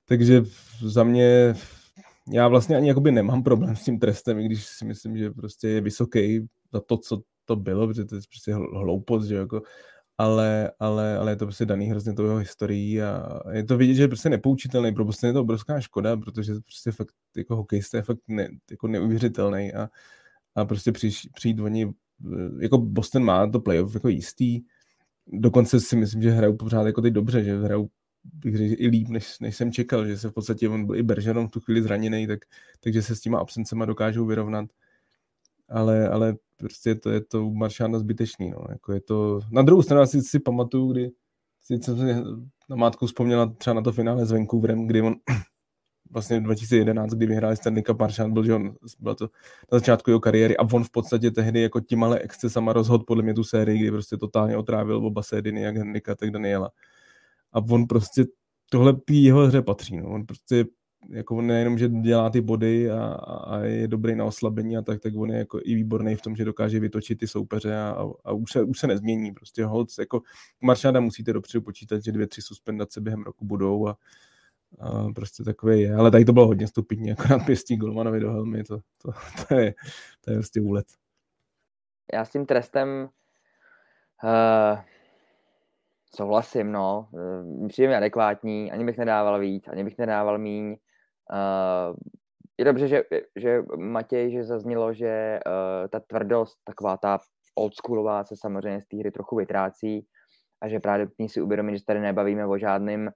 Takže 0.04 0.42
za 0.82 1.04
mě 1.04 1.54
já 2.32 2.48
vlastně 2.48 2.76
ani 2.76 2.88
jakoby 2.88 3.12
nemám 3.12 3.42
problém 3.42 3.76
s 3.76 3.84
tím 3.84 3.98
trestem, 3.98 4.38
i 4.38 4.44
když 4.44 4.66
si 4.66 4.84
myslím, 4.84 5.16
že 5.16 5.30
prostě 5.30 5.68
je 5.68 5.80
vysoký 5.80 6.48
za 6.72 6.80
to, 6.80 6.96
co 6.96 7.22
to 7.44 7.56
bylo, 7.56 7.86
protože 7.86 8.04
to 8.04 8.14
je 8.14 8.20
prostě 8.30 8.54
hloupost, 8.54 9.26
že 9.26 9.34
jako, 9.34 9.62
ale, 10.20 10.72
ale, 10.78 11.16
ale 11.16 11.32
je 11.32 11.36
to 11.36 11.46
prostě 11.46 11.66
daný 11.66 11.86
hrozně 11.86 12.12
to 12.12 12.24
jeho 12.24 12.36
historií 12.36 13.02
a 13.02 13.40
je 13.52 13.64
to 13.64 13.76
vidět, 13.76 13.94
že 13.94 14.02
je 14.02 14.08
prostě 14.08 14.28
nepoučitelný, 14.28 14.94
pro 14.94 15.04
Boston 15.04 15.26
je 15.26 15.32
to 15.32 15.40
obrovská 15.40 15.80
škoda, 15.80 16.16
protože 16.16 16.52
prostě 16.52 16.92
fakt 16.92 17.14
jako 17.36 17.56
hokejista 17.56 17.96
je 17.96 18.02
fakt 18.02 18.18
ne, 18.28 18.48
jako 18.70 18.88
neuvěřitelný 18.88 19.72
a, 19.72 19.88
a 20.54 20.64
prostě 20.64 20.92
přijít, 20.92 21.14
přijít 21.34 21.60
oni, 21.60 21.92
jako 22.60 22.78
Boston 22.78 23.24
má 23.24 23.46
to 23.46 23.60
playoff 23.60 23.94
jako 23.94 24.08
jistý, 24.08 24.60
dokonce 25.26 25.80
si 25.80 25.96
myslím, 25.96 26.22
že 26.22 26.30
hrajou 26.30 26.56
pořád 26.56 26.86
jako 26.86 27.00
teď 27.02 27.12
dobře, 27.12 27.44
že 27.44 27.62
hrajou 27.62 27.88
bych 28.24 28.56
řekl, 28.56 28.74
i 28.78 28.86
líp, 28.86 29.08
než, 29.08 29.38
než 29.40 29.56
jsem 29.56 29.72
čekal, 29.72 30.06
že 30.06 30.18
se 30.18 30.28
v 30.28 30.32
podstatě 30.32 30.68
on 30.68 30.86
byl 30.86 30.96
i 30.96 31.02
Bergeron 31.02 31.48
v 31.48 31.50
tu 31.50 31.60
chvíli 31.60 31.82
zraněný, 31.82 32.26
tak, 32.26 32.40
takže 32.80 33.02
se 33.02 33.16
s 33.16 33.20
těma 33.20 33.38
absencema 33.38 33.84
dokážou 33.84 34.26
vyrovnat. 34.26 34.66
Ale, 35.70 36.08
ale 36.08 36.36
prostě 36.56 36.94
to 36.94 37.10
je 37.10 37.20
to 37.20 37.46
u 37.46 37.54
Maršána 37.54 37.98
zbytečný. 37.98 38.50
No. 38.50 38.64
Jako 38.68 38.92
je 38.92 39.00
to... 39.00 39.40
Na 39.52 39.62
druhou 39.62 39.82
stranu 39.82 40.02
asi 40.02 40.22
si 40.22 40.38
pamatuju, 40.38 40.92
kdy 40.92 41.10
si 41.62 41.78
jsem 41.82 41.98
si 41.98 42.14
na 42.70 42.76
mátku 42.76 43.06
vzpomněla 43.06 43.46
třeba 43.46 43.74
na 43.74 43.82
to 43.82 43.92
finále 43.92 44.26
s 44.26 44.32
Vancouverem, 44.32 44.86
kdy 44.86 45.02
on 45.02 45.14
vlastně 46.10 46.40
2011, 46.40 47.10
kdy 47.10 47.26
vyhráli 47.26 47.56
Stanley 47.56 47.82
Cup, 47.82 47.98
Maršán 47.98 48.32
byl, 48.32 48.44
že 48.44 48.54
on, 48.54 48.74
byl 48.98 49.14
to 49.14 49.24
na 49.72 49.78
začátku 49.78 50.10
jeho 50.10 50.20
kariéry 50.20 50.56
a 50.56 50.62
on 50.72 50.84
v 50.84 50.90
podstatě 50.90 51.30
tehdy 51.30 51.62
jako 51.62 51.80
tím 51.80 52.04
ale 52.04 52.18
excesama 52.18 52.72
rozhod 52.72 53.02
podle 53.06 53.22
mě 53.22 53.34
tu 53.34 53.44
sérii, 53.44 53.78
kdy 53.78 53.90
prostě 53.90 54.16
totálně 54.16 54.56
otrávil 54.56 54.96
oba 54.96 55.22
série, 55.22 55.60
jak 55.60 55.76
Henrika, 55.76 56.14
tak 56.14 56.30
Daniela. 56.30 56.70
A 57.52 57.58
on 57.58 57.86
prostě 57.86 58.24
tohle 58.70 58.94
jeho 59.10 59.46
hře 59.46 59.62
patří. 59.62 59.96
No. 59.96 60.10
On 60.10 60.26
prostě 60.26 60.64
jako 61.08 61.42
nejenom, 61.42 61.78
že 61.78 61.88
dělá 61.88 62.30
ty 62.30 62.40
body 62.40 62.90
a, 62.90 63.04
a 63.24 63.58
je 63.58 63.88
dobrý 63.88 64.14
na 64.14 64.24
oslabení 64.24 64.76
a 64.76 64.82
tak, 64.82 65.00
tak 65.00 65.16
on 65.16 65.30
je 65.30 65.38
jako 65.38 65.60
i 65.64 65.74
výborný 65.74 66.16
v 66.16 66.22
tom, 66.22 66.36
že 66.36 66.44
dokáže 66.44 66.80
vytočit 66.80 67.18
ty 67.18 67.26
soupeře 67.26 67.76
a, 67.78 68.06
a 68.24 68.32
už, 68.32 68.52
se, 68.52 68.62
už 68.62 68.78
se 68.78 68.86
nezmění. 68.86 69.32
Prostě 69.32 69.64
holc, 69.64 69.98
jako 69.98 70.20
Maršáda 70.60 71.00
musíte 71.00 71.32
dopředu 71.32 71.62
počítat, 71.62 72.04
že 72.04 72.12
dvě, 72.12 72.26
tři 72.26 72.42
suspendace 72.42 73.00
během 73.00 73.22
roku 73.22 73.44
budou 73.44 73.88
a, 73.88 73.96
a 74.80 75.12
prostě 75.14 75.44
takový 75.44 75.80
je. 75.80 75.94
Ale 75.94 76.10
tady 76.10 76.24
to 76.24 76.32
bylo 76.32 76.46
hodně 76.46 76.68
stupidní, 76.68 77.08
jako 77.08 77.22
na 77.30 77.38
pěstí 77.38 77.76
Golmanovi 77.76 78.20
do 78.20 78.32
helmy, 78.32 78.64
to, 78.64 78.80
to, 79.02 79.12
to, 79.48 79.54
je, 79.54 79.74
to 80.24 80.30
je 80.30 80.36
prostě 80.36 80.60
úlet. 80.60 80.86
Já 82.12 82.24
s 82.24 82.30
tím 82.30 82.46
trestem 82.46 83.08
uh, 84.24 84.78
souhlasím, 86.16 86.72
no. 86.72 87.08
Uh, 87.12 87.68
přijde 87.68 87.88
mi 87.88 87.94
adekvátní, 87.94 88.72
ani 88.72 88.84
bych 88.84 88.98
nedával 88.98 89.40
víc, 89.40 89.68
ani 89.68 89.84
bych 89.84 89.98
nedával 89.98 90.38
míň. 90.38 90.76
Uh, 91.32 91.96
je 92.58 92.64
dobře, 92.64 92.88
že, 92.88 93.02
že 93.36 93.62
Matěj, 93.76 94.32
že 94.32 94.44
zaznělo, 94.44 94.92
že 94.92 95.40
uh, 95.46 95.88
ta 95.88 96.00
tvrdost, 96.00 96.58
taková 96.64 96.96
ta 96.96 97.18
oldschoolová 97.54 98.24
se 98.24 98.36
samozřejmě 98.36 98.82
z 98.82 98.86
té 98.86 98.96
hry 98.96 99.10
trochu 99.10 99.36
vytrácí 99.36 100.06
a 100.62 100.68
že 100.68 100.80
právě 100.80 101.08
si 101.26 101.40
uvědomit, 101.40 101.78
že 101.78 101.84
tady 101.84 102.00
nebavíme 102.00 102.46
o 102.46 102.58
žádném 102.58 103.10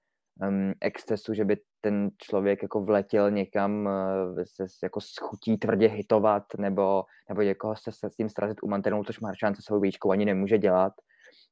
um, 0.49 0.73
excesu, 0.81 1.35
že 1.35 1.45
by 1.45 1.57
ten 1.81 2.11
člověk 2.19 2.63
jako 2.63 2.85
vletěl 2.85 3.31
někam 3.31 3.87
uh, 3.87 4.43
se 4.45 4.65
jako 4.83 5.01
schutí 5.01 5.59
tvrdě 5.59 5.89
hitovat 5.89 6.43
nebo, 6.59 7.05
nebo 7.29 7.43
někoho 7.43 7.77
se, 7.77 7.93
se 7.93 8.11
s 8.11 8.17
tím 8.17 8.29
srazit 8.29 8.63
u 8.63 8.69
mantinelu, 8.69 9.05
což 9.05 9.21
Maršán 9.21 9.55
se 9.55 9.63
svou 9.63 9.81
výčkou 9.81 10.11
ani 10.11 10.25
nemůže 10.25 10.59
dělat, 10.59 10.93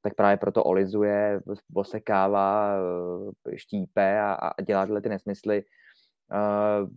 tak 0.03 0.15
právě 0.15 0.37
proto 0.37 0.65
olizuje, 0.65 1.41
osekává, 1.75 2.77
štípe 3.57 4.21
a, 4.21 4.33
a 4.33 4.63
dělá 4.63 4.87
tyhle 4.87 5.01
ty 5.01 5.09
nesmysly. 5.09 5.63
Uh, 6.33 6.89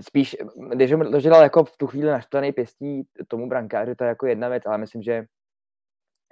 spíš, 0.00 0.36
když 0.74 0.92
ho 0.92 1.20
dělal 1.20 1.42
jako 1.42 1.64
v 1.64 1.76
tu 1.76 1.86
chvíli 1.86 2.10
naštvaný 2.10 2.52
pěstí 2.52 3.08
tomu 3.28 3.48
brankáři, 3.48 3.94
to 3.94 4.04
je 4.04 4.08
jako 4.08 4.26
jedna 4.26 4.48
věc, 4.48 4.66
ale 4.66 4.78
myslím, 4.78 5.02
že 5.02 5.24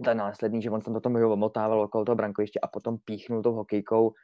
ta 0.05 0.15
následný, 0.15 0.63
že 0.63 0.71
on 0.71 0.81
tam 0.81 0.95
potom 0.95 1.23
ho 1.23 1.33
omotával 1.33 1.81
okolo 1.81 2.05
toho 2.05 2.17
brankoviště 2.17 2.61
a 2.61 2.69
potom 2.69 2.99
píchnul 3.05 3.43
tou 3.43 3.53
hokejkou 3.53 4.15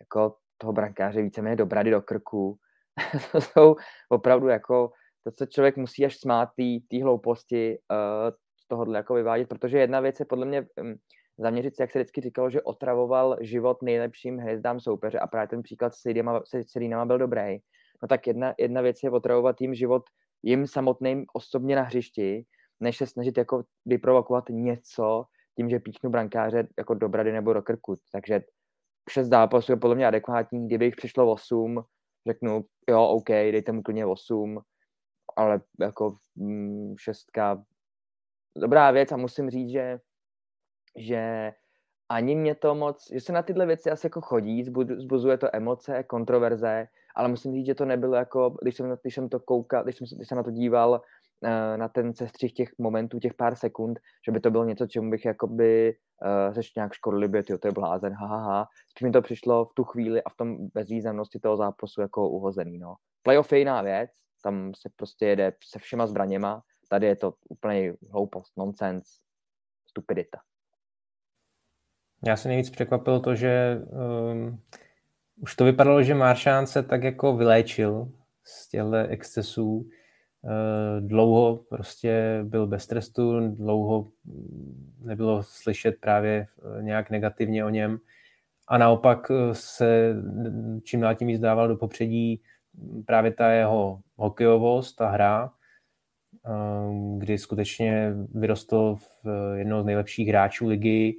jako 0.00 0.36
toho 0.58 0.72
brankáře 0.72 1.22
víceméně 1.22 1.56
do 1.56 1.66
brady, 1.66 1.90
do 1.90 2.02
krku. 2.02 2.58
to 3.32 3.40
jsou 3.40 3.76
opravdu 4.08 4.48
jako, 4.48 4.90
to 5.24 5.30
se 5.38 5.46
člověk 5.46 5.76
musí 5.76 6.04
až 6.04 6.16
smát 6.16 6.48
té 6.90 7.02
hlouposti 7.02 7.78
uh, 7.90 8.30
tohohle 8.68 8.98
jako 8.98 9.14
vyvádět, 9.14 9.48
protože 9.48 9.78
jedna 9.78 10.00
věc 10.00 10.20
je 10.20 10.26
podle 10.26 10.46
mě 10.46 10.66
um, 10.80 10.94
zaměřit 11.38 11.76
se, 11.76 11.82
jak 11.82 11.90
se 11.90 11.98
vždycky 11.98 12.20
říkalo, 12.20 12.50
že 12.50 12.62
otravoval 12.62 13.36
život 13.40 13.82
nejlepším 13.82 14.38
hvězdám 14.38 14.80
soupeře 14.80 15.18
a 15.18 15.26
právě 15.26 15.48
ten 15.48 15.62
příklad 15.62 15.94
s 15.94 16.02
Sedinama 16.66 17.04
byl 17.04 17.18
dobrý. 17.18 17.58
No 18.02 18.08
tak 18.08 18.26
jedna, 18.26 18.54
jedna 18.58 18.80
věc 18.80 19.02
je 19.02 19.10
otravovat 19.10 19.60
jim 19.60 19.74
život 19.74 20.02
jim 20.42 20.66
samotným 20.66 21.24
osobně 21.32 21.76
na 21.76 21.82
hřišti, 21.82 22.44
než 22.80 22.96
se 22.96 23.06
snažit 23.06 23.38
jako 23.38 23.64
vyprovokovat 23.86 24.44
něco 24.50 25.24
tím, 25.56 25.68
že 25.68 25.80
píchnu 25.80 26.10
brankáře 26.10 26.68
jako 26.78 26.94
do 26.94 27.08
brady 27.08 27.32
nebo 27.32 27.52
do 27.52 27.62
krku. 27.62 27.96
Takže 28.12 28.40
šest 29.10 29.28
zápasů 29.28 29.72
je 29.72 29.76
podle 29.76 29.96
mě 29.96 30.06
adekvátní. 30.06 30.66
Kdyby 30.66 30.84
jich 30.84 30.96
přišlo 30.96 31.32
8, 31.32 31.84
řeknu, 32.26 32.64
jo, 32.88 33.04
OK, 33.04 33.28
dejte 33.28 33.72
mu 33.72 33.82
klidně 33.82 34.06
8, 34.06 34.60
ale 35.36 35.60
jako 35.80 36.16
mm, 36.34 36.94
šestka, 36.98 37.64
dobrá 38.56 38.90
věc 38.90 39.12
a 39.12 39.16
musím 39.16 39.50
říct, 39.50 39.70
že, 39.70 39.98
že 40.96 41.52
ani 42.08 42.34
mě 42.34 42.54
to 42.54 42.74
moc, 42.74 43.10
že 43.12 43.20
se 43.20 43.32
na 43.32 43.42
tyhle 43.42 43.66
věci 43.66 43.90
asi 43.90 44.06
jako 44.06 44.20
chodí, 44.20 44.64
zbuzuje 44.96 45.38
to 45.38 45.56
emoce, 45.56 46.02
kontroverze, 46.02 46.88
ale 47.14 47.28
musím 47.28 47.52
říct, 47.52 47.66
že 47.66 47.74
to 47.74 47.84
nebylo 47.84 48.16
jako, 48.16 48.56
když 48.62 48.76
jsem, 48.76 48.96
když 49.02 49.14
jsem 49.14 49.28
to 49.28 49.40
koukal, 49.40 49.84
když 49.84 49.96
jsem, 49.96 50.06
když 50.16 50.28
jsem 50.28 50.36
na 50.36 50.42
to 50.42 50.50
díval, 50.50 51.00
Eh, 51.44 51.76
na 51.76 51.88
ten 51.88 52.14
sestřih 52.14 52.52
těch 52.52 52.68
momentů, 52.78 53.18
těch 53.18 53.34
pár 53.34 53.56
sekund, 53.56 54.00
že 54.26 54.32
by 54.32 54.40
to 54.40 54.50
bylo 54.50 54.64
něco, 54.64 54.86
čemu 54.86 55.10
bych 55.10 55.24
jakoby 55.24 55.96
uh, 56.56 56.62
nějak 56.76 56.92
škodlivě, 56.92 57.42
tyjo, 57.42 57.58
to 57.58 57.68
je 57.68 57.72
blázen, 57.72 58.12
ha, 58.12 58.26
ha. 58.26 58.68
Spíš 58.90 59.02
mi 59.02 59.12
to 59.12 59.22
přišlo 59.22 59.64
v 59.64 59.74
tu 59.74 59.84
chvíli 59.84 60.22
a 60.22 60.30
v 60.30 60.36
tom 60.36 60.68
bezvýznamnosti 60.74 61.38
toho 61.38 61.56
zápasu 61.56 62.00
jako 62.00 62.28
uhozený, 62.28 62.78
no. 62.78 62.94
Playoff 63.22 63.52
je 63.52 63.58
jiná 63.58 63.82
věc, 63.82 64.10
tam 64.42 64.72
se 64.74 64.88
prostě 64.96 65.26
jede 65.26 65.52
se 65.64 65.78
všema 65.78 66.06
zbraněma, 66.06 66.62
tady 66.88 67.06
je 67.06 67.16
to 67.16 67.34
úplně 67.48 67.94
hloupost, 68.10 68.52
nonsense, 68.56 69.10
stupidita. 69.88 70.38
Já 72.26 72.36
se 72.36 72.48
nejvíc 72.48 72.70
překvapilo 72.70 73.20
to, 73.20 73.34
že 73.34 73.80
um, 74.32 74.60
už 75.40 75.56
to 75.56 75.64
vypadalo, 75.64 76.02
že 76.02 76.14
Maršán 76.14 76.66
se 76.66 76.82
tak 76.82 77.02
jako 77.02 77.36
vyléčil 77.36 78.12
z 78.44 78.68
těchto 78.68 78.96
excesů, 78.96 79.86
Eh, 80.46 81.00
dlouho 81.00 81.56
prostě 81.56 82.40
byl 82.42 82.66
bez 82.66 82.86
trestu, 82.86 83.48
dlouho 83.48 84.08
nebylo 84.98 85.42
slyšet 85.42 85.96
právě 86.00 86.46
eh, 86.78 86.82
nějak 86.82 87.10
negativně 87.10 87.64
o 87.64 87.68
něm. 87.68 87.98
A 88.68 88.78
naopak 88.78 89.30
eh, 89.30 89.54
se 89.54 90.14
čím 90.84 91.00
dál 91.00 91.14
tím 91.14 91.28
víc 91.28 91.40
dával 91.40 91.68
do 91.68 91.76
popředí 91.76 92.42
právě 93.06 93.32
ta 93.32 93.50
jeho 93.50 94.00
hokejovost, 94.16 94.96
ta 94.96 95.08
hra, 95.08 95.52
kdy 97.18 97.38
skutečně 97.38 98.12
vyrostl 98.34 98.96
v 99.24 99.54
jednoho 99.56 99.82
z 99.82 99.86
nejlepších 99.86 100.28
hráčů 100.28 100.66
ligy, 100.66 101.16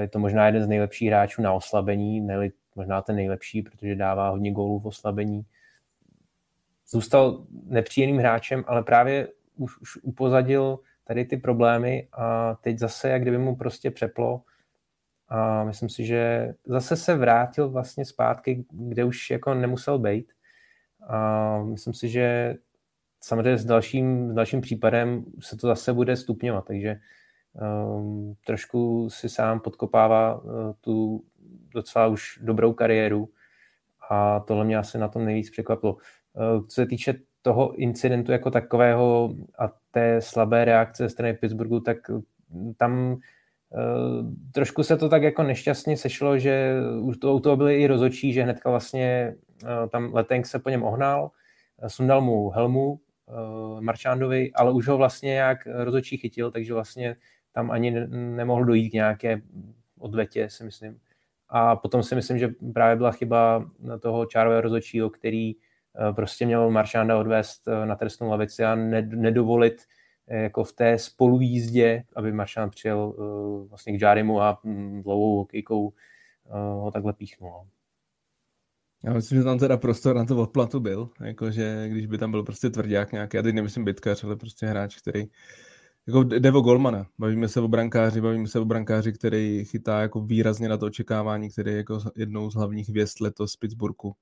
je 0.00 0.08
to 0.08 0.18
možná 0.18 0.46
jeden 0.46 0.62
z 0.62 0.68
nejlepších 0.68 1.08
hráčů 1.08 1.42
na 1.42 1.52
oslabení, 1.52 2.20
ne 2.20 2.50
možná 2.74 3.02
ten 3.02 3.16
nejlepší, 3.16 3.62
protože 3.62 3.94
dává 3.94 4.28
hodně 4.28 4.52
gólů 4.52 4.80
v 4.80 4.86
oslabení. 4.86 5.46
Zůstal 6.88 7.46
nepříjemným 7.64 8.18
hráčem, 8.18 8.64
ale 8.66 8.82
právě 8.82 9.28
už, 9.56 9.80
už 9.80 9.96
upozadil 10.02 10.78
tady 11.04 11.24
ty 11.24 11.36
problémy 11.36 12.08
a 12.12 12.54
teď 12.54 12.78
zase, 12.78 13.08
jak 13.08 13.22
kdyby 13.22 13.38
mu 13.38 13.56
prostě 13.56 13.90
přeplo. 13.90 14.42
A 15.28 15.64
myslím 15.64 15.88
si, 15.88 16.04
že 16.04 16.54
zase 16.64 16.96
se 16.96 17.14
vrátil 17.14 17.70
vlastně 17.70 18.04
zpátky, 18.04 18.64
kde 18.70 19.04
už 19.04 19.30
jako 19.30 19.54
nemusel 19.54 19.98
být. 19.98 20.32
A 21.06 21.58
myslím 21.62 21.94
si, 21.94 22.08
že 22.08 22.54
samozřejmě 23.20 23.58
s 23.58 23.64
dalším, 23.64 24.30
s 24.30 24.34
dalším 24.34 24.60
případem 24.60 25.24
se 25.40 25.56
to 25.56 25.66
zase 25.66 25.92
bude 25.92 26.16
stupňovat, 26.16 26.64
takže 26.64 27.00
um, 27.54 28.34
trošku 28.46 29.10
si 29.10 29.28
sám 29.28 29.60
podkopává 29.60 30.34
uh, 30.34 30.50
tu 30.80 31.24
docela 31.74 32.06
už 32.06 32.38
dobrou 32.42 32.72
kariéru 32.72 33.28
a 34.10 34.40
tohle 34.40 34.64
mě 34.64 34.76
asi 34.76 34.98
na 34.98 35.08
tom 35.08 35.24
nejvíc 35.24 35.50
překvapilo. 35.50 35.96
Eh, 36.36 36.60
co 36.60 36.74
se 36.74 36.86
týče 36.86 37.14
toho 37.42 37.74
incidentu 37.74 38.32
jako 38.32 38.50
takového 38.50 39.34
a 39.58 39.72
té 39.90 40.20
slabé 40.20 40.64
reakce 40.64 41.02
ze 41.02 41.08
strany 41.08 41.34
Pittsburghu, 41.34 41.80
tak 41.80 41.96
tam 42.76 43.16
eh, 43.74 43.78
trošku 44.52 44.82
se 44.82 44.96
to 44.96 45.08
tak 45.08 45.22
jako 45.22 45.42
nešťastně 45.42 45.96
sešlo, 45.96 46.38
že 46.38 46.74
u 47.00 47.40
toho, 47.40 47.56
byli 47.56 47.82
i 47.82 47.86
rozočí, 47.86 48.32
že 48.32 48.42
hnedka 48.42 48.70
vlastně 48.70 49.34
eh, 49.64 49.88
tam 49.88 50.14
Letenk 50.14 50.46
se 50.46 50.58
po 50.58 50.70
něm 50.70 50.82
ohnal, 50.82 51.30
sundal 51.86 52.20
mu 52.20 52.50
helmu 52.50 53.00
Marčándovi, 53.80 54.52
ale 54.52 54.72
už 54.72 54.88
ho 54.88 54.96
vlastně 54.96 55.30
nějak 55.30 55.58
rozočí 55.84 56.16
chytil, 56.16 56.50
takže 56.50 56.74
vlastně 56.74 57.16
tam 57.52 57.70
ani 57.70 57.90
nemohl 58.10 58.64
dojít 58.64 58.90
k 58.90 58.92
nějaké 58.92 59.42
odvetě, 59.98 60.50
si 60.50 60.64
myslím. 60.64 61.00
A 61.48 61.76
potom 61.76 62.02
si 62.02 62.14
myslím, 62.14 62.38
že 62.38 62.48
právě 62.74 62.96
byla 62.96 63.12
chyba 63.12 63.70
toho 64.00 64.26
čárového 64.26 64.60
rozočího, 64.60 65.10
který 65.10 65.54
Eh, 65.98 66.12
prostě 66.12 66.46
měl 66.46 66.70
Maršanda 66.70 67.18
odvést 67.18 67.68
eh, 67.68 67.86
na 67.86 67.96
trestnou 67.96 68.30
lavici 68.30 68.64
a 68.64 68.74
nedovolit 68.74 69.82
eh, 70.28 70.42
jako 70.42 70.64
v 70.64 70.72
té 70.72 70.98
spolujízdě, 70.98 72.04
aby 72.16 72.32
Maršand 72.32 72.70
přijel 72.70 73.14
vlastně 73.70 73.98
k 73.98 74.02
Jarimu 74.02 74.40
a 74.40 74.60
mm, 74.64 75.02
dlouhou 75.02 75.36
hokejkou 75.36 75.92
ho 76.54 76.90
takhle 76.90 77.12
píchnul. 77.12 77.50
No. 77.50 77.66
Já 79.04 79.12
myslím, 79.12 79.38
že 79.38 79.44
tam 79.44 79.58
teda 79.58 79.76
prostor 79.76 80.16
na 80.16 80.24
to 80.24 80.36
odplatu 80.36 80.80
byl, 80.80 81.10
jakože 81.24 81.88
když 81.88 82.06
by 82.06 82.18
tam 82.18 82.30
byl 82.30 82.42
prostě 82.42 82.70
tvrdák 82.70 83.12
nějaký, 83.12 83.36
já 83.36 83.42
teď 83.42 83.54
nemyslím 83.54 83.84
bytkař, 83.84 84.24
ale 84.24 84.36
prostě 84.36 84.66
hráč, 84.66 84.96
který 84.96 85.24
jako 86.06 86.22
jde 86.22 86.52
o 86.52 86.60
golmana. 86.60 87.06
Bavíme 87.18 87.48
se 87.48 87.60
o 87.60 87.68
brankáři, 87.68 88.20
bavíme 88.20 88.48
se 88.48 88.60
o 88.60 88.64
brankáři, 88.64 89.12
který 89.12 89.64
chytá 89.64 90.00
jako 90.00 90.20
výrazně 90.20 90.68
na 90.68 90.76
to 90.76 90.86
očekávání, 90.86 91.50
který 91.50 91.70
je 91.70 91.76
jako 91.76 92.00
jednou 92.16 92.50
z 92.50 92.54
hlavních 92.54 92.88
hvězd 92.88 93.20
letos 93.20 93.52
z 93.52 93.56
Pittsburghu, 93.56 94.12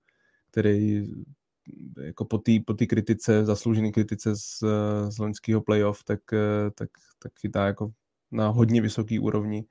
který 0.50 1.06
jako 2.00 2.24
po 2.24 2.38
té 2.38 2.52
po 2.66 2.74
kritice, 2.74 3.44
zasloužené 3.44 3.90
kritice 3.90 4.36
z, 4.36 4.62
z 5.08 5.18
loňského 5.18 5.60
playoff, 5.60 6.04
tak, 6.04 6.20
tak, 6.74 6.90
tak 7.18 7.32
chytá 7.40 7.66
jako 7.66 7.90
na 8.30 8.48
hodně 8.48 8.82
vysoký 8.82 9.18
úrovni. 9.18 9.64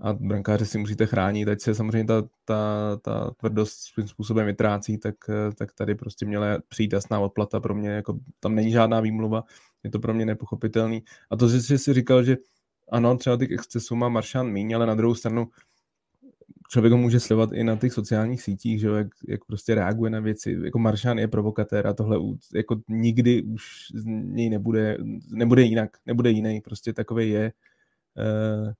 A 0.00 0.12
brankáře 0.12 0.66
si 0.66 0.78
musíte 0.78 1.06
chránit, 1.06 1.48
ať 1.48 1.60
se 1.60 1.74
samozřejmě 1.74 2.04
ta, 2.04 2.22
ta, 2.44 2.96
ta 3.02 3.30
tvrdost 3.30 3.80
svým 3.80 4.08
způsobem 4.08 4.46
vytrácí, 4.46 4.98
tak, 4.98 5.14
tak 5.58 5.72
tady 5.72 5.94
prostě 5.94 6.26
měla 6.26 6.46
přijít 6.68 6.92
jasná 6.92 7.20
odplata. 7.20 7.60
Pro 7.60 7.74
mě, 7.74 7.88
jako 7.88 8.18
tam 8.40 8.54
není 8.54 8.70
žádná 8.70 9.00
výmluva, 9.00 9.44
je 9.84 9.90
to 9.90 9.98
pro 9.98 10.14
mě 10.14 10.26
nepochopitelný. 10.26 11.02
A 11.30 11.36
to, 11.36 11.48
že 11.48 11.78
si 11.78 11.94
říkal, 11.94 12.24
že 12.24 12.36
ano, 12.92 13.16
třeba 13.16 13.36
těch 13.36 13.50
excesů 13.50 13.96
má 13.96 14.08
Maršán 14.08 14.50
míň, 14.50 14.74
ale 14.74 14.86
na 14.86 14.94
druhou 14.94 15.14
stranu 15.14 15.48
člověk 16.68 16.92
ho 16.92 16.98
může 16.98 17.20
sledovat 17.20 17.52
i 17.52 17.64
na 17.64 17.76
těch 17.76 17.92
sociálních 17.92 18.42
sítích, 18.42 18.80
že 18.80 18.88
jak, 18.88 19.08
jak 19.28 19.44
prostě 19.44 19.74
reaguje 19.74 20.10
na 20.10 20.20
věci. 20.20 20.58
Jako 20.64 20.78
Maršán 20.78 21.18
je 21.18 21.28
provokatér 21.28 21.86
a 21.86 21.94
tohle 21.94 22.18
jako 22.54 22.76
nikdy 22.88 23.42
už 23.42 23.64
z 23.94 24.04
něj 24.04 24.50
nebude, 24.50 24.98
nebude 25.30 25.62
jinak, 25.62 25.90
nebude 26.06 26.30
jiný, 26.30 26.60
prostě 26.60 26.92
takový 26.92 27.30
je. 27.30 27.52
Uh, 28.16 28.72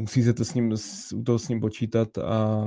musí 0.00 0.22
se 0.22 0.32
to 0.32 0.44
s 0.44 0.54
ním, 0.54 0.72
u 1.14 1.22
toho 1.22 1.38
s 1.38 1.48
ním 1.48 1.60
počítat 1.60 2.18
a 2.18 2.64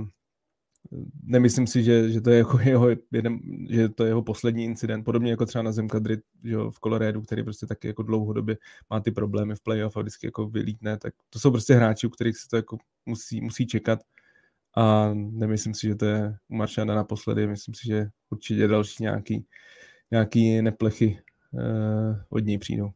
nemyslím 1.23 1.67
si, 1.67 1.84
že, 1.84 2.09
že 2.09 2.21
to 2.21 2.29
je 2.29 2.38
jako 2.38 2.59
jeho, 2.63 2.88
jeden, 3.11 3.39
že 3.69 3.89
to 3.89 4.03
je 4.03 4.09
jeho 4.09 4.21
poslední 4.21 4.65
incident, 4.65 5.05
podobně 5.05 5.31
jako 5.31 5.45
třeba 5.45 5.61
na 5.61 5.71
Zemkadry 5.71 6.17
že 6.43 6.57
v 6.57 6.79
Coloradu, 6.84 7.21
který 7.21 7.43
prostě 7.43 7.65
taky 7.65 7.88
jako 7.88 8.03
dlouhodobě 8.03 8.57
má 8.89 8.99
ty 8.99 9.11
problémy 9.11 9.55
v 9.55 9.63
playoff 9.63 9.97
a 9.97 9.99
vždycky 9.99 10.27
jako 10.27 10.47
vylítne, 10.47 10.97
tak 10.97 11.13
to 11.29 11.39
jsou 11.39 11.51
prostě 11.51 11.73
hráči, 11.73 12.07
u 12.07 12.09
kterých 12.09 12.38
se 12.38 12.47
to 12.49 12.55
jako 12.55 12.77
musí, 13.05 13.41
musí 13.41 13.67
čekat. 13.67 13.99
A 14.77 15.11
nemyslím 15.13 15.73
si, 15.73 15.88
že 15.88 15.95
to 15.95 16.05
je 16.05 16.38
u 16.47 16.55
Maršana 16.55 16.95
naposledy, 16.95 17.47
myslím 17.47 17.75
si, 17.75 17.88
že 17.88 18.09
určitě 18.29 18.67
další 18.67 19.03
nějaký, 19.03 19.45
nějaký 20.11 20.61
neplechy 20.61 21.19
uh, 21.51 22.15
od 22.29 22.45
něj 22.45 22.57
přijdou. 22.57 22.91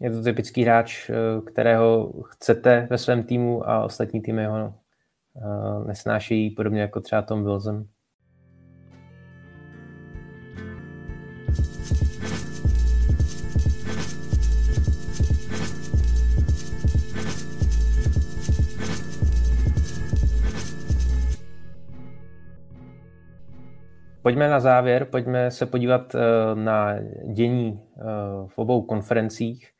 Je 0.00 0.10
to 0.10 0.22
typický 0.22 0.62
hráč, 0.62 1.10
eh, 1.10 1.40
kterého 1.40 2.12
chcete 2.22 2.86
ve 2.90 2.98
svém 2.98 3.22
týmu 3.22 3.68
a 3.68 3.84
ostatní 3.84 4.20
týmy 4.20 4.46
ho 4.46 4.74
nesnášejí, 5.86 6.50
podobně 6.50 6.80
jako 6.80 7.00
třeba 7.00 7.22
Tom 7.22 7.44
Wilson. 7.44 7.86
Pojďme 24.22 24.48
na 24.48 24.60
závěr, 24.60 25.04
pojďme 25.04 25.50
se 25.50 25.66
podívat 25.66 26.14
eh, 26.14 26.20
na 26.54 26.94
dění 27.32 27.80
eh, 27.98 28.02
v 28.46 28.58
obou 28.58 28.82
konferencích. 28.82 29.70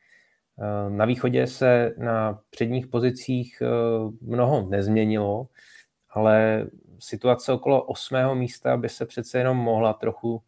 Eh, 0.61 0.89
na 0.89 1.05
východě 1.05 1.47
se 1.47 1.93
na 1.97 2.39
předních 2.49 2.87
pozicích 2.87 3.61
eh, 3.61 3.67
mnoho 4.21 4.69
nezměnilo, 4.69 5.47
ale 6.09 6.67
situace 6.99 7.51
okolo 7.51 7.83
osmého 7.83 8.35
místa 8.35 8.77
by 8.77 8.89
se 8.89 9.05
přece 9.05 9.37
jenom 9.37 9.57
mohla 9.57 9.93
trochu 9.93 10.43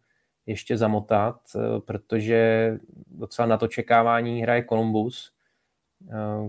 ještě 0.46 0.78
zamotat, 0.78 1.42
eh, 1.56 1.80
protože 1.80 2.74
docela 3.08 3.46
na 3.48 3.58
to 3.58 3.68
čekávání 3.68 4.42
hraje 4.42 4.66
Columbus, 4.70 5.34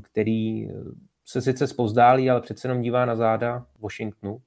který 0.02 0.68
se 1.24 1.42
sice 1.42 1.66
spozdálí, 1.66 2.30
ale 2.30 2.40
přece 2.40 2.68
jenom 2.68 2.82
dívá 2.82 3.04
na 3.04 3.16
záda 3.16 3.66
Washingtonu. 3.78 4.42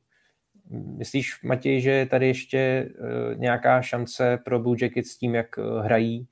Myslíš, 0.70 1.44
Matěj, 1.44 1.82
že 1.82 1.92
je 1.92 2.06
tady 2.06 2.28
ještě 2.28 2.90
nějaká 3.36 3.82
šance 3.82 4.38
pro 4.46 4.60
Blue 4.60 4.78
Jackets 4.82 5.10
s 5.10 5.18
tím, 5.18 5.36
jak 5.36 5.58
hrají, 5.58 6.28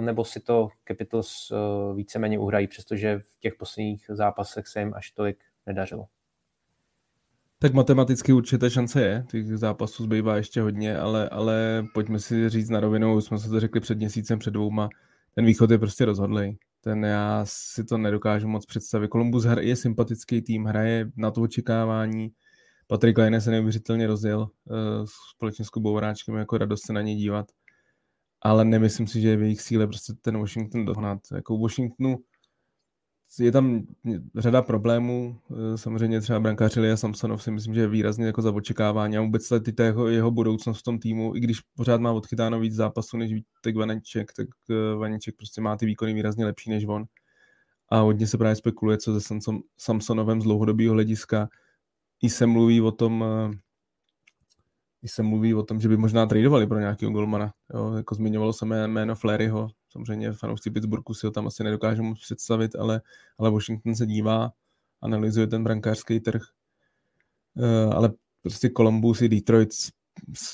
nebo 0.00 0.24
si 0.24 0.40
to 0.40 0.68
Capitals 0.88 1.52
eh, 1.52 1.94
víceméně 1.94 2.38
uhrají, 2.38 2.66
přestože 2.66 3.18
v 3.18 3.38
těch 3.40 3.54
posledních 3.54 4.04
zápasech 4.08 4.66
se 4.66 4.80
jim 4.80 4.94
až 4.94 5.10
tolik 5.10 5.44
nedařilo. 5.66 6.06
Tak 7.58 7.72
matematicky 7.72 8.32
určitě 8.32 8.70
šance 8.70 9.02
je, 9.02 9.24
těch 9.30 9.58
zápasů 9.58 10.04
zbývá 10.04 10.36
ještě 10.36 10.60
hodně, 10.60 10.98
ale, 10.98 11.28
ale 11.28 11.84
pojďme 11.94 12.18
si 12.18 12.48
říct 12.48 12.70
na 12.70 12.80
rovinu, 12.80 13.16
už 13.16 13.24
jsme 13.24 13.38
se 13.38 13.48
to 13.48 13.60
řekli 13.60 13.80
před 13.80 13.98
měsícem, 13.98 14.38
před 14.38 14.50
dvouma, 14.50 14.88
ten 15.34 15.44
východ 15.44 15.70
je 15.70 15.78
prostě 15.78 16.04
rozhodlej. 16.04 16.58
Ten 16.80 17.04
já 17.04 17.44
si 17.46 17.84
to 17.84 17.98
nedokážu 17.98 18.48
moc 18.48 18.66
představit. 18.66 19.08
Columbus 19.08 19.46
je 19.60 19.76
sympatický 19.76 20.42
tým, 20.42 20.64
hraje 20.64 21.10
na 21.16 21.30
to 21.30 21.42
očekávání. 21.42 22.32
Patrik 22.86 23.18
Leine 23.18 23.40
se 23.40 23.50
neuvěřitelně 23.50 24.06
rozjel 24.06 24.40
uh, 24.40 24.76
společně 25.34 25.64
s 25.64 25.68
Kubou 25.68 25.94
Vráčkem, 25.94 26.34
jako 26.34 26.58
radost 26.58 26.86
se 26.86 26.92
na 26.92 27.02
něj 27.02 27.16
dívat 27.16 27.46
ale 28.42 28.64
nemyslím 28.64 29.06
si, 29.06 29.20
že 29.20 29.28
je 29.28 29.36
v 29.36 29.42
jejich 29.42 29.60
síle 29.60 29.86
prostě 29.86 30.12
ten 30.20 30.38
Washington 30.38 30.84
dohnat. 30.84 31.18
Jako 31.34 31.58
Washingtonu 31.58 32.18
je 33.38 33.52
tam 33.52 33.82
řada 34.36 34.62
problémů, 34.62 35.38
eh, 35.50 35.78
samozřejmě 35.78 36.20
třeba 36.20 36.40
brankář 36.40 36.76
a 36.76 36.96
Samsonov 36.96 37.42
si 37.42 37.50
myslím, 37.50 37.74
že 37.74 37.80
je 37.80 37.88
výrazně 37.88 38.26
jako 38.26 38.42
za 38.42 38.52
očekávání 38.52 39.16
a 39.16 39.20
vůbec 39.20 39.48
ta 39.76 39.84
jeho, 39.84 40.08
jeho 40.08 40.30
budoucnost 40.30 40.78
v 40.78 40.82
tom 40.82 40.98
týmu, 40.98 41.36
i 41.36 41.40
když 41.40 41.60
pořád 41.60 42.00
má 42.00 42.12
odchytáno 42.12 42.60
víc 42.60 42.74
zápasů 42.74 43.16
než 43.16 43.32
Vítek 43.32 43.76
Vaneček, 43.76 44.32
tak 44.32 44.48
eh, 44.70 44.94
Vaneček 44.94 45.36
prostě 45.36 45.60
má 45.60 45.76
ty 45.76 45.86
výkony 45.86 46.14
výrazně 46.14 46.44
lepší 46.44 46.70
než 46.70 46.84
on. 46.84 47.04
A 47.88 48.00
hodně 48.00 48.26
se 48.26 48.38
právě 48.38 48.56
spekuluje, 48.56 48.98
co 48.98 49.20
se 49.20 49.38
Samsonovem 49.78 50.40
z 50.40 50.44
dlouhodobého 50.44 50.92
hlediska. 50.92 51.48
I 52.22 52.30
se 52.30 52.46
mluví 52.46 52.80
o 52.80 52.92
tom, 52.92 53.24
když 55.02 55.12
se 55.12 55.22
mluví 55.22 55.54
o 55.54 55.62
tom, 55.62 55.80
že 55.80 55.88
by 55.88 55.96
možná 55.96 56.26
tradovali 56.26 56.66
pro 56.66 56.78
nějakého 56.78 57.12
golmana. 57.12 57.52
Jo, 57.74 57.92
jako 57.92 58.14
zmiňovalo 58.14 58.52
se 58.52 58.66
jméno 58.66 59.14
Fleryho, 59.14 59.68
samozřejmě 59.92 60.32
fanoušci 60.32 60.70
Pittsburghu 60.70 61.14
si 61.14 61.26
ho 61.26 61.30
tam 61.30 61.46
asi 61.46 61.64
nedokážou 61.64 62.02
moc 62.02 62.20
představit, 62.20 62.76
ale, 62.76 63.00
ale 63.38 63.50
Washington 63.50 63.94
se 63.94 64.06
dívá, 64.06 64.52
analyzuje 65.00 65.46
ten 65.46 65.64
brankářský 65.64 66.20
trh. 66.20 66.42
Uh, 67.54 67.94
ale 67.94 68.12
prostě 68.42 68.70
Columbus 68.76 69.22
i 69.22 69.28
Detroit 69.28 69.70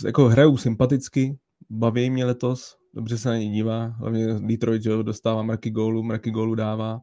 jako 0.04 0.28
hrajou 0.28 0.56
sympaticky, 0.56 1.38
baví 1.70 2.10
mě 2.10 2.24
letos, 2.24 2.76
dobře 2.94 3.18
se 3.18 3.28
na 3.28 3.36
ně 3.36 3.50
dívá, 3.50 3.86
hlavně 3.86 4.26
Detroit 4.40 4.82
že 4.82 4.90
dostává 5.02 5.42
mraky 5.42 5.70
gólu, 5.70 6.02
mraky 6.02 6.30
gólu 6.30 6.54
dává, 6.54 7.00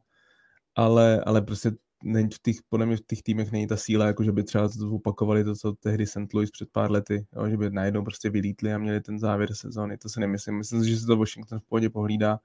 ale, 0.76 1.22
ale 1.22 1.41
prostě 1.41 1.72
není 2.06 2.30
v 2.30 2.39
těch, 2.41 2.56
podle 2.70 2.86
mě 2.86 2.97
v 2.97 3.01
těch 3.08 3.24
týmech 3.24 3.51
není 3.51 3.68
ta 3.68 3.78
síla, 3.78 4.08
jako 4.08 4.24
že 4.24 4.32
by 4.32 4.43
třeba 4.43 4.70
opakovali 4.91 5.43
to, 5.43 5.56
co 5.56 5.74
tehdy 5.74 6.08
St. 6.08 6.34
Louis 6.34 6.51
před 6.51 6.70
pár 6.72 6.91
lety, 6.91 7.26
jo, 7.36 7.49
že 7.49 7.58
by 7.58 7.70
najednou 7.70 8.03
prostě 8.03 8.30
vylítli 8.30 8.74
a 8.74 8.78
měli 8.78 9.01
ten 9.01 9.20
závěr 9.20 9.53
sezóny, 9.53 9.97
to 9.97 10.10
si 10.10 10.20
nemyslím. 10.20 10.58
Myslím 10.58 10.84
si, 10.84 10.89
že 10.89 10.99
se 10.99 11.06
to 11.06 11.18
Washington 11.18 11.60
v 11.60 11.64
pohodě 11.64 11.89
pohlídá, 11.89 12.39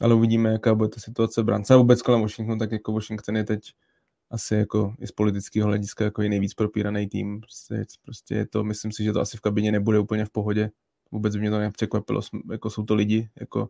ale 0.00 0.14
uvidíme, 0.14 0.52
jaká 0.52 0.74
bude 0.74 0.88
ta 0.88 1.00
situace 1.00 1.42
brance. 1.42 1.74
A 1.74 1.76
vůbec 1.76 2.02
kolem 2.02 2.20
Washingtonu, 2.20 2.58
tak 2.58 2.72
jako 2.72 2.92
Washington 2.92 3.36
je 3.36 3.44
teď 3.44 3.72
asi 4.30 4.54
jako 4.54 4.94
i 5.00 5.06
z 5.06 5.12
politického 5.12 5.66
hlediska 5.66 6.04
jako 6.04 6.22
je 6.22 6.28
nejvíc 6.28 6.54
propíraný 6.54 7.08
tým. 7.08 7.40
Prostě, 7.40 7.84
prostě 8.02 8.34
je 8.34 8.46
to, 8.46 8.64
myslím 8.64 8.92
si, 8.92 9.04
že 9.04 9.12
to 9.12 9.20
asi 9.20 9.36
v 9.36 9.40
kabině 9.40 9.72
nebude 9.72 9.98
úplně 9.98 10.24
v 10.24 10.30
pohodě. 10.30 10.70
Vůbec 11.12 11.34
by 11.34 11.40
mě 11.40 11.50
to 11.50 11.58
nepřekvapilo, 11.58 12.20
jako 12.50 12.70
jsou 12.70 12.82
to 12.82 12.94
lidi, 12.94 13.28
jako 13.40 13.68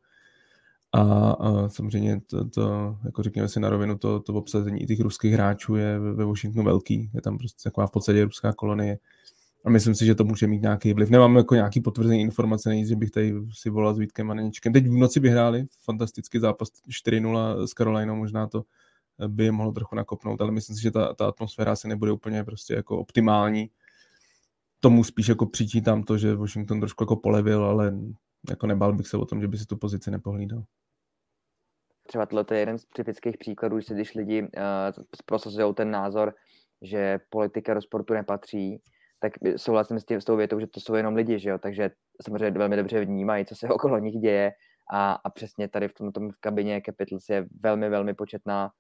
a, 0.95 1.31
a 1.31 1.69
samozřejmě 1.69 2.21
to, 2.21 2.49
to, 2.49 2.97
jako 3.05 3.23
řekněme 3.23 3.49
si 3.49 3.61
na 3.61 3.71
rovinu, 3.71 3.99
to, 3.99 4.21
to 4.21 4.35
obsazení 4.35 4.87
těch 4.87 5.01
ruských 5.01 5.33
hráčů 5.33 5.77
je 5.77 5.99
ve 5.99 6.25
Washingtonu 6.25 6.65
velký. 6.65 7.11
Je 7.15 7.23
tam 7.23 7.39
prostě 7.39 7.63
taková 7.63 7.87
v 7.87 7.91
podstatě 7.91 8.25
ruská 8.25 8.53
kolonie. 8.53 8.99
A 9.65 9.71
myslím 9.71 9.95
si, 9.95 10.07
že 10.07 10.15
to 10.15 10.25
může 10.25 10.47
mít 10.47 10.63
nějaký 10.63 10.93
vliv. 10.93 11.11
Nemám 11.11 11.37
jako 11.37 11.55
nějaký 11.55 11.81
potvrzení 11.81 12.21
informace, 12.21 12.69
není, 12.69 12.87
že 12.87 12.97
bych 12.97 13.11
tady 13.11 13.35
si 13.53 13.71
volal 13.71 13.95
s 13.95 13.99
Vítkem 13.99 14.31
a 14.31 14.35
Neničkem. 14.35 14.73
Teď 14.73 14.87
v 14.87 14.93
noci 14.93 15.21
by 15.21 15.31
hráli 15.31 15.67
fantastický 15.85 16.39
zápas 16.39 16.69
4-0 17.07 17.67
s 17.67 17.75
Karolinou, 17.75 18.17
možná 18.17 18.47
to 18.47 18.65
by 19.29 19.45
je 19.45 19.53
mohlo 19.53 19.73
trochu 19.73 19.97
nakopnout, 19.97 20.41
ale 20.41 20.51
myslím 20.51 20.77
si, 20.77 20.83
že 20.83 20.91
ta, 20.91 21.15
ta 21.15 21.27
atmosféra 21.27 21.73
asi 21.73 21.89
nebude 21.89 22.13
úplně 22.13 22.45
prostě 22.45 22.75
jako 22.75 22.99
optimální. 22.99 23.71
Tomu 24.81 25.05
spíš 25.05 25.29
jako 25.29 25.47
přičítám 25.47 26.03
to, 26.03 26.19
že 26.19 26.35
Washington 26.35 26.81
trošku 26.81 27.03
jako 27.03 27.17
polevil, 27.17 27.65
ale 27.65 27.95
jako 28.51 28.67
nebál 28.67 28.93
bych 28.93 29.09
se 29.09 29.17
o 29.17 29.25
tom, 29.25 29.41
že 29.41 29.49
by 29.49 29.59
si 29.59 29.67
tu 29.67 29.77
pozici 29.77 30.11
nepohlídal. 30.11 30.65
Třeba 32.07 32.27
tohle 32.27 32.45
je 32.53 32.59
jeden 32.59 32.79
z 32.79 32.85
typických 32.85 33.39
příkladů, 33.39 33.81
že 33.81 33.95
když 33.95 34.15
lidi 34.15 34.43
uh, 34.43 34.49
prosazují 35.27 35.75
ten 35.75 35.91
názor, 35.91 36.35
že 36.83 37.19
politika 37.31 37.75
do 37.75 37.83
sportu 37.83 38.15
nepatří, 38.15 38.83
tak 39.21 39.33
souhlasím 39.57 40.01
s, 40.01 40.05
tím, 40.05 40.21
s 40.21 40.25
tou 40.25 40.37
větou, 40.37 40.61
že 40.61 40.67
to 40.67 40.81
jsou 40.81 40.95
jenom 40.95 41.15
lidi, 41.15 41.39
že 41.39 41.51
jo? 41.51 41.59
takže 41.59 41.91
samozřejmě 42.23 42.51
velmi 42.51 42.77
dobře 42.77 43.05
vnímají, 43.05 43.45
co 43.45 43.57
se 43.57 43.69
okolo 43.69 43.99
nich 43.99 44.15
děje 44.15 44.53
a, 44.93 45.13
a 45.13 45.31
přesně 45.31 45.69
tady 45.69 45.89
v 45.89 45.95
tom, 45.95 46.13
tom 46.13 46.31
v 46.31 46.41
kabině 46.41 46.83
Capitals 46.87 47.29
je 47.29 47.47
velmi, 47.63 47.89
velmi 47.89 48.15
početná 48.15 48.71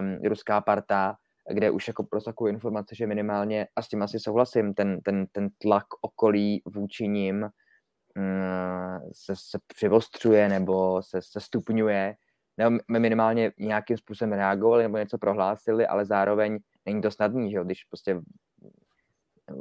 um, 0.00 0.28
ruská 0.28 0.60
parta, 0.60 1.14
kde 1.52 1.70
už 1.70 1.88
jako 1.88 2.04
prosakují 2.04 2.54
informace, 2.54 2.94
že 2.94 3.06
minimálně, 3.06 3.66
a 3.76 3.82
s 3.82 3.88
tím 3.88 4.02
asi 4.02 4.20
souhlasím, 4.20 4.74
ten, 4.74 5.00
ten, 5.00 5.26
ten 5.32 5.48
tlak 5.58 5.84
okolí 6.00 6.62
vůči 6.74 7.08
ním 7.08 7.42
um, 7.42 9.10
se, 9.12 9.34
se 9.36 9.58
přivostřuje 9.66 10.48
nebo 10.48 11.02
se, 11.02 11.20
se 11.22 11.40
stupňuje 11.40 12.14
nebo 12.60 12.78
minimálně 12.88 13.52
nějakým 13.58 13.96
způsobem 13.96 14.32
reagovali 14.32 14.82
nebo 14.82 14.98
něco 14.98 15.18
prohlásili, 15.18 15.86
ale 15.86 16.04
zároveň 16.04 16.58
není 16.86 17.02
to 17.02 17.10
snadný, 17.10 17.50
že 17.50 17.56
jo, 17.56 17.64
když 17.64 17.84
prostě 17.84 18.20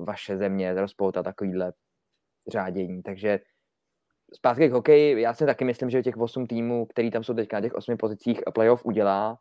vaše 0.06 0.38
země 0.38 0.74
rozpouta 0.74 1.24
takovýhle 1.24 1.74
řádění. 2.48 3.04
Takže 3.04 3.40
zpátky 4.34 4.70
k 4.70 4.72
hokeji, 4.72 5.22
já 5.22 5.34
si 5.34 5.46
taky 5.46 5.66
myslím, 5.66 5.90
že 5.90 6.04
těch 6.04 6.18
8 6.18 6.48
týmů, 6.48 6.86
který 6.86 7.12
tam 7.12 7.24
jsou 7.24 7.34
teďka 7.34 7.58
na 7.58 7.62
těch 7.62 7.74
8 7.74 7.98
pozicích, 7.98 8.42
playoff 8.54 8.86
udělá. 8.86 9.38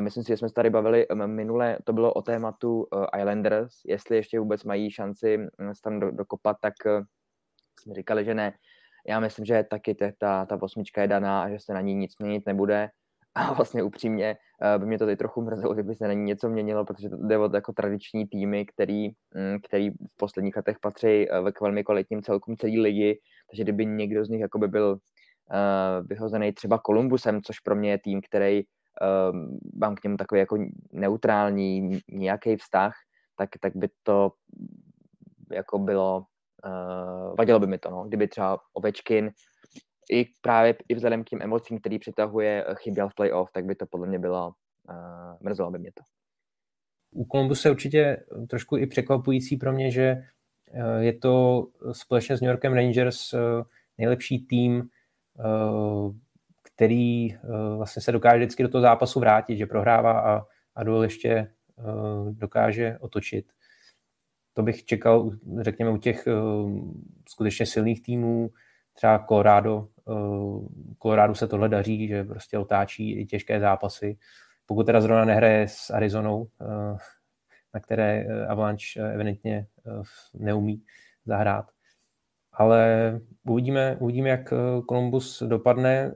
Myslím 0.00 0.24
si, 0.24 0.28
že 0.28 0.36
jsme 0.36 0.48
se 0.48 0.54
tady 0.54 0.70
bavili 0.70 1.06
minule, 1.26 1.78
to 1.84 1.92
bylo 1.92 2.12
o 2.12 2.22
tématu 2.22 2.86
eh, 2.94 3.20
Islanders, 3.20 3.74
jestli 3.86 4.16
ještě 4.16 4.40
vůbec 4.40 4.64
mají 4.64 4.90
šanci 4.90 5.38
se 5.72 5.82
tam 5.82 6.00
dokopat, 6.00 6.56
tak 6.60 6.74
eh, 6.86 7.00
jsme 7.80 7.94
říkali, 7.94 8.24
že 8.24 8.34
ne 8.34 8.52
já 9.06 9.20
myslím, 9.20 9.44
že 9.44 9.64
taky 9.70 9.94
ta, 10.18 10.44
ta, 10.46 10.62
osmička 10.62 11.02
je 11.02 11.08
daná 11.08 11.42
a 11.42 11.48
že 11.48 11.58
se 11.60 11.74
na 11.74 11.80
ní 11.80 11.94
nic 11.94 12.18
měnit 12.18 12.46
nebude. 12.46 12.88
a 13.34 13.52
vlastně 13.54 13.82
upřímně 13.82 14.36
uh, 14.74 14.80
by 14.80 14.86
mě 14.86 14.98
to 14.98 15.06
teď 15.06 15.18
trochu 15.18 15.42
mrzelo, 15.42 15.74
kdyby 15.74 15.94
se 15.94 16.06
na 16.06 16.12
ní 16.12 16.22
něco 16.22 16.48
měnilo, 16.48 16.84
protože 16.84 17.08
to 17.08 17.16
jde 17.16 17.38
od 17.38 17.54
jako 17.54 17.72
tradiční 17.72 18.26
týmy, 18.26 18.66
který, 18.66 19.08
um, 19.08 19.60
který 19.66 19.90
v 19.90 20.16
posledních 20.16 20.56
letech 20.56 20.76
patří 20.80 21.26
k 21.52 21.60
velmi 21.60 21.84
kvalitním 21.84 22.22
celkům 22.22 22.56
celé 22.56 22.80
ligy, 22.80 23.20
takže 23.50 23.62
kdyby 23.62 23.86
někdo 23.86 24.24
z 24.24 24.28
nich 24.28 24.40
jako 24.40 24.58
by 24.58 24.68
byl 24.68 24.90
uh, 24.92 26.06
vyhozený 26.06 26.52
třeba 26.52 26.78
Kolumbusem, 26.78 27.42
což 27.42 27.60
pro 27.60 27.76
mě 27.76 27.90
je 27.90 27.98
tým, 27.98 28.20
který 28.20 28.62
uh, 28.62 29.36
mám 29.80 29.94
k 29.94 30.04
němu 30.04 30.16
takový 30.16 30.38
jako 30.38 30.58
neutrální 30.92 32.00
nějaký 32.12 32.56
vztah, 32.56 32.94
tak, 33.36 33.48
tak 33.60 33.76
by 33.76 33.88
to 34.02 34.32
jako 35.52 35.78
bylo, 35.78 36.24
uh, 36.64 37.34
vadilo 37.38 37.60
by 37.60 37.66
mi 37.66 37.78
to, 37.78 37.90
no. 37.90 38.04
kdyby 38.04 38.28
třeba 38.28 38.58
Ovečkin 38.72 39.30
i 40.10 40.26
právě 40.40 40.74
i 40.88 40.94
vzhledem 40.94 41.24
k 41.24 41.28
těm 41.28 41.42
emocím, 41.42 41.78
který 41.78 41.98
přitahuje, 41.98 42.64
eh, 42.68 42.74
chyběl 42.74 43.08
v 43.08 43.14
playoff, 43.14 43.52
tak 43.52 43.64
by 43.64 43.74
to 43.74 43.86
podle 43.86 44.06
mě 44.06 44.18
bylo, 44.18 44.46
uh, 44.46 44.94
mrzelo 45.40 45.70
by 45.70 45.78
mě 45.78 45.90
to. 45.94 46.02
U 47.14 47.24
Columbus 47.24 47.64
je 47.64 47.70
určitě 47.70 48.24
trošku 48.50 48.76
i 48.76 48.86
překvapující 48.86 49.56
pro 49.56 49.72
mě, 49.72 49.90
že 49.90 50.22
je 50.98 51.12
to 51.12 51.66
společně 51.92 52.36
s 52.36 52.40
New 52.40 52.48
Yorkem 52.48 52.72
Rangers 52.72 53.34
nejlepší 53.98 54.46
tým, 54.46 54.88
který 56.62 57.28
vlastně 57.76 58.02
se 58.02 58.12
dokáže 58.12 58.36
vždycky 58.36 58.62
do 58.62 58.68
toho 58.68 58.82
zápasu 58.82 59.20
vrátit, 59.20 59.56
že 59.56 59.66
prohrává 59.66 60.20
a, 60.20 60.42
a 60.74 60.82
dole 60.82 61.06
ještě 61.06 61.52
dokáže 62.30 62.98
otočit. 63.00 63.46
To 64.54 64.62
bych 64.62 64.84
čekal, 64.84 65.30
řekněme, 65.60 65.90
u 65.90 65.96
těch 65.96 66.28
skutečně 67.28 67.66
silných 67.66 68.02
týmů, 68.02 68.50
třeba 68.92 69.18
Colorado, 69.28 69.88
Colorado 71.02 71.34
se 71.34 71.48
tohle 71.48 71.68
daří, 71.68 72.08
že 72.08 72.24
prostě 72.24 72.58
otáčí 72.58 73.20
i 73.20 73.26
těžké 73.26 73.60
zápasy. 73.60 74.18
Pokud 74.66 74.86
teda 74.86 75.00
zrovna 75.00 75.24
nehraje 75.24 75.68
s 75.68 75.90
Arizonou, 75.90 76.48
na 77.74 77.80
které 77.80 78.26
Avalanche 78.48 79.12
evidentně 79.14 79.66
neumí 80.34 80.82
zahrát. 81.26 81.70
Ale 82.52 83.20
uvidíme, 83.48 83.96
uvidíme, 84.00 84.28
jak 84.28 84.52
Columbus 84.88 85.42
dopadne. 85.46 86.14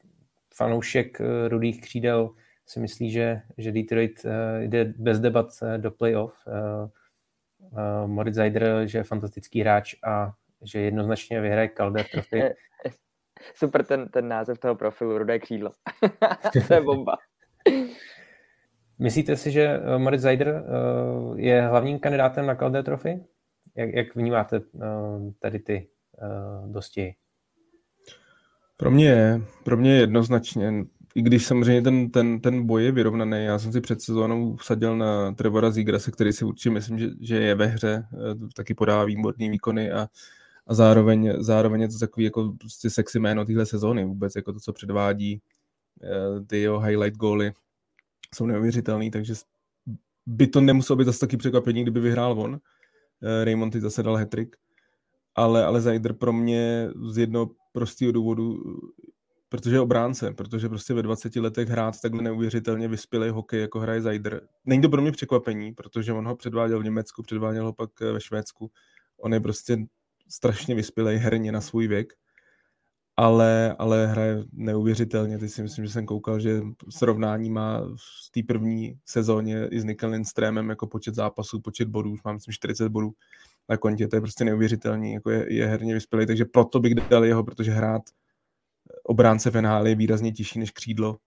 Fanoušek 0.55 1.21
rudých 1.49 1.81
křídel 1.81 2.31
si 2.67 2.81
myslí, 2.81 3.11
že, 3.11 3.43
že 3.59 3.73
Detroit 3.73 4.27
jde 4.61 4.85
bez 4.85 5.21
debat 5.21 5.49
do 5.77 5.91
playoff. 5.91 6.35
Moritz 8.07 8.35
Zeider, 8.35 8.83
že 8.85 8.99
je 8.99 9.05
fantastický 9.05 9.61
hráč 9.61 9.95
a 10.05 10.33
že 10.63 10.81
jednoznačně 10.81 11.41
vyhraje 11.41 11.69
Calder 11.69 12.07
Trophy. 12.13 12.43
Super 13.55 13.85
ten, 13.85 14.09
ten 14.09 14.29
název 14.29 14.59
toho 14.59 14.75
profilu, 14.75 15.19
Rudé 15.19 15.39
křídlo. 15.39 15.71
to 16.69 16.75
je 16.75 16.81
bomba. 16.81 17.17
Myslíte 18.99 19.37
si, 19.37 19.51
že 19.51 19.63
eh, 19.63 19.99
Moritz 19.99 20.23
Zeider 20.23 20.49
eh, 20.49 20.63
je 21.41 21.63
hlavním 21.63 21.99
kandidátem 21.99 22.47
na 22.47 22.55
Calder 22.55 22.85
Trophy? 22.85 23.25
Jak, 23.75 23.95
jak 23.95 24.17
vnímáte 24.17 24.57
eh, 24.57 24.89
tady 25.39 25.59
ty 25.59 25.89
dosti? 26.67 27.15
Pro 28.77 28.91
mě 28.91 29.07
je, 29.07 29.41
pro 29.65 29.77
mě 29.77 29.95
je 29.95 30.01
jednoznačně, 30.01 30.73
i 31.15 31.23
když 31.23 31.47
samozřejmě 31.47 31.83
ten, 31.83 32.11
ten, 32.11 32.41
ten 32.41 32.67
boj 32.67 32.85
je 32.85 32.93
vyrovnaný, 32.93 33.45
já 33.45 33.59
jsem 33.59 33.73
si 33.73 33.81
před 33.81 34.03
sezónou 34.03 34.57
vsadil 34.57 34.97
na 34.97 35.33
Trevora 35.33 35.71
Zigrase, 35.71 36.11
který 36.11 36.33
si 36.33 36.45
určitě 36.45 36.71
myslím, 36.71 36.99
že, 36.99 37.09
že 37.21 37.37
je 37.37 37.55
ve 37.55 37.67
hře, 37.67 38.07
taky 38.57 38.75
podává 38.75 39.05
výborný 39.05 39.51
výkony 39.51 39.93
a 39.93 40.09
a 40.69 40.75
zároveň, 40.75 41.33
zároveň 41.39 41.81
je 41.81 41.89
to 41.89 41.99
takový 41.99 42.25
jako 42.25 42.53
prostě 42.61 42.91
sexy 42.91 43.19
jméno 43.19 43.45
téhle 43.45 43.67
sezóny 43.67 44.05
vůbec, 44.05 44.37
jako 44.37 44.53
to, 44.53 44.61
co 44.61 44.73
předvádí 44.73 45.43
eh, 46.03 46.45
ty 46.47 46.59
jeho 46.59 46.81
highlight 46.81 47.17
góly 47.19 47.53
jsou 48.35 48.47
neuvěřitelný, 48.47 49.11
takže 49.11 49.35
by 50.27 50.47
to 50.47 50.61
nemuselo 50.61 50.97
být 50.97 51.05
zase 51.05 51.21
taky 51.21 51.37
překvapení, 51.37 51.83
kdyby 51.83 52.01
vyhrál 52.01 52.41
on. 52.41 52.61
Eh, 53.23 53.45
Raymond 53.45 53.73
ty 53.73 53.81
zase 53.81 54.03
dal 54.03 54.17
hetrik, 54.17 54.57
ale, 55.35 55.65
ale 55.65 55.81
Zajder 55.81 56.13
pro 56.13 56.33
mě 56.33 56.91
z 57.09 57.19
jednoho 57.19 57.51
prostého 57.73 58.13
důvodu, 58.13 58.63
protože 59.49 59.77
je 59.77 59.81
obránce, 59.81 60.33
protože 60.33 60.69
prostě 60.69 60.95
ve 60.95 61.03
20 61.03 61.37
letech 61.37 61.69
hrát 61.69 62.01
takhle 62.01 62.23
neuvěřitelně 62.23 62.89
vyspělý 62.89 63.31
hokej, 63.31 63.61
jako 63.61 63.81
hraje 63.81 64.03
Zajder. 64.03 64.41
Není 64.65 64.83
to 64.83 64.89
pro 64.89 65.03
mě 65.03 65.13
překvapení, 65.13 65.73
protože 65.73 66.13
on 66.13 66.27
ho 66.27 66.37
předváděl 66.37 66.81
v 66.81 66.85
Německu, 66.85 67.23
předváděl 67.23 67.65
ho 67.65 67.73
pak 67.73 67.91
eh, 68.03 68.13
ve 68.13 68.21
Švédsku. 68.21 68.71
On 69.21 69.35
je 69.35 69.41
prostě 69.41 69.79
strašně 70.29 70.75
vyspělej 70.75 71.17
herně 71.17 71.53
na 71.53 71.61
svůj 71.61 71.89
věk, 71.89 72.13
ale, 73.17 73.77
ale 73.79 74.07
hraje 74.07 74.45
neuvěřitelně. 74.53 75.39
Teď 75.39 75.51
si 75.51 75.63
myslím, 75.63 75.85
že 75.85 75.93
jsem 75.93 76.07
koukal, 76.07 76.41
že 76.41 76.63
srovnání 76.91 77.51
má 77.51 77.81
v 77.81 78.31
té 78.31 78.41
první 78.49 78.99
sezóně 79.05 79.69
i 79.71 79.81
s 79.81 79.85
Nikel 79.85 80.11
Lindströmem 80.11 80.69
jako 80.71 80.87
počet 80.87 81.15
zápasů, 81.15 81.61
počet 81.61 81.89
bodů, 81.89 82.11
už 82.11 82.23
mám 82.23 82.35
myslím 82.35 82.53
40 82.53 82.89
bodů 82.89 83.13
na 83.69 83.77
kontě, 83.77 84.09
to 84.09 84.17
je 84.17 84.21
prostě 84.21 84.45
neuvěřitelný, 84.45 85.13
jako 85.13 85.31
je, 85.31 85.55
je 85.55 85.67
herně 85.67 85.95
vyspělej, 85.95 86.27
takže 86.27 86.45
proto 86.45 86.81
bych 86.81 86.95
dal 86.95 87.25
jeho, 87.25 87.45
protože 87.45 87.71
hrát 87.71 88.03
obránce 89.09 89.51
v 89.51 89.63
NHL 89.63 89.87
je 89.87 89.95
výrazně 89.95 90.33
těžší 90.33 90.59
než 90.59 90.71
křídlo, 90.71 91.19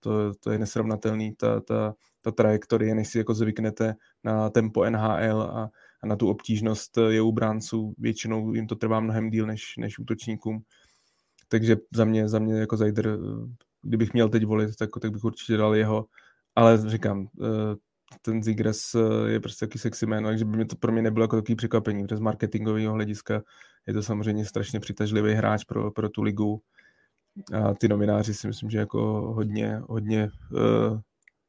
to, 0.00 0.34
to 0.34 0.50
je 0.50 0.58
nesrovnatelný, 0.58 1.34
ta, 1.34 1.60
ta, 1.60 1.94
ta 2.20 2.30
trajektorie, 2.30 2.94
než 2.94 3.08
si 3.08 3.18
jako 3.18 3.34
zvyknete 3.34 3.94
na 4.24 4.50
tempo 4.50 4.90
NHL 4.90 5.42
a, 5.42 5.70
a 6.02 6.06
na 6.06 6.16
tu 6.16 6.28
obtížnost 6.28 6.98
eh, 6.98 7.12
je 7.12 7.20
u 7.20 7.32
bránců, 7.32 7.94
většinou 7.98 8.54
jim 8.54 8.66
to 8.66 8.76
trvá 8.76 9.00
mnohem 9.00 9.30
díl 9.30 9.46
než, 9.46 9.74
než 9.78 9.98
útočníkům. 9.98 10.62
Takže 11.48 11.76
za 11.94 12.04
mě, 12.04 12.28
za 12.28 12.38
mě 12.38 12.60
jako 12.60 12.76
Zajder, 12.76 13.06
eh, 13.08 13.18
kdybych 13.82 14.12
měl 14.12 14.28
teď 14.28 14.44
volit, 14.44 14.76
tak, 14.76 14.90
tak 15.00 15.12
bych 15.12 15.24
určitě 15.24 15.56
dal 15.56 15.76
jeho, 15.76 16.06
ale 16.56 16.90
říkám, 16.90 17.28
eh, 17.42 17.76
ten 18.22 18.42
Zigres 18.42 18.96
je 19.26 19.40
prostě 19.40 19.66
taky 19.66 19.78
sexy 19.78 20.06
jméno, 20.06 20.28
takže 20.28 20.44
by 20.44 20.56
mě 20.56 20.64
to 20.64 20.76
pro 20.76 20.92
mě 20.92 21.02
nebylo 21.02 21.24
jako 21.24 21.36
takový 21.36 21.56
překvapení, 21.56 22.02
protože 22.02 22.16
z 22.16 22.20
marketingového 22.20 22.92
hlediska 22.92 23.42
je 23.86 23.94
to 23.94 24.02
samozřejmě 24.02 24.44
strašně 24.44 24.80
přitažlivý 24.80 25.32
hráč 25.32 25.64
pro, 25.64 25.90
pro 25.90 26.08
tu 26.08 26.22
ligu 26.22 26.62
a 27.52 27.74
ty 27.74 27.88
novináři 27.88 28.34
si 28.34 28.46
myslím, 28.46 28.70
že 28.70 28.78
jako 28.78 29.00
hodně, 29.34 29.80
hodně 29.88 30.30
uh, 30.52 30.98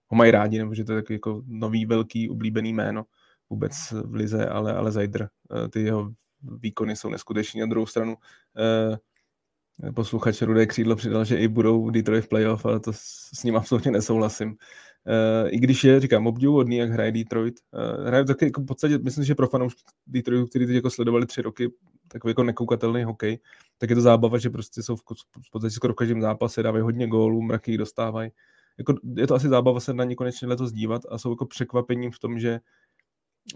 ho 0.08 0.18
mají 0.18 0.32
rádi, 0.32 0.58
nebo 0.58 0.76
že 0.76 0.84
to 0.84 0.92
je 0.92 1.02
takový 1.02 1.16
jako 1.16 1.44
nový 1.46 1.86
velký 1.86 2.30
oblíbený 2.30 2.74
jméno 2.74 3.06
vůbec 3.50 3.74
v 3.92 4.14
lize, 4.14 4.46
ale, 4.46 4.74
ale 4.74 4.92
Zajdr, 4.92 5.22
uh, 5.22 5.68
ty 5.68 5.82
jeho 5.82 6.12
výkony 6.42 6.96
jsou 6.96 7.10
neskuteční. 7.10 7.60
Na 7.60 7.66
druhou 7.66 7.86
stranu 7.86 8.16
uh, 8.16 9.94
posluchač 9.94 10.42
Rudé 10.42 10.66
křídlo 10.66 10.96
přidal, 10.96 11.26
že 11.26 11.38
i 11.38 11.48
budou 11.48 11.90
Detroit 11.90 12.28
playoff, 12.28 12.66
ale 12.66 12.80
to 12.80 12.92
s 13.34 13.44
ním 13.44 13.56
absolutně 13.56 13.92
nesouhlasím. 13.92 14.50
Uh, 14.50 15.50
I 15.50 15.60
když 15.60 15.84
je, 15.84 16.00
říkám, 16.00 16.28
obdivuhodný, 16.28 16.78
jak 16.78 16.90
hraje 16.90 17.12
Detroit. 17.12 17.56
Uh, 17.72 18.08
hraje 18.08 18.26
taky 18.26 18.46
jako 18.46 18.62
v 18.62 18.66
podstatě, 18.66 18.98
myslím, 18.98 19.26
že 19.26 19.36
pro 19.36 19.48
fanoušky 19.48 19.82
Detroitu, 20.08 20.48
který 20.48 20.66
teď 20.66 20.76
jako 20.76 20.90
sledovali 20.90 21.26
tři 21.26 21.42
roky, 21.42 21.70
takový 22.12 22.32
jako 22.32 22.44
nekoukatelný 22.44 23.04
hokej, 23.04 23.40
tak 23.78 23.90
je 23.90 23.96
to 23.96 24.02
zábava, 24.02 24.38
že 24.38 24.50
prostě 24.50 24.84
jsou 24.84 24.96
v, 24.96 25.02
v 25.48 25.52
podstatě 25.52 25.72
skoro 25.72 25.94
v 25.94 25.96
každém 25.96 26.22
zápase, 26.22 26.64
dávají 26.64 26.84
hodně 26.84 27.08
gólů, 27.08 27.42
mraky 27.42 27.78
dostávají. 27.78 28.32
Jako, 28.78 28.94
je 29.16 29.28
to 29.28 29.36
asi 29.36 29.50
zábava 29.50 29.80
se 29.80 29.94
na 29.94 30.04
ně 30.04 30.16
konečně 30.16 30.48
letos 30.48 30.72
dívat 30.72 31.02
a 31.10 31.18
jsou 31.18 31.30
jako 31.30 31.46
překvapením 31.46 32.12
v 32.12 32.20
tom, 32.20 32.40
že 32.40 32.60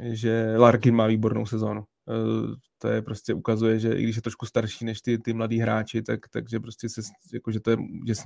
že 0.01 0.53
Larkin 0.57 0.95
má 0.95 1.07
výbornou 1.07 1.45
sezónu. 1.45 1.83
Eh, 2.09 2.55
to 2.77 2.87
je 2.87 3.01
prostě 3.01 3.33
ukazuje, 3.33 3.79
že 3.79 3.93
i 3.93 4.03
když 4.03 4.15
je 4.15 4.21
trošku 4.21 4.45
starší 4.45 4.85
než 4.85 5.01
ty, 5.01 5.17
ty 5.17 5.33
mladí 5.33 5.59
hráči, 5.59 6.01
tak, 6.01 6.27
takže 6.27 6.59
prostě 6.59 6.89
se, 6.89 7.01
jako, 7.33 7.51
že, 7.51 7.59
to 7.59 7.71
je, 7.71 7.77
že 8.07 8.15
s, 8.15 8.23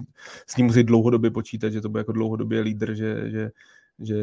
s 0.47 0.57
ním 0.57 0.65
musí 0.65 0.83
dlouhodobě 0.83 1.31
počítat, 1.31 1.69
že 1.69 1.81
to 1.81 1.89
bude 1.89 1.99
jako 1.99 2.11
dlouhodobě 2.11 2.61
lídr, 2.61 2.93
že, 2.93 3.31
že, 3.31 3.51
že 4.01 4.15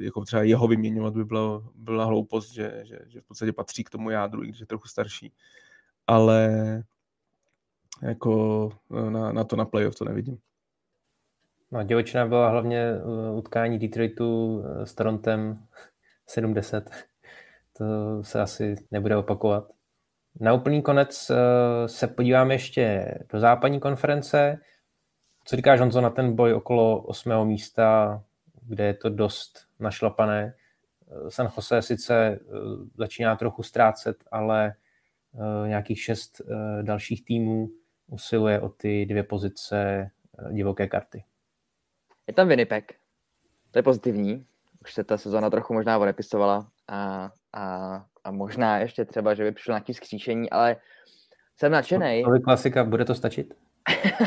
jako 0.00 0.24
třeba 0.24 0.42
jeho 0.42 0.68
vyměňovat 0.68 1.14
by 1.14 1.24
byla, 1.24 1.62
byla 1.74 2.04
hloupost, 2.04 2.52
že, 2.52 2.80
že, 2.84 2.98
že 3.06 3.20
v 3.20 3.24
podstatě 3.24 3.52
patří 3.52 3.84
k 3.84 3.90
tomu 3.90 4.10
jádru, 4.10 4.44
i 4.44 4.48
když 4.48 4.60
je 4.60 4.66
trochu 4.66 4.88
starší. 4.88 5.32
Ale 6.06 6.82
jako 8.02 8.70
na, 9.10 9.32
na 9.32 9.44
to 9.44 9.56
na 9.56 9.64
playoff 9.64 9.94
to 9.94 10.04
nevidím. 10.04 10.38
No, 11.70 11.82
divočina 11.82 12.26
byla 12.26 12.48
hlavně 12.48 12.78
eh, 12.78 13.30
utkání 13.32 13.78
Detroitu 13.78 14.62
eh, 14.64 14.86
s 14.86 14.94
Torontem 14.94 15.66
70. 16.26 16.90
To 17.72 17.84
se 18.22 18.40
asi 18.40 18.74
nebude 18.90 19.16
opakovat. 19.16 19.68
Na 20.40 20.52
úplný 20.52 20.82
konec 20.82 21.30
eh, 21.30 21.88
se 21.88 22.06
podíváme 22.06 22.54
ještě 22.54 23.14
do 23.32 23.40
západní 23.40 23.80
konference. 23.80 24.58
Co 25.44 25.56
říkáš, 25.56 25.80
Honzo, 25.80 26.00
na 26.00 26.10
ten 26.10 26.36
boj 26.36 26.54
okolo 26.54 27.02
osmého 27.02 27.44
místa, 27.44 28.22
kde 28.68 28.84
je 28.84 28.94
to 28.94 29.08
dost 29.08 29.66
našlapané? 29.80 30.54
San 31.28 31.50
Jose 31.56 31.82
sice 31.82 32.38
začíná 32.96 33.36
trochu 33.36 33.62
ztrácet, 33.62 34.24
ale 34.30 34.74
nějakých 35.66 36.00
šest 36.00 36.40
dalších 36.82 37.24
týmů 37.24 37.68
usiluje 38.06 38.60
o 38.60 38.68
ty 38.68 39.06
dvě 39.06 39.22
pozice 39.22 40.10
divoké 40.50 40.86
karty. 40.86 41.24
Je 42.26 42.34
tam 42.34 42.48
Winnipeg. 42.48 42.94
To 43.70 43.78
je 43.78 43.82
pozitivní. 43.82 44.46
Už 44.82 44.94
se 44.94 45.04
ta 45.04 45.18
sezóna 45.18 45.50
trochu 45.50 45.74
možná 45.74 45.98
odepisovala 45.98 46.68
a, 46.88 47.30
a, 47.52 48.04
a 48.24 48.30
možná 48.30 48.78
ještě 48.78 49.04
třeba, 49.04 49.34
že 49.34 49.44
by 49.44 49.52
přišlo 49.52 49.72
nějaký 49.72 49.94
skříšení, 49.94 50.50
ale 50.50 50.76
jsem 51.56 51.72
nadšený. 51.72 52.22
To 52.24 52.34
je 52.34 52.40
klasika, 52.40 52.84
bude 52.84 53.04
to 53.04 53.14
stačit? 53.14 53.54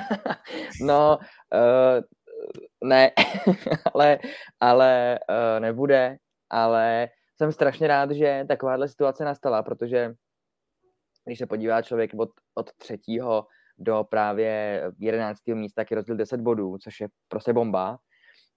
no, 0.82 1.18
uh, 1.18 2.04
Ne, 2.84 3.12
ale, 3.94 4.20
ale 4.60 5.20
uh, 5.30 5.60
nebude, 5.60 6.18
ale 6.50 7.10
jsem 7.38 7.52
strašně 7.52 7.88
rád, 7.88 8.12
že 8.12 8.46
takováhle 8.48 8.88
situace 8.88 9.26
nastala, 9.26 9.64
protože 9.64 10.14
když 11.26 11.40
se 11.40 11.46
podívá 11.46 11.82
člověk 11.82 12.12
od, 12.18 12.30
od 12.56 12.74
třetího 12.74 13.48
do 13.78 14.04
právě 14.10 14.82
jedenáctého 15.00 15.58
místa, 15.58 15.82
tak 15.82 15.92
je 15.92 15.96
rozdíl 15.96 16.16
10 16.16 16.42
bodů, 16.42 16.78
což 16.78 17.00
je 17.00 17.08
prostě 17.28 17.54
bomba. 17.54 17.98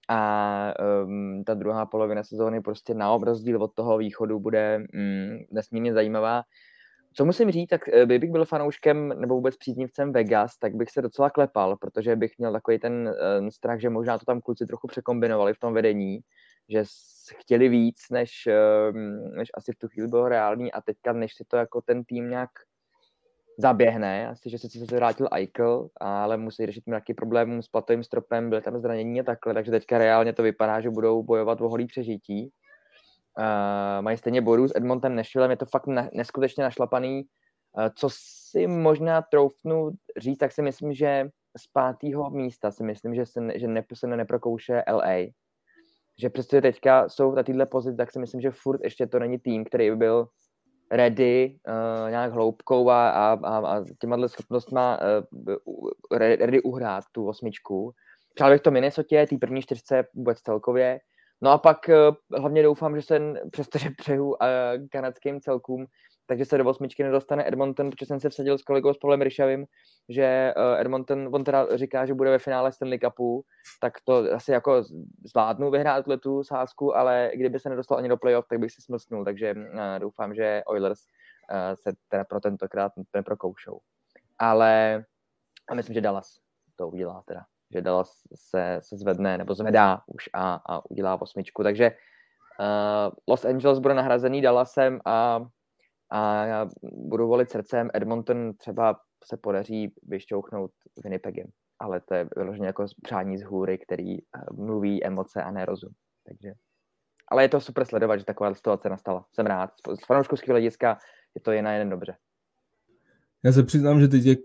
A 0.08 0.74
um, 1.04 1.44
ta 1.44 1.54
druhá 1.54 1.86
polovina 1.86 2.22
sezóny 2.22 2.60
prostě 2.60 2.94
na 2.94 3.16
rozdíl 3.16 3.62
od 3.62 3.74
toho 3.74 3.98
východu 3.98 4.40
bude 4.40 4.78
mm, 4.78 5.38
nesmírně 5.50 5.92
zajímavá. 5.92 6.42
Co 7.14 7.24
musím 7.24 7.50
říct, 7.50 7.68
tak 7.68 7.88
eh, 7.88 8.06
bych 8.06 8.30
byl 8.30 8.44
fanouškem 8.44 9.08
nebo 9.20 9.34
vůbec 9.34 9.56
příznivcem 9.56 10.12
Vegas, 10.12 10.58
tak 10.58 10.74
bych 10.74 10.90
se 10.90 11.02
docela 11.02 11.30
klepal, 11.30 11.76
protože 11.76 12.16
bych 12.16 12.38
měl 12.38 12.52
takový 12.52 12.78
ten 12.78 13.14
uh, 13.42 13.48
strach, 13.48 13.80
že 13.80 13.90
možná 13.90 14.18
to 14.18 14.24
tam 14.24 14.40
kluci 14.40 14.66
trochu 14.66 14.86
překombinovali 14.86 15.54
v 15.54 15.58
tom 15.58 15.74
vedení, 15.74 16.20
že 16.68 16.84
chtěli 17.36 17.68
víc, 17.68 17.96
než, 18.10 18.48
uh, 18.90 18.96
než 19.36 19.48
asi 19.54 19.72
v 19.72 19.78
tu 19.78 19.88
chvíli 19.88 20.08
bylo 20.08 20.28
reální 20.28 20.72
a 20.72 20.80
teďka, 20.80 21.12
než 21.12 21.34
si 21.34 21.44
to 21.48 21.56
jako 21.56 21.80
ten 21.80 22.04
tým 22.04 22.30
nějak 22.30 22.50
zaběhne, 23.58 24.28
asi, 24.28 24.50
že 24.50 24.58
se 24.58 24.68
se 24.68 24.96
vrátil 24.96 25.28
Eichel, 25.32 25.88
ale 26.00 26.36
musí 26.36 26.66
řešit 26.66 26.86
nějaký 26.86 27.14
problém 27.14 27.62
s 27.62 27.68
platovým 27.68 28.04
stropem, 28.04 28.50
byly 28.50 28.62
tam 28.62 28.80
zranění 28.80 29.20
a 29.20 29.22
takhle, 29.22 29.54
takže 29.54 29.70
teďka 29.70 29.98
reálně 29.98 30.32
to 30.32 30.42
vypadá, 30.42 30.80
že 30.80 30.90
budou 30.90 31.22
bojovat 31.22 31.60
o 31.60 31.68
holý 31.68 31.86
přežití. 31.86 32.50
Uh, 33.38 34.02
mají 34.02 34.16
stejně 34.16 34.40
bodů 34.40 34.68
s 34.68 34.76
Edmontem 34.76 35.16
Nashvillem, 35.16 35.50
je 35.50 35.56
to 35.56 35.66
fakt 35.66 35.86
na, 35.86 36.08
neskutečně 36.12 36.64
našlapaný. 36.64 37.22
Uh, 37.78 37.88
co 37.96 38.08
si 38.50 38.66
možná 38.66 39.22
troufnu 39.22 39.90
říct, 40.18 40.38
tak 40.38 40.52
si 40.52 40.62
myslím, 40.62 40.94
že 40.94 41.28
z 41.58 41.66
pátého 41.72 42.30
místa 42.30 42.70
si 42.70 42.84
myslím, 42.84 43.14
že 43.14 43.26
se, 43.26 43.40
že 43.54 43.68
ne, 43.68 43.84
se 43.94 44.06
neprokouše 44.06 44.82
LA. 44.92 45.32
Že 46.18 46.30
přestože 46.30 46.62
teďka 46.62 47.08
jsou 47.08 47.34
na 47.34 47.42
této 47.42 47.66
pozici, 47.66 47.96
tak 47.96 48.12
si 48.12 48.18
myslím, 48.18 48.40
že 48.40 48.50
furt 48.50 48.80
ještě 48.84 49.06
to 49.06 49.18
není 49.18 49.38
tým, 49.38 49.64
který 49.64 49.90
by 49.90 49.96
byl 49.96 50.28
ready 50.90 51.58
uh, 51.68 52.10
nějak 52.10 52.32
hloubkou 52.32 52.90
a, 52.90 53.10
a, 53.10 53.32
a, 53.32 53.58
a 53.58 53.84
těma 54.00 54.28
schopnostma 54.28 54.98
uh, 55.46 55.88
ready 56.18 56.62
uhrát 56.62 57.04
tu 57.12 57.28
osmičku. 57.28 57.92
Přál 58.34 58.50
bych 58.50 58.60
to 58.60 58.70
Minnesota, 58.70 59.26
tý 59.26 59.38
první 59.38 59.62
čtyřce 59.62 60.04
vůbec 60.14 60.38
celkově, 60.38 61.00
No 61.42 61.50
a 61.50 61.58
pak 61.58 61.78
uh, 61.88 62.38
hlavně 62.38 62.62
doufám, 62.62 62.96
že 62.96 63.02
se 63.02 63.20
přestože 63.50 63.90
přeju 63.96 64.26
uh, 64.26 64.36
kanadským 64.90 65.40
celkům, 65.40 65.86
takže 66.26 66.44
se 66.44 66.58
do 66.58 66.64
osmičky 66.64 67.02
nedostane 67.02 67.48
Edmonton, 67.48 67.90
protože 67.90 68.06
jsem 68.06 68.20
se 68.20 68.28
vsadil 68.28 68.58
s 68.58 68.62
kolegou 68.62 68.94
s 68.94 68.98
Paulem 68.98 69.22
Ryšavým, 69.22 69.66
že 70.08 70.54
uh, 70.56 70.80
Edmonton, 70.80 71.28
on 71.32 71.44
teda 71.44 71.76
říká, 71.76 72.06
že 72.06 72.14
bude 72.14 72.30
ve 72.30 72.38
finále 72.38 72.72
Stanley 72.72 72.98
Cupu, 72.98 73.44
tak 73.80 73.92
to 74.04 74.34
asi 74.34 74.52
jako 74.52 74.84
zvládnu 75.24 75.70
vyhrát 75.70 76.04
tu 76.22 76.44
sázku, 76.44 76.96
ale 76.96 77.30
kdyby 77.34 77.60
se 77.60 77.68
nedostal 77.68 77.98
ani 77.98 78.08
do 78.08 78.16
playoff, 78.16 78.48
tak 78.48 78.58
bych 78.58 78.72
si 78.72 78.82
smlsnul, 78.82 79.24
takže 79.24 79.54
doufám, 79.98 80.34
že 80.34 80.62
Oilers 80.66 81.00
se 81.74 81.92
teda 82.08 82.24
pro 82.24 82.40
tentokrát 82.40 82.92
neprokoušou. 83.14 83.80
Ale 84.38 85.04
a 85.70 85.74
myslím, 85.74 85.94
že 85.94 86.00
Dallas 86.00 86.38
to 86.76 86.88
udělá 86.88 87.22
teda 87.26 87.44
že 87.72 87.82
Dallas 87.82 88.12
se, 88.34 88.78
se 88.82 88.96
zvedne 88.96 89.38
nebo 89.38 89.54
zvedá 89.54 90.00
už 90.06 90.28
a, 90.34 90.60
a 90.68 90.90
udělá 90.90 91.22
osmičku. 91.22 91.62
Takže 91.62 91.90
uh, 91.90 93.12
Los 93.28 93.44
Angeles 93.44 93.78
bude 93.78 93.94
nahrazený 93.94 94.42
Dallasem 94.42 95.00
a, 95.04 95.40
a 96.12 96.46
budu 96.82 97.28
volit 97.28 97.50
srdcem. 97.50 97.90
Edmonton 97.94 98.54
třeba 98.54 99.00
se 99.24 99.36
podaří 99.36 99.94
vyšťouchnout 100.02 100.70
Winnipegem, 101.04 101.46
ale 101.78 102.00
to 102.00 102.14
je 102.14 102.28
vyloženě 102.36 102.66
jako 102.66 102.84
přání 103.02 103.38
z 103.38 103.42
hůry, 103.42 103.78
který 103.78 104.22
uh, 104.22 104.66
mluví 104.66 105.04
emoce 105.04 105.42
a 105.42 105.50
ne 105.50 105.64
rozum. 105.64 105.92
Takže 106.26 106.52
ale 107.30 107.44
je 107.44 107.48
to 107.48 107.60
super 107.60 107.84
sledovat, 107.84 108.16
že 108.16 108.24
taková 108.24 108.54
situace 108.54 108.88
nastala. 108.88 109.24
Jsem 109.34 109.46
rád. 109.46 109.70
Z 110.00 110.06
fanouškovského 110.06 110.54
hlediska 110.54 110.98
je 111.34 111.40
to 111.40 111.52
jen 111.52 111.64
na 111.64 111.72
jeden 111.72 111.90
dobře. 111.90 112.16
Já 113.44 113.52
se 113.52 113.62
přiznám, 113.62 114.00
že 114.00 114.08
teď 114.08 114.24
jak 114.24 114.38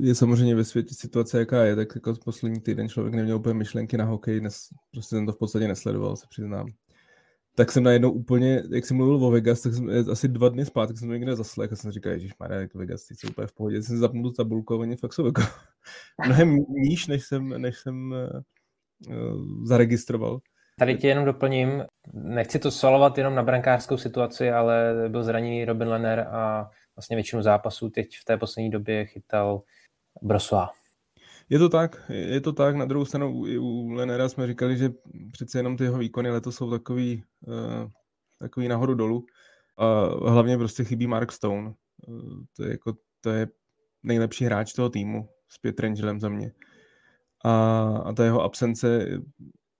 je 0.00 0.14
samozřejmě 0.14 0.54
ve 0.54 0.64
světě 0.64 0.94
situace, 0.94 1.38
jaká 1.38 1.64
je, 1.64 1.76
tak 1.76 1.88
jako 1.94 2.14
poslední 2.24 2.60
týden 2.60 2.88
člověk 2.88 3.14
neměl 3.14 3.36
úplně 3.36 3.54
myšlenky 3.54 3.96
na 3.96 4.04
hokej, 4.04 4.40
nes, 4.40 4.68
prostě 4.90 5.16
jsem 5.16 5.26
to 5.26 5.32
v 5.32 5.38
podstatě 5.38 5.68
nesledoval, 5.68 6.16
se 6.16 6.26
přiznám. 6.30 6.72
Tak 7.54 7.72
jsem 7.72 7.82
najednou 7.82 8.10
úplně, 8.10 8.62
jak 8.70 8.86
jsem 8.86 8.96
mluvil 8.96 9.26
o 9.26 9.30
Vegas, 9.30 9.60
tak 9.60 9.74
jsem 9.74 9.90
asi 10.10 10.28
dva 10.28 10.48
dny 10.48 10.64
zpátky 10.64 10.96
jsem 10.96 11.10
někde 11.10 11.36
zaslech 11.36 11.72
a 11.72 11.76
jsem 11.76 11.92
říkal, 11.92 12.12
Ježíš 12.12 12.32
Maria, 12.40 12.60
jak 12.60 12.74
Vegas, 12.74 13.06
ty 13.06 13.14
jsou 13.14 13.28
úplně 13.28 13.46
v 13.46 13.52
pohodě. 13.52 13.82
Jsem 13.82 13.98
zapnul 13.98 14.22
tu 14.22 14.30
tabulku 14.30 14.74
a 14.74 14.78
oni 14.78 14.96
fakt 14.96 15.12
jsou 15.12 15.26
jako 15.26 15.42
mnohem 16.26 16.56
níž, 16.68 17.06
než 17.06 17.24
jsem, 17.24 17.48
než 17.48 17.78
jsem 17.78 18.14
uh, 19.08 19.64
zaregistroval. 19.64 20.40
Tady 20.78 20.96
tě 20.96 21.08
jenom 21.08 21.24
doplním, 21.24 21.84
nechci 22.12 22.58
to 22.58 22.70
solovat 22.70 23.18
jenom 23.18 23.34
na 23.34 23.42
brankářskou 23.42 23.96
situaci, 23.96 24.50
ale 24.50 24.94
byl 25.08 25.22
zraněný 25.22 25.64
Robin 25.64 25.88
Lenner 25.88 26.20
a 26.20 26.70
vlastně 26.96 27.16
většinu 27.16 27.42
zápasů 27.42 27.90
teď 27.90 28.18
v 28.18 28.24
té 28.24 28.36
poslední 28.36 28.70
době 28.70 29.06
chytal 29.06 29.62
Brosua. 30.22 30.70
Je 31.48 31.58
to 31.58 31.68
tak, 31.68 32.02
je 32.08 32.40
to 32.40 32.52
tak. 32.52 32.76
Na 32.76 32.84
druhou 32.84 33.04
stranu 33.04 33.44
u 33.60 33.92
Lenera 33.92 34.28
jsme 34.28 34.46
říkali, 34.46 34.76
že 34.76 34.90
přece 35.32 35.58
jenom 35.58 35.76
ty 35.76 35.84
jeho 35.84 35.98
výkony 35.98 36.30
letos 36.30 36.56
jsou 36.56 36.70
takový, 36.70 37.24
uh, 37.46 37.90
takový 38.38 38.68
nahoru 38.68 38.94
dolů. 38.94 39.26
A 39.78 40.04
hlavně 40.30 40.58
prostě 40.58 40.84
chybí 40.84 41.06
Mark 41.06 41.32
Stone. 41.32 41.74
Uh, 42.08 42.44
to, 42.56 42.64
je 42.64 42.70
jako, 42.70 42.94
to 43.20 43.30
je 43.30 43.48
nejlepší 44.02 44.44
hráč 44.44 44.72
toho 44.72 44.90
týmu 44.90 45.28
s 45.48 45.58
Pietrangelem 45.58 46.20
za 46.20 46.28
mě. 46.28 46.52
A, 47.44 47.84
a 48.04 48.12
ta 48.12 48.24
jeho 48.24 48.42
absence, 48.42 49.06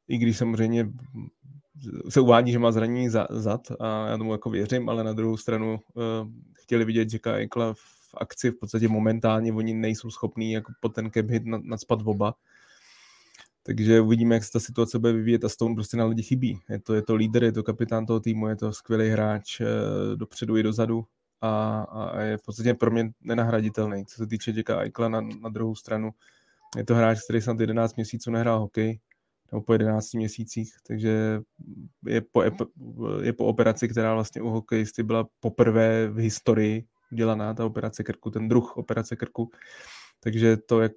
i 0.09 0.19
když 0.19 0.39
samozřejmě 0.39 0.93
se 2.09 2.21
uvádí, 2.21 2.53
že 2.53 2.59
má 2.59 2.73
zranění 2.73 3.09
za, 3.09 3.27
zad 3.31 3.61
a 3.81 4.09
já 4.09 4.19
tomu 4.19 4.33
jako 4.33 4.51
věřím, 4.51 4.89
ale 4.89 5.05
na 5.05 5.13
druhou 5.13 5.37
stranu 5.37 5.81
uh, 5.95 6.29
chtěli 6.63 6.85
vidět 6.85 7.13
Jacka 7.13 7.35
Eichla 7.35 7.75
v 7.75 8.15
akci, 8.17 8.51
v 8.51 8.55
podstatě 8.55 8.89
momentálně 8.89 9.53
oni 9.53 9.75
nejsou 9.75 10.11
schopní 10.11 10.53
jako 10.53 10.73
po 10.81 10.89
ten 10.89 11.11
cap 11.11 11.27
hit 11.27 11.43
nadspat 11.47 11.99
oba. 12.05 12.35
Takže 13.63 14.01
uvidíme, 14.01 14.35
jak 14.35 14.45
se 14.45 14.53
ta 14.53 14.61
situace 14.61 14.99
bude 14.99 15.13
vyvíjet 15.13 15.45
a 15.45 15.49
Stone 15.49 15.75
prostě 15.75 15.97
na 15.97 16.05
lidi 16.05 16.23
chybí. 16.23 16.59
Je 16.69 16.79
to, 16.81 16.95
je 16.95 17.03
to 17.03 17.15
líder, 17.15 17.45
je 17.45 17.53
to 17.53 17.63
kapitán 17.63 18.07
toho 18.07 18.21
týmu, 18.21 18.49
je 18.49 18.57
to 18.57 18.73
skvělý 18.73 19.09
hráč 19.09 19.61
uh, 19.61 19.67
dopředu 20.17 20.57
i 20.57 20.63
dozadu 20.63 21.05
a, 21.41 21.83
a 21.91 22.21
je 22.21 22.37
v 22.37 22.45
podstatě 22.45 22.75
pro 22.75 22.91
mě 22.91 23.11
nenahraditelný. 23.21 24.07
Co 24.07 24.17
se 24.17 24.27
týče 24.27 24.53
Jacka 24.57 24.81
Eichla 24.81 25.09
na, 25.09 25.21
na 25.21 25.49
druhou 25.49 25.75
stranu, 25.75 26.11
je 26.77 26.85
to 26.85 26.95
hráč, 26.95 27.19
který 27.25 27.41
snad 27.41 27.61
11 27.61 27.97
měsíců 27.97 28.31
nehrál 28.31 28.61
hokej, 28.61 28.99
nebo 29.53 29.62
po 29.62 29.72
11 29.72 30.14
měsících, 30.14 30.74
takže 30.86 31.40
je 32.07 32.20
po, 32.32 32.42
je 33.22 33.32
po 33.32 33.46
operaci, 33.46 33.88
která 33.88 34.14
vlastně 34.14 34.42
u 34.42 34.48
hokejisty 34.48 35.03
byla 35.03 35.28
poprvé 35.40 36.09
v 36.09 36.16
historii 36.16 36.84
dělaná, 37.12 37.55
ta 37.55 37.66
operace 37.66 38.05
krku, 38.05 38.30
ten 38.30 38.48
druh 38.48 38.76
operace 38.76 39.16
krku. 39.16 39.50
Takže 40.20 40.57
to, 40.57 40.80
jak, 40.80 40.92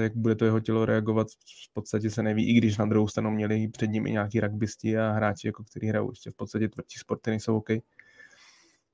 jak 0.00 0.16
bude 0.16 0.34
to 0.34 0.44
jeho 0.44 0.60
tělo 0.60 0.84
reagovat, 0.84 1.26
v 1.70 1.72
podstatě 1.72 2.10
se 2.10 2.22
neví, 2.22 2.48
i 2.48 2.52
když 2.52 2.78
na 2.78 2.86
druhou 2.86 3.08
stranu 3.08 3.30
měli 3.30 3.68
před 3.68 3.86
ním 3.86 4.06
i 4.06 4.10
nějaký 4.10 4.40
rugbysti 4.40 4.98
a 4.98 5.12
hráči, 5.12 5.46
jako 5.46 5.64
kteří 5.64 5.86
hrajou 5.86 6.10
ještě 6.10 6.30
v 6.30 6.34
podstatě 6.34 6.68
tvrdší 6.68 6.98
sporty, 6.98 7.30
nejsou 7.30 7.52
hokej. 7.52 7.82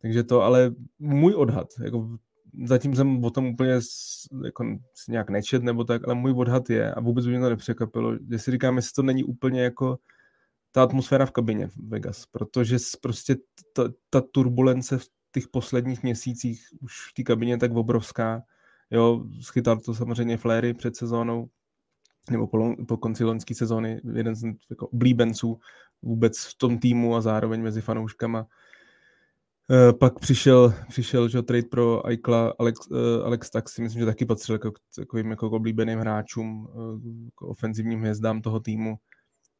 Takže 0.02 0.24
to, 0.24 0.42
ale 0.42 0.74
můj 0.98 1.34
odhad, 1.34 1.68
jako 1.84 2.18
zatím 2.64 2.94
jsem 2.94 3.24
o 3.24 3.30
tom 3.30 3.46
úplně 3.46 3.80
jako, 4.44 4.64
nějak 5.08 5.30
nečet 5.30 5.62
nebo 5.62 5.84
tak, 5.84 6.04
ale 6.04 6.14
můj 6.14 6.34
odhad 6.36 6.70
je, 6.70 6.94
a 6.94 7.00
vůbec 7.00 7.26
by 7.26 7.30
mě 7.30 7.40
to 7.40 7.50
nepřekvapilo, 7.50 8.16
že 8.30 8.38
si 8.38 8.50
říkám, 8.50 8.76
jestli 8.76 8.92
to 8.92 9.02
není 9.02 9.24
úplně 9.24 9.62
jako 9.62 9.98
ta 10.72 10.82
atmosféra 10.82 11.26
v 11.26 11.30
kabině 11.30 11.68
v 11.68 11.76
Vegas, 11.76 12.26
protože 12.26 12.76
prostě 13.00 13.36
ta, 13.72 13.84
ta 14.10 14.20
turbulence 14.20 14.98
v 14.98 15.06
těch 15.32 15.48
posledních 15.48 16.02
měsících 16.02 16.66
už 16.80 17.10
v 17.10 17.14
té 17.14 17.22
kabině 17.22 17.52
je 17.52 17.58
tak 17.58 17.72
obrovská. 17.72 18.42
Jo, 18.90 19.24
schytal 19.40 19.80
to 19.80 19.94
samozřejmě 19.94 20.36
Fléry 20.36 20.74
před 20.74 20.96
sezónou, 20.96 21.48
nebo 22.30 22.46
po, 22.46 22.74
po 22.88 22.96
konci 22.96 23.24
loňské 23.24 23.54
sezóny, 23.54 24.00
jeden 24.14 24.34
z 24.34 24.44
jako 24.70 24.86
oblíbenců 24.86 25.58
vůbec 26.02 26.38
v 26.38 26.54
tom 26.58 26.78
týmu 26.78 27.16
a 27.16 27.20
zároveň 27.20 27.62
mezi 27.62 27.80
fanouškama. 27.80 28.46
Uh, 29.70 29.98
pak 29.98 30.18
přišel, 30.18 30.74
přišel 30.88 31.28
že 31.28 31.42
trade 31.42 31.68
pro 31.70 32.06
Aikla 32.06 32.54
Alex, 32.58 32.86
uh, 32.90 32.98
Alex 33.24 33.50
tak 33.50 33.68
si 33.68 33.82
myslím, 33.82 34.00
že 34.00 34.06
taky 34.06 34.24
patřil 34.24 34.54
jako, 34.54 34.72
takovým 34.96 35.30
jako 35.30 35.50
oblíbeným 35.50 35.98
hráčům, 35.98 36.68
uh, 36.74 37.00
jako 37.24 37.48
ofenzivním 37.48 38.00
hvězdám 38.00 38.42
toho 38.42 38.60
týmu. 38.60 38.96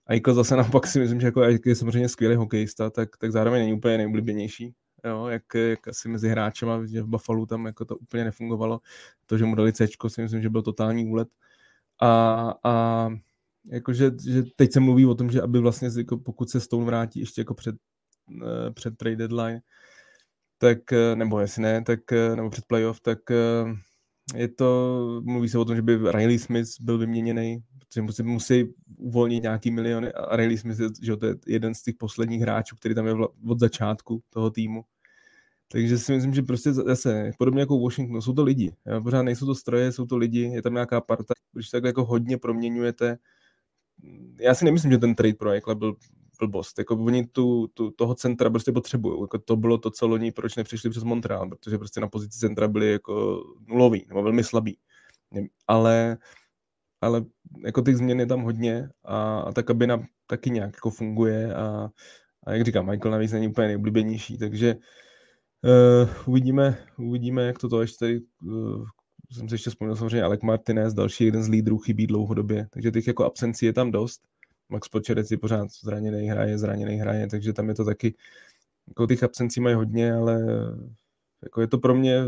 Aikla 0.07 0.35
zase 0.35 0.57
naopak 0.57 0.87
si 0.87 1.01
myslím, 1.01 1.21
že 1.21 1.27
jako 1.27 1.43
je 1.65 1.75
samozřejmě 1.75 2.09
skvělý 2.09 2.37
hokejista, 2.37 2.91
tak, 2.91 3.17
tak 3.17 3.33
zároveň 3.33 3.63
není 3.63 3.73
úplně 3.73 3.97
nejoblíbenější. 3.97 4.75
Jo, 5.05 5.27
jak, 5.27 5.43
jak 5.55 5.89
asi 5.89 6.09
mezi 6.09 6.29
hráčema, 6.29 6.87
že 6.87 7.03
v 7.03 7.07
Buffalo 7.07 7.47
tam 7.47 7.67
jako 7.67 7.85
to 7.85 7.97
úplně 7.97 8.25
nefungovalo. 8.25 8.81
To, 9.27 9.39
že 9.39 9.45
mu 9.45 9.55
dali 9.55 9.73
C, 9.73 9.87
si 10.09 10.23
myslím, 10.23 10.43
že 10.43 10.51
byl 10.51 10.63
totální 10.63 11.07
úlet. 11.07 11.29
A, 12.03 12.55
a 12.65 13.09
jakože, 13.71 14.11
že 14.25 14.43
teď 14.57 14.73
se 14.73 14.81
mluví 14.81 15.07
o 15.07 15.15
tom, 15.15 15.31
že 15.31 15.43
aby 15.43 15.59
vlastně 15.59 15.89
jako 15.97 16.19
pokud 16.19 16.51
se 16.51 16.61
Stone 16.61 16.85
vrátí 16.85 17.21
ještě 17.21 17.41
jako 17.41 17.55
před, 17.55 17.77
před 18.75 18.97
trade 18.97 19.17
deadline, 19.17 19.61
tak, 20.59 20.93
eh, 20.93 21.17
nebo 21.17 21.41
jestli 21.41 21.63
ne, 21.63 21.83
tak, 21.83 22.13
eh, 22.13 22.37
nebo 22.37 22.51
před 22.51 22.67
playoff, 22.67 23.01
tak, 23.01 23.19
eh, 23.31 23.65
je 24.35 24.49
to, 24.49 25.21
mluví 25.25 25.49
se 25.49 25.59
o 25.59 25.65
tom, 25.65 25.77
že 25.77 25.83
by 25.83 25.99
Riley 26.11 26.39
Smith 26.39 26.69
byl 26.81 26.99
vyměněný, 26.99 27.59
protože 27.79 28.03
musí, 28.03 28.23
musí 28.23 28.75
uvolnit 28.97 29.43
nějaký 29.43 29.71
miliony 29.71 30.13
a 30.13 30.37
Riley 30.37 30.59
Smith, 30.59 30.79
že 31.03 31.17
to 31.17 31.27
je 31.27 31.35
jeden 31.47 31.75
z 31.75 31.83
těch 31.83 31.95
posledních 31.95 32.41
hráčů, 32.41 32.77
který 32.77 32.95
tam 32.95 33.07
je 33.07 33.15
od 33.49 33.61
začátku 33.61 34.23
toho 34.31 34.51
týmu. 34.51 34.85
Takže 35.69 35.99
si 35.99 36.13
myslím, 36.13 36.35
že 36.35 36.43
prostě 36.43 36.73
zase, 36.73 37.31
podobně 37.39 37.61
jako 37.61 37.79
Washington, 37.79 38.23
jsou 38.23 38.33
to 38.33 38.45
lidi. 38.45 38.77
Jo? 38.87 39.03
Pořád 39.03 39.23
nejsou 39.23 39.47
to 39.47 39.55
stroje, 39.55 39.93
jsou 39.93 40.07
to 40.07 40.17
lidi, 40.17 40.41
je 40.41 40.63
tam 40.63 40.73
nějaká 40.73 41.01
parta. 41.01 41.35
Když 41.53 41.71
tak 41.71 41.85
jako 41.85 42.05
hodně 42.05 42.39
proměňujete, 42.39 43.19
já 44.41 44.55
si 44.55 44.65
nemyslím, 44.65 44.93
že 44.93 44.99
ten 44.99 45.15
trade 45.15 45.35
pro 45.35 45.51
Ekla 45.51 45.75
byl 45.75 45.97
blbost. 46.39 46.78
Jako 46.78 46.95
oni 46.95 47.26
tu, 47.26 47.66
tu, 47.74 47.91
toho 47.91 48.14
centra 48.14 48.51
prostě 48.51 48.72
potřebují. 48.72 49.20
Jako 49.20 49.39
to 49.39 49.57
bylo 49.57 49.78
to, 49.78 49.91
co 49.91 50.07
loni, 50.07 50.32
proč 50.32 50.57
nepřišli 50.57 50.91
přes 50.91 51.03
Montreal, 51.03 51.49
protože 51.49 51.78
prostě 51.78 52.01
na 52.01 52.09
pozici 52.09 52.39
centra 52.39 52.68
byli 52.68 52.93
jako 52.93 53.43
nulový 53.68 54.05
nebo 54.09 54.22
velmi 54.22 54.45
slabý. 54.45 54.78
Ale, 55.66 56.18
ale 57.01 57.24
jako 57.64 57.82
těch 57.82 57.97
změn 57.97 58.20
je 58.20 58.26
tam 58.26 58.43
hodně 58.43 58.89
a, 59.05 59.41
a 59.41 59.53
ta 59.53 59.62
kabina 59.62 60.03
taky 60.26 60.51
nějak 60.51 60.74
jako 60.74 60.91
funguje 60.91 61.55
a, 61.55 61.91
a 62.47 62.53
jak 62.53 62.64
říkám, 62.64 62.87
Michael 62.87 63.11
navíc 63.11 63.32
není 63.32 63.49
úplně 63.49 63.66
nejoblíbenější, 63.66 64.39
takže 64.39 64.76
uh, 65.64 66.11
uvidíme, 66.26 66.78
uvidíme, 66.99 67.43
jak 67.43 67.59
to 67.59 67.68
to 67.68 67.80
ještě 67.80 67.99
tady 67.99 68.20
uh, 68.43 68.87
jsem 69.30 69.49
si 69.49 69.55
ještě 69.55 69.70
vzpomněl 69.70 69.97
samozřejmě 69.97 70.22
Alec 70.22 70.43
Martinez, 70.43 70.95
další 70.95 71.24
jeden 71.24 71.43
z 71.43 71.49
lídrů 71.49 71.78
chybí 71.78 72.07
dlouhodobě, 72.07 72.66
takže 72.70 72.91
těch 72.91 73.07
jako 73.07 73.24
absencí 73.24 73.66
je 73.66 73.72
tam 73.72 73.91
dost 73.91 74.22
Max 74.69 74.89
Počerec 74.89 75.31
je 75.31 75.39
pořád 75.39 75.69
zraněný 75.71 76.29
hraje, 76.29 76.59
zraněný 76.59 76.97
hraje, 76.97 77.27
takže 77.27 77.53
tam 77.53 77.69
je 77.69 77.75
to 77.75 77.85
taky, 77.85 78.14
jako 78.89 79.07
těch 79.07 79.23
absencí 79.23 79.61
mají 79.61 79.75
hodně, 79.75 80.12
ale 80.12 80.41
jako 81.43 81.61
je 81.61 81.67
to 81.67 81.79
pro 81.79 81.95
mě, 81.95 82.23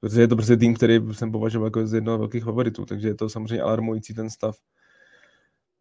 protože 0.00 0.20
je 0.20 0.28
to 0.28 0.36
prostě 0.36 0.56
tým, 0.56 0.74
který 0.74 1.00
jsem 1.12 1.32
považoval 1.32 1.66
jako 1.66 1.86
z 1.86 1.94
jednoho 1.94 2.18
velkých 2.18 2.44
favoritů, 2.44 2.84
takže 2.84 3.08
je 3.08 3.14
to 3.14 3.28
samozřejmě 3.28 3.62
alarmující 3.62 4.14
ten 4.14 4.30
stav. 4.30 4.56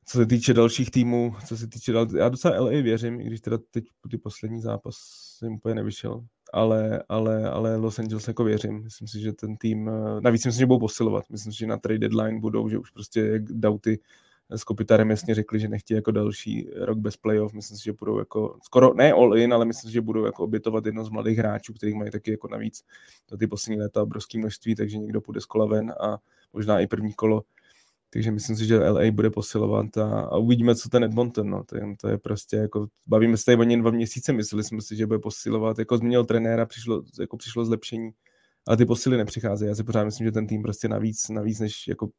Co 0.05 0.17
se 0.17 0.25
týče 0.25 0.53
dalších 0.53 0.91
týmů, 0.91 1.35
co 1.47 1.57
se 1.57 1.67
týče 1.67 1.91
dal... 1.91 2.07
já 2.15 2.29
docela 2.29 2.59
LA 2.59 2.69
věřím, 2.69 3.21
i 3.21 3.23
když 3.23 3.41
teda 3.41 3.57
teď 3.71 3.85
ty 4.11 4.17
poslední 4.17 4.61
zápas 4.61 4.95
jsem 5.37 5.53
úplně 5.53 5.75
nevyšel, 5.75 6.25
ale, 6.53 7.03
ale, 7.09 7.49
ale 7.49 7.75
Los 7.75 7.99
Angeles 7.99 8.27
jako 8.27 8.43
věřím. 8.43 8.83
Myslím 8.83 9.07
si, 9.07 9.19
že 9.19 9.33
ten 9.33 9.57
tým, 9.57 9.91
navíc 10.19 10.45
myslím, 10.45 10.59
že 10.59 10.65
budou 10.65 10.79
posilovat. 10.79 11.29
Myslím 11.29 11.53
si, 11.53 11.59
že 11.59 11.67
na 11.67 11.77
trade 11.77 11.99
deadline 11.99 12.39
budou, 12.39 12.69
že 12.69 12.77
už 12.77 12.91
prostě 12.91 13.19
jak 13.19 13.43
Dauty 13.43 13.99
s 14.49 14.63
Kopitarem 14.63 15.09
jasně 15.09 15.35
řekli, 15.35 15.59
že 15.59 15.67
nechtějí 15.67 15.95
jako 15.95 16.11
další 16.11 16.69
rok 16.75 16.97
bez 16.97 17.17
playoff. 17.17 17.53
Myslím 17.53 17.77
si, 17.77 17.83
že 17.83 17.93
budou 17.93 18.19
jako, 18.19 18.57
skoro 18.63 18.93
ne 18.93 19.11
all 19.11 19.37
in, 19.37 19.53
ale 19.53 19.65
myslím 19.65 19.89
si, 19.89 19.93
že 19.93 20.01
budou 20.01 20.25
jako 20.25 20.43
obětovat 20.43 20.85
jedno 20.85 21.05
z 21.05 21.09
mladých 21.09 21.37
hráčů, 21.37 21.73
kterých 21.73 21.95
mají 21.95 22.11
taky 22.11 22.31
jako 22.31 22.47
navíc 22.47 22.83
za 23.31 23.37
ty 23.37 23.47
poslední 23.47 23.81
léta 23.81 24.03
obrovské 24.03 24.37
množství, 24.37 24.75
takže 24.75 24.97
někdo 24.97 25.21
půjde 25.21 25.41
z 25.41 25.45
kola 25.45 25.65
ven 25.65 25.93
a 25.99 26.17
možná 26.53 26.79
i 26.79 26.87
první 26.87 27.13
kolo. 27.13 27.43
Takže 28.09 28.31
myslím 28.31 28.55
si, 28.55 28.65
že 28.65 28.89
LA 28.89 29.11
bude 29.11 29.29
posilovat 29.29 29.97
a, 29.97 30.19
a 30.19 30.37
uvidíme, 30.37 30.75
co 30.75 30.89
ten 30.89 31.03
Edmonton, 31.03 31.49
no. 31.49 31.63
To, 31.63 31.77
je, 31.77 31.83
to 32.01 32.07
je 32.07 32.17
prostě 32.17 32.57
jako, 32.57 32.87
bavíme 33.07 33.37
se 33.37 33.45
tady 33.45 33.57
o 33.57 33.63
něm 33.63 33.81
dva 33.81 33.91
měsíce, 33.91 34.33
mysleli 34.33 34.63
jsme 34.63 34.81
si, 34.81 34.95
že 34.95 35.07
bude 35.07 35.19
posilovat, 35.19 35.79
jako 35.79 35.97
změnil 35.97 36.25
trenéra, 36.25 36.65
přišlo, 36.65 37.03
jako 37.19 37.37
přišlo 37.37 37.65
zlepšení, 37.65 38.11
ale 38.67 38.77
ty 38.77 38.85
posily 38.85 39.17
nepřicházejí. 39.17 39.69
Já 39.69 39.75
si 39.75 39.83
pořád 39.83 40.03
myslím, 40.03 40.27
že 40.27 40.31
ten 40.31 40.47
tým 40.47 40.61
prostě 40.61 40.87
navíc, 40.87 41.29
navíc 41.29 41.59
než 41.59 41.87
jako 41.87 42.09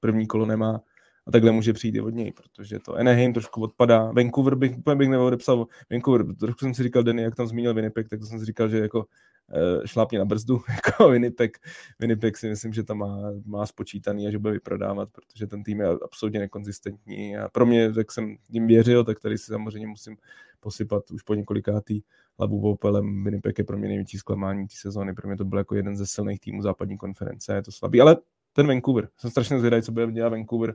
první 0.00 0.26
kolo 0.26 0.46
nemá 0.46 0.80
a 1.26 1.30
takhle 1.30 1.52
může 1.52 1.72
přijít 1.72 1.94
i 1.94 2.00
od 2.00 2.14
něj, 2.14 2.32
protože 2.32 2.78
to 2.78 2.94
Anaheim 2.94 3.32
trošku 3.32 3.62
odpadá. 3.62 4.12
Vancouver 4.12 4.54
bych 4.54 4.78
úplně 4.78 4.96
bych 4.96 5.08
neodepsal. 5.08 5.66
Vancouver, 5.90 6.34
trošku 6.34 6.58
jsem 6.58 6.74
si 6.74 6.82
říkal, 6.82 7.02
Denny, 7.02 7.22
jak 7.22 7.34
tam 7.34 7.46
zmínil 7.46 7.74
Winnipeg, 7.74 8.08
tak 8.08 8.20
to 8.20 8.26
jsem 8.26 8.38
si 8.38 8.44
říkal, 8.44 8.68
že 8.68 8.78
jako 8.78 8.98
uh, 8.98 9.84
šlápně 9.84 10.18
na 10.18 10.24
brzdu, 10.24 10.60
jako 10.74 11.10
Winnipeg. 11.10 11.58
Winnipeg 11.98 12.36
si 12.36 12.48
myslím, 12.48 12.72
že 12.72 12.82
tam 12.82 12.98
má, 12.98 13.32
má 13.46 13.66
spočítaný 13.66 14.26
a 14.26 14.30
že 14.30 14.38
bude 14.38 14.52
vyprodávat, 14.52 15.08
protože 15.10 15.46
ten 15.46 15.62
tým 15.62 15.80
je 15.80 15.86
absolutně 16.04 16.40
nekonzistentní 16.40 17.36
a 17.36 17.48
pro 17.48 17.66
mě, 17.66 17.92
jak 17.96 18.12
jsem 18.12 18.36
jim 18.48 18.66
věřil, 18.66 19.04
tak 19.04 19.20
tady 19.20 19.38
si 19.38 19.44
samozřejmě 19.44 19.86
musím 19.86 20.16
posypat 20.60 21.10
už 21.10 21.22
po 21.22 21.34
několikátý 21.34 22.02
hlavu 22.38 22.60
popelem. 22.60 23.24
Winnipeg 23.24 23.58
je 23.58 23.64
pro 23.64 23.78
mě 23.78 23.88
největší 23.88 24.18
zklamání 24.18 24.66
té 24.66 24.74
sezóny, 24.76 25.14
pro 25.14 25.28
mě 25.28 25.36
to 25.36 25.44
byl 25.44 25.58
jako 25.58 25.74
jeden 25.74 25.96
ze 25.96 26.06
silných 26.06 26.40
týmů 26.40 26.62
západní 26.62 26.96
konference, 26.96 27.54
je 27.54 27.62
to 27.62 27.72
slabý, 27.72 28.00
ale 28.00 28.16
ten 28.52 28.66
Vancouver. 28.66 29.08
Jsem 29.16 29.30
strašně 29.30 29.58
zvědavý, 29.58 29.82
co 29.82 29.92
bude 29.92 30.12
dělat 30.12 30.28
Vancouver, 30.28 30.74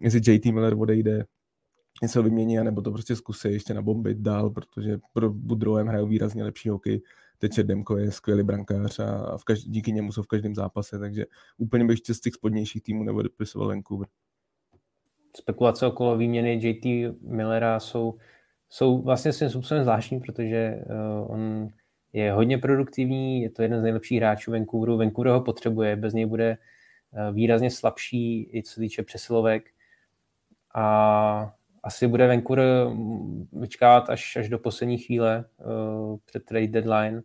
jestli 0.00 0.32
JT 0.32 0.44
Miller 0.44 0.74
odejde, 0.78 1.24
ho 2.16 2.22
vymění, 2.22 2.56
nebo 2.56 2.82
to 2.82 2.90
prostě 2.90 3.16
zkusí 3.16 3.52
ještě 3.52 3.74
nabombit 3.74 4.18
dál, 4.18 4.50
protože 4.50 4.98
pro 5.12 5.30
Budrohem 5.30 5.86
hrajou 5.86 6.06
výrazně 6.06 6.44
lepší 6.44 6.68
hokej. 6.68 7.02
Teď 7.38 7.60
Demko 7.60 7.96
je 7.96 8.12
skvělý 8.12 8.42
brankář 8.42 8.98
a 8.98 9.36
v 9.36 9.44
každý, 9.44 9.70
díky 9.70 9.92
němu 9.92 10.12
jsou 10.12 10.22
v 10.22 10.26
každém 10.26 10.54
zápase, 10.54 10.98
takže 10.98 11.26
úplně 11.58 11.84
bych 11.84 11.98
z 11.98 12.20
těch 12.20 12.34
spodnějších 12.34 12.82
týmů 12.82 13.04
nebo 13.04 13.22
dopisoval 13.22 13.68
Vancouver. 13.68 14.08
Spekulace 15.36 15.86
okolo 15.86 16.16
výměny 16.16 16.60
JT 16.62 17.14
Millera 17.22 17.80
jsou, 17.80 18.18
jsou 18.68 19.02
vlastně 19.02 19.32
svým 19.32 19.50
způsobem 19.50 19.82
zvláštní, 19.82 20.20
protože 20.20 20.78
uh, 20.86 21.32
on 21.32 21.68
je 22.12 22.32
hodně 22.32 22.58
produktivní, 22.58 23.42
je 23.42 23.50
to 23.50 23.62
jeden 23.62 23.80
z 23.80 23.82
nejlepších 23.82 24.18
hráčů 24.18 24.50
Vancouveru, 24.50 24.98
Vancouver 24.98 25.32
ho 25.32 25.40
potřebuje, 25.40 25.96
bez 25.96 26.14
něj 26.14 26.26
bude 26.26 26.58
Eh, 26.58 26.58
výrazně 27.32 27.70
slabší, 27.70 28.50
i 28.56 28.62
co 28.62 28.80
týče 28.80 29.02
přesilovek. 29.02 29.70
A 30.74 31.54
asi 31.82 32.06
bude 32.06 32.28
Vancouver 32.28 32.64
vyčkávat 33.52 34.10
až, 34.10 34.36
až 34.36 34.48
do 34.48 34.58
poslední 34.58 34.98
chvíle 34.98 35.44
uh, 35.58 36.16
před 36.24 36.44
trade 36.44 36.66
deadline. 36.66 37.22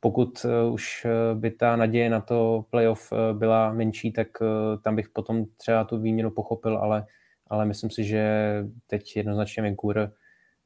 Pokud 0.00 0.44
uh, 0.44 0.74
už 0.74 1.06
by 1.34 1.50
ta 1.50 1.76
naděje 1.76 2.10
na 2.10 2.20
to 2.20 2.64
playoff 2.70 3.12
uh, 3.12 3.38
byla 3.38 3.72
menší, 3.72 4.12
tak 4.12 4.28
uh, 4.40 4.48
tam 4.82 4.96
bych 4.96 5.08
potom 5.08 5.44
třeba 5.56 5.84
tu 5.84 6.00
výměnu 6.00 6.30
pochopil, 6.30 6.78
ale, 6.78 7.06
ale 7.46 7.64
myslím 7.66 7.90
si, 7.90 8.04
že 8.04 8.64
teď 8.86 9.16
jednoznačně 9.16 9.62
Vancouver 9.62 10.12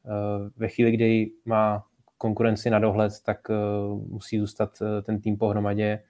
uh, 0.02 0.48
ve 0.56 0.68
chvíli, 0.68 0.92
kdy 0.92 1.30
má 1.44 1.84
konkurenci 2.18 2.70
na 2.70 2.78
dohled, 2.78 3.12
tak 3.24 3.38
uh, 3.48 3.56
musí 4.08 4.38
zůstat 4.38 4.70
uh, 4.80 4.88
ten 5.02 5.20
tým 5.20 5.36
pohromadě 5.36 6.02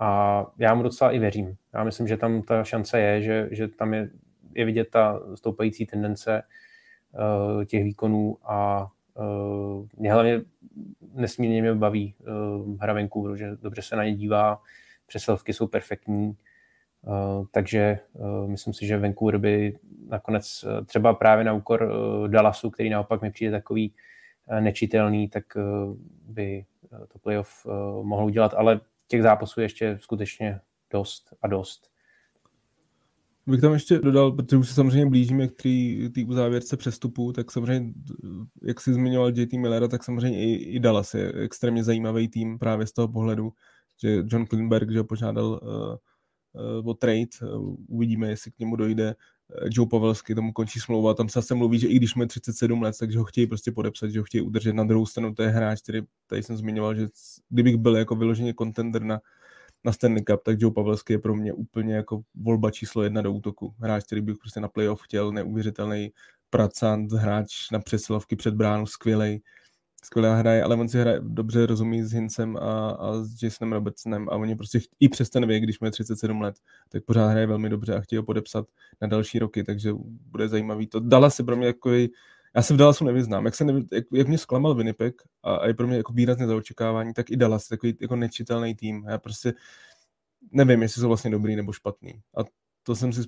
a 0.00 0.46
já 0.58 0.74
mu 0.74 0.82
docela 0.82 1.10
i 1.10 1.18
věřím. 1.18 1.56
Já 1.74 1.84
myslím, 1.84 2.08
že 2.08 2.16
tam 2.16 2.42
ta 2.42 2.64
šance 2.64 3.00
je, 3.00 3.22
že, 3.22 3.48
že 3.50 3.68
tam 3.68 3.94
je, 3.94 4.10
je 4.54 4.64
vidět 4.64 4.90
ta 4.90 5.20
stoupající 5.34 5.86
tendence 5.86 6.42
uh, 7.12 7.64
těch 7.64 7.84
výkonů 7.84 8.38
a 8.44 8.90
uh, 9.14 9.86
mě 9.96 10.12
hlavně 10.12 10.40
nesmírně 11.14 11.62
mě 11.62 11.74
baví 11.74 12.14
uh, 12.18 12.80
hra 12.80 12.92
Vancouveru, 12.92 13.36
že 13.36 13.56
dobře 13.62 13.82
se 13.82 13.96
na 13.96 14.04
ně 14.04 14.14
dívá, 14.14 14.62
přesilovky 15.06 15.52
jsou 15.52 15.66
perfektní, 15.66 16.36
uh, 17.02 17.46
takže 17.50 17.98
uh, 18.12 18.48
myslím 18.48 18.74
si, 18.74 18.86
že 18.86 18.98
Vancouver 18.98 19.38
by 19.38 19.78
nakonec 20.08 20.64
uh, 20.64 20.86
třeba 20.86 21.14
právě 21.14 21.44
na 21.44 21.52
úkor 21.52 21.92
Dallasu, 22.26 22.70
který 22.70 22.90
naopak 22.90 23.22
mi 23.22 23.30
přijde 23.30 23.52
takový 23.52 23.94
nečitelný, 24.60 25.28
tak 25.28 25.44
by 26.28 26.64
to 27.12 27.18
playoff 27.18 27.66
mohl 28.02 28.24
udělat, 28.24 28.54
ale 28.56 28.80
těch 29.10 29.22
zápasů 29.22 29.60
ještě 29.60 29.98
skutečně 30.00 30.60
dost 30.90 31.34
a 31.42 31.48
dost. 31.48 31.90
Bych 33.46 33.60
tam 33.60 33.72
ještě 33.72 33.98
dodal, 33.98 34.32
protože 34.32 34.56
už 34.56 34.68
se 34.68 34.74
samozřejmě 34.74 35.06
blížíme 35.06 35.48
k 35.48 35.62
té 36.14 36.24
uzávěrce 36.26 36.76
přestupu, 36.76 37.32
tak 37.32 37.50
samozřejmě, 37.50 37.92
jak 38.62 38.80
jsi 38.80 38.94
zmiňoval 38.94 39.38
JT 39.38 39.52
Millera, 39.52 39.88
tak 39.88 40.04
samozřejmě 40.04 40.38
i, 40.38 40.54
i 40.54 40.80
Dallas 40.80 41.14
je 41.14 41.32
extrémně 41.32 41.84
zajímavý 41.84 42.28
tým 42.28 42.58
právě 42.58 42.86
z 42.86 42.92
toho 42.92 43.08
pohledu, 43.08 43.52
že 44.02 44.22
John 44.26 44.46
Klinberg 44.46 44.90
že 44.90 45.02
požádal 45.02 45.46
uh, 45.46 45.58
uh, 46.80 46.88
o 46.88 46.94
trade, 46.94 47.26
uh, 47.42 47.76
uvidíme, 47.88 48.28
jestli 48.28 48.50
k 48.50 48.58
němu 48.58 48.76
dojde. 48.76 49.14
Joe 49.70 49.88
Pavelsky, 49.88 50.34
tomu 50.34 50.52
končí 50.52 50.80
smlouva, 50.80 51.14
tam 51.14 51.28
se 51.28 51.38
zase 51.38 51.54
mluví, 51.54 51.78
že 51.78 51.88
i 51.88 51.96
když 51.96 52.14
má 52.14 52.26
37 52.26 52.82
let, 52.82 52.96
takže 52.98 53.18
ho 53.18 53.24
chtějí 53.24 53.46
prostě 53.46 53.72
podepsat, 53.72 54.10
že 54.10 54.18
ho 54.18 54.24
chtějí 54.24 54.42
udržet. 54.42 54.72
Na 54.72 54.84
druhou 54.84 55.06
stranu 55.06 55.34
to 55.34 55.42
je 55.42 55.48
hráč, 55.48 55.80
který 55.82 56.00
tady 56.26 56.42
jsem 56.42 56.56
zmiňoval, 56.56 56.94
že 56.94 57.06
kdybych 57.48 57.76
byl 57.76 57.96
jako 57.96 58.16
vyloženě 58.16 58.54
contender 58.58 59.02
na, 59.02 59.20
na 59.84 59.92
Stanley 59.92 60.22
Cup, 60.22 60.42
tak 60.42 60.60
Joe 60.60 60.74
Pavelsky 60.74 61.12
je 61.12 61.18
pro 61.18 61.34
mě 61.34 61.52
úplně 61.52 61.94
jako 61.94 62.20
volba 62.34 62.70
číslo 62.70 63.02
jedna 63.02 63.22
do 63.22 63.32
útoku. 63.32 63.74
Hráč, 63.78 64.04
který 64.04 64.20
bych 64.20 64.36
prostě 64.38 64.60
na 64.60 64.68
playoff 64.68 65.02
chtěl, 65.02 65.32
neuvěřitelný 65.32 66.12
pracant, 66.50 67.12
hráč 67.12 67.70
na 67.72 67.78
přesilovky 67.78 68.36
před 68.36 68.54
bránu, 68.54 68.86
skvělej 68.86 69.40
skvělá 70.04 70.34
hraje, 70.34 70.62
ale 70.62 70.76
on 70.76 70.88
si 70.88 70.98
hraje, 70.98 71.20
dobře 71.22 71.66
rozumí 71.66 72.02
s 72.02 72.12
Hincem 72.12 72.56
a, 72.56 72.90
a 72.90 73.22
s 73.22 73.42
Jasonem 73.42 73.72
Robertsonem 73.72 74.28
a 74.28 74.32
oni 74.32 74.56
prostě 74.56 74.80
i 75.00 75.08
přes 75.08 75.30
ten 75.30 75.46
věk, 75.46 75.62
když 75.62 75.80
má 75.80 75.90
37 75.90 76.40
let, 76.40 76.56
tak 76.88 77.04
pořád 77.04 77.28
hraje 77.28 77.46
velmi 77.46 77.68
dobře 77.68 77.94
a 77.94 78.00
chtějí 78.00 78.16
ho 78.16 78.22
podepsat 78.22 78.66
na 79.00 79.08
další 79.08 79.38
roky, 79.38 79.64
takže 79.64 79.92
bude 80.30 80.48
zajímavý 80.48 80.86
to. 80.86 81.00
Dala 81.00 81.30
si 81.30 81.44
pro 81.44 81.56
mě 81.56 81.66
jako 81.66 81.90
já 82.54 82.62
se 82.62 82.74
v 82.74 82.76
Dallasu 82.76 83.04
nevyznám. 83.04 83.44
Jak, 83.44 83.54
se 83.54 83.64
nevy, 83.64 83.84
jak, 83.92 84.04
jak 84.12 84.28
mě 84.28 84.38
zklamal 84.38 84.74
Winnipeg 84.74 85.22
a, 85.42 85.54
a 85.54 85.66
je 85.66 85.74
pro 85.74 85.86
mě 85.86 85.96
jako 85.96 86.12
výrazně 86.12 86.46
za 86.46 86.56
očekávání, 86.56 87.14
tak 87.14 87.30
i 87.30 87.36
Dallas, 87.36 87.68
takový 87.68 87.96
jako 88.00 88.16
nečitelný 88.16 88.74
tým. 88.74 89.04
Já 89.08 89.18
prostě 89.18 89.54
nevím, 90.52 90.82
jestli 90.82 91.00
jsou 91.00 91.08
vlastně 91.08 91.30
dobrý 91.30 91.56
nebo 91.56 91.72
špatný. 91.72 92.12
A 92.36 92.40
to 92.82 92.96
jsem 92.96 93.12
si 93.12 93.20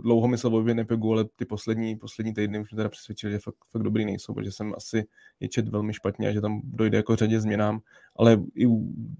dlouho 0.00 0.28
myslel 0.28 0.56
o 0.56 0.62
Winnipegu, 0.62 1.12
ale 1.12 1.24
ty 1.36 1.44
poslední, 1.44 1.96
poslední 1.96 2.34
týdny 2.34 2.60
už 2.60 2.70
mě 2.70 2.76
teda 2.76 2.88
přesvědčili, 2.88 3.32
že 3.32 3.38
fakt, 3.38 3.56
fakt 3.70 3.82
dobrý 3.82 4.04
nejsou, 4.04 4.34
protože 4.34 4.52
jsem 4.52 4.74
asi 4.76 5.06
je 5.40 5.48
čet 5.48 5.68
velmi 5.68 5.94
špatně 5.94 6.28
a 6.28 6.32
že 6.32 6.40
tam 6.40 6.60
dojde 6.64 6.96
jako 6.96 7.16
řadě 7.16 7.40
změnám, 7.40 7.80
ale 8.16 8.42
i, 8.54 8.66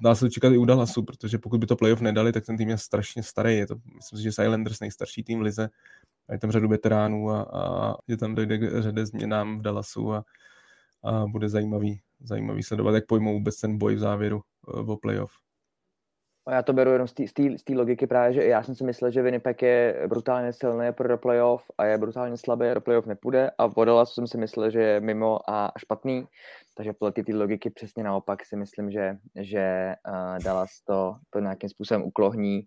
dá 0.00 0.14
se 0.14 0.30
čekat 0.30 0.52
i 0.52 0.58
u 0.58 0.64
Dallasu, 0.64 1.02
protože 1.02 1.38
pokud 1.38 1.60
by 1.60 1.66
to 1.66 1.76
playoff 1.76 2.00
nedali, 2.00 2.32
tak 2.32 2.46
ten 2.46 2.56
tým 2.56 2.68
je 2.68 2.78
strašně 2.78 3.22
starý, 3.22 3.56
je 3.56 3.66
to, 3.66 3.74
myslím 3.96 4.16
si, 4.16 4.22
že 4.22 4.28
Islanders 4.28 4.80
nejstarší 4.80 5.24
tým 5.24 5.38
v 5.38 5.42
lize, 5.42 5.68
a 6.28 6.32
je 6.32 6.38
tam 6.38 6.50
řadu 6.50 6.68
veteránů 6.68 7.30
a, 7.30 7.42
a 7.42 7.94
že 8.08 8.16
tam 8.16 8.34
dojde 8.34 8.58
k 8.58 8.82
řadě 8.82 9.06
změnám 9.06 9.58
v 9.58 9.62
Dallasu 9.62 10.12
a, 10.12 10.24
a 11.02 11.26
bude 11.26 11.48
zajímavý, 11.48 12.00
zajímavý 12.20 12.62
sledovat, 12.62 12.94
jak 12.94 13.06
pojmou 13.06 13.32
vůbec 13.32 13.60
ten 13.60 13.78
boj 13.78 13.94
v 13.94 13.98
závěru 13.98 14.40
uh, 14.66 14.90
o 14.90 14.96
playoff. 14.96 15.32
Já 16.50 16.62
to 16.62 16.72
beru 16.72 16.90
jenom 16.90 17.08
z 17.08 17.14
té 17.64 17.74
logiky 17.74 18.06
právě, 18.06 18.32
že 18.32 18.44
já 18.44 18.62
jsem 18.62 18.74
si 18.74 18.84
myslel, 18.84 19.10
že 19.10 19.22
Winnipeg 19.22 19.62
je 19.62 20.02
brutálně 20.06 20.52
silný 20.52 20.92
pro 20.92 21.18
playoff 21.18 21.70
a 21.78 21.84
je 21.84 21.98
brutálně 21.98 22.36
slabý, 22.36 22.66
do 22.74 22.80
playoff 22.80 23.06
nepůjde. 23.06 23.50
A 23.58 23.66
v 23.66 23.84
Dallasu 23.84 24.14
jsem 24.14 24.26
si 24.26 24.38
myslel, 24.38 24.70
že 24.70 24.80
je 24.82 25.00
mimo 25.00 25.50
a 25.50 25.72
špatný, 25.78 26.26
takže 26.76 26.92
podle 26.92 27.12
té 27.12 27.36
logiky 27.36 27.70
přesně 27.70 28.04
naopak 28.04 28.44
si 28.44 28.56
myslím, 28.56 28.90
že, 28.90 29.16
že 29.40 29.94
uh, 30.08 30.38
Dallas 30.44 30.70
to, 30.86 31.16
to 31.30 31.40
nějakým 31.40 31.68
způsobem 31.70 32.02
uklohní. 32.02 32.62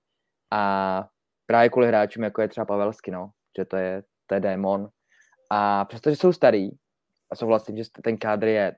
A 0.52 1.06
právě 1.46 1.70
kvůli 1.70 1.88
hráčům, 1.88 2.24
jako 2.24 2.42
je 2.42 2.48
třeba 2.48 2.66
Pavelsky, 2.66 3.12
no, 3.12 3.30
že 3.58 3.66
to 3.66 3.78
je, 3.78 4.04
to 4.28 4.36
je 4.36 4.42
démon. 4.42 4.90
A 5.50 5.86
přestože 5.86 6.16
jsou 6.16 6.34
starý, 6.34 6.70
a 7.32 7.36
souhlasím, 7.36 7.78
že 7.78 7.84
ten 8.04 8.18
kádr 8.18 8.48
je, 8.48 8.76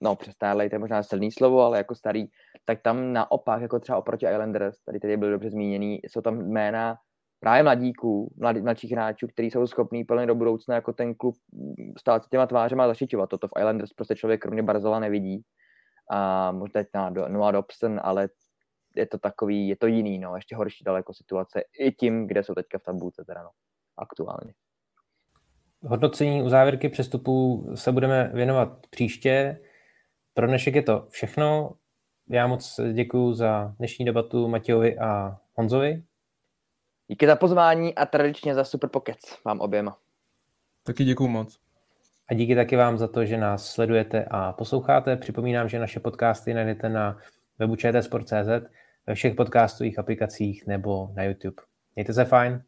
no 0.00 0.16
přestárlej, 0.16 0.68
to 0.68 0.74
je 0.74 0.78
možná 0.78 1.02
silný 1.02 1.32
slovo, 1.32 1.60
ale 1.60 1.78
jako 1.78 1.94
starý, 1.94 2.26
tak 2.64 2.82
tam 2.82 3.12
naopak, 3.12 3.62
jako 3.62 3.80
třeba 3.80 3.98
oproti 3.98 4.26
Islanders, 4.26 4.82
tady 4.84 5.00
tady 5.00 5.16
byl 5.16 5.30
dobře 5.30 5.50
zmíněný, 5.50 6.00
jsou 6.04 6.20
tam 6.20 6.38
jména 6.38 6.96
právě 7.40 7.62
mladíků, 7.62 8.34
mlad, 8.36 8.56
mladších 8.56 8.92
hráčů, 8.92 9.26
kteří 9.26 9.50
jsou 9.50 9.66
schopní 9.66 10.04
plně 10.04 10.26
do 10.26 10.34
budoucna 10.34 10.74
jako 10.74 10.92
ten 10.92 11.14
klub 11.14 11.34
stát 11.98 12.24
s 12.24 12.28
těma 12.28 12.46
tvářema 12.46 12.84
a 12.84 12.88
zašiťovat. 12.88 13.30
Toto 13.30 13.48
v 13.48 13.58
Islanders 13.58 13.92
prostě 13.92 14.16
člověk 14.16 14.42
kromě 14.42 14.62
Barzola 14.62 15.00
nevidí. 15.00 15.42
A 16.10 16.52
možná 16.52 16.80
teď 16.80 16.88
na 16.94 17.10
Noah 17.10 17.52
Dobson, 17.52 18.00
ale 18.02 18.28
je 18.96 19.06
to 19.06 19.18
takový, 19.18 19.68
je 19.68 19.76
to 19.76 19.86
jiný, 19.86 20.18
no, 20.18 20.36
ještě 20.36 20.56
horší 20.56 20.84
daleko 20.84 21.14
situace 21.14 21.62
i 21.80 21.92
tím, 21.92 22.26
kde 22.26 22.42
jsou 22.42 22.54
teďka 22.54 22.78
v 22.78 22.82
tabulce 22.82 23.24
teda, 23.24 23.42
no, 23.42 23.50
aktuálně. 23.96 24.54
Hodnocení 25.86 26.42
u 26.42 26.48
závěrky 26.48 26.88
přestupů 26.88 27.66
se 27.74 27.92
budeme 27.92 28.30
věnovat 28.34 28.86
příště. 28.90 29.60
Pro 30.34 30.46
dnešek 30.46 30.74
je 30.74 30.82
to 30.82 31.06
všechno. 31.10 31.74
Já 32.30 32.46
moc 32.46 32.80
děkuji 32.92 33.32
za 33.32 33.74
dnešní 33.78 34.04
debatu 34.04 34.48
Matějovi 34.48 34.98
a 34.98 35.38
Honzovi. 35.54 36.02
Díky 37.08 37.26
za 37.26 37.36
pozvání 37.36 37.94
a 37.94 38.06
tradičně 38.06 38.54
za 38.54 38.64
super 38.64 38.90
pokec 38.90 39.18
vám 39.44 39.60
oběma. 39.60 39.98
Taky 40.82 41.04
děkuji 41.04 41.28
moc. 41.28 41.58
A 42.28 42.34
díky 42.34 42.54
taky 42.54 42.76
vám 42.76 42.98
za 42.98 43.08
to, 43.08 43.24
že 43.24 43.36
nás 43.36 43.70
sledujete 43.70 44.24
a 44.30 44.52
posloucháte. 44.52 45.16
Připomínám, 45.16 45.68
že 45.68 45.78
naše 45.78 46.00
podcasty 46.00 46.54
najdete 46.54 46.88
na 46.88 47.18
webu 47.58 47.76
čtsport.cz, 47.76 48.48
ve 49.06 49.14
všech 49.14 49.34
podcastových 49.34 49.98
aplikacích 49.98 50.66
nebo 50.66 51.10
na 51.14 51.24
YouTube. 51.24 51.62
Mějte 51.96 52.12
se 52.12 52.24
fajn. 52.24 52.62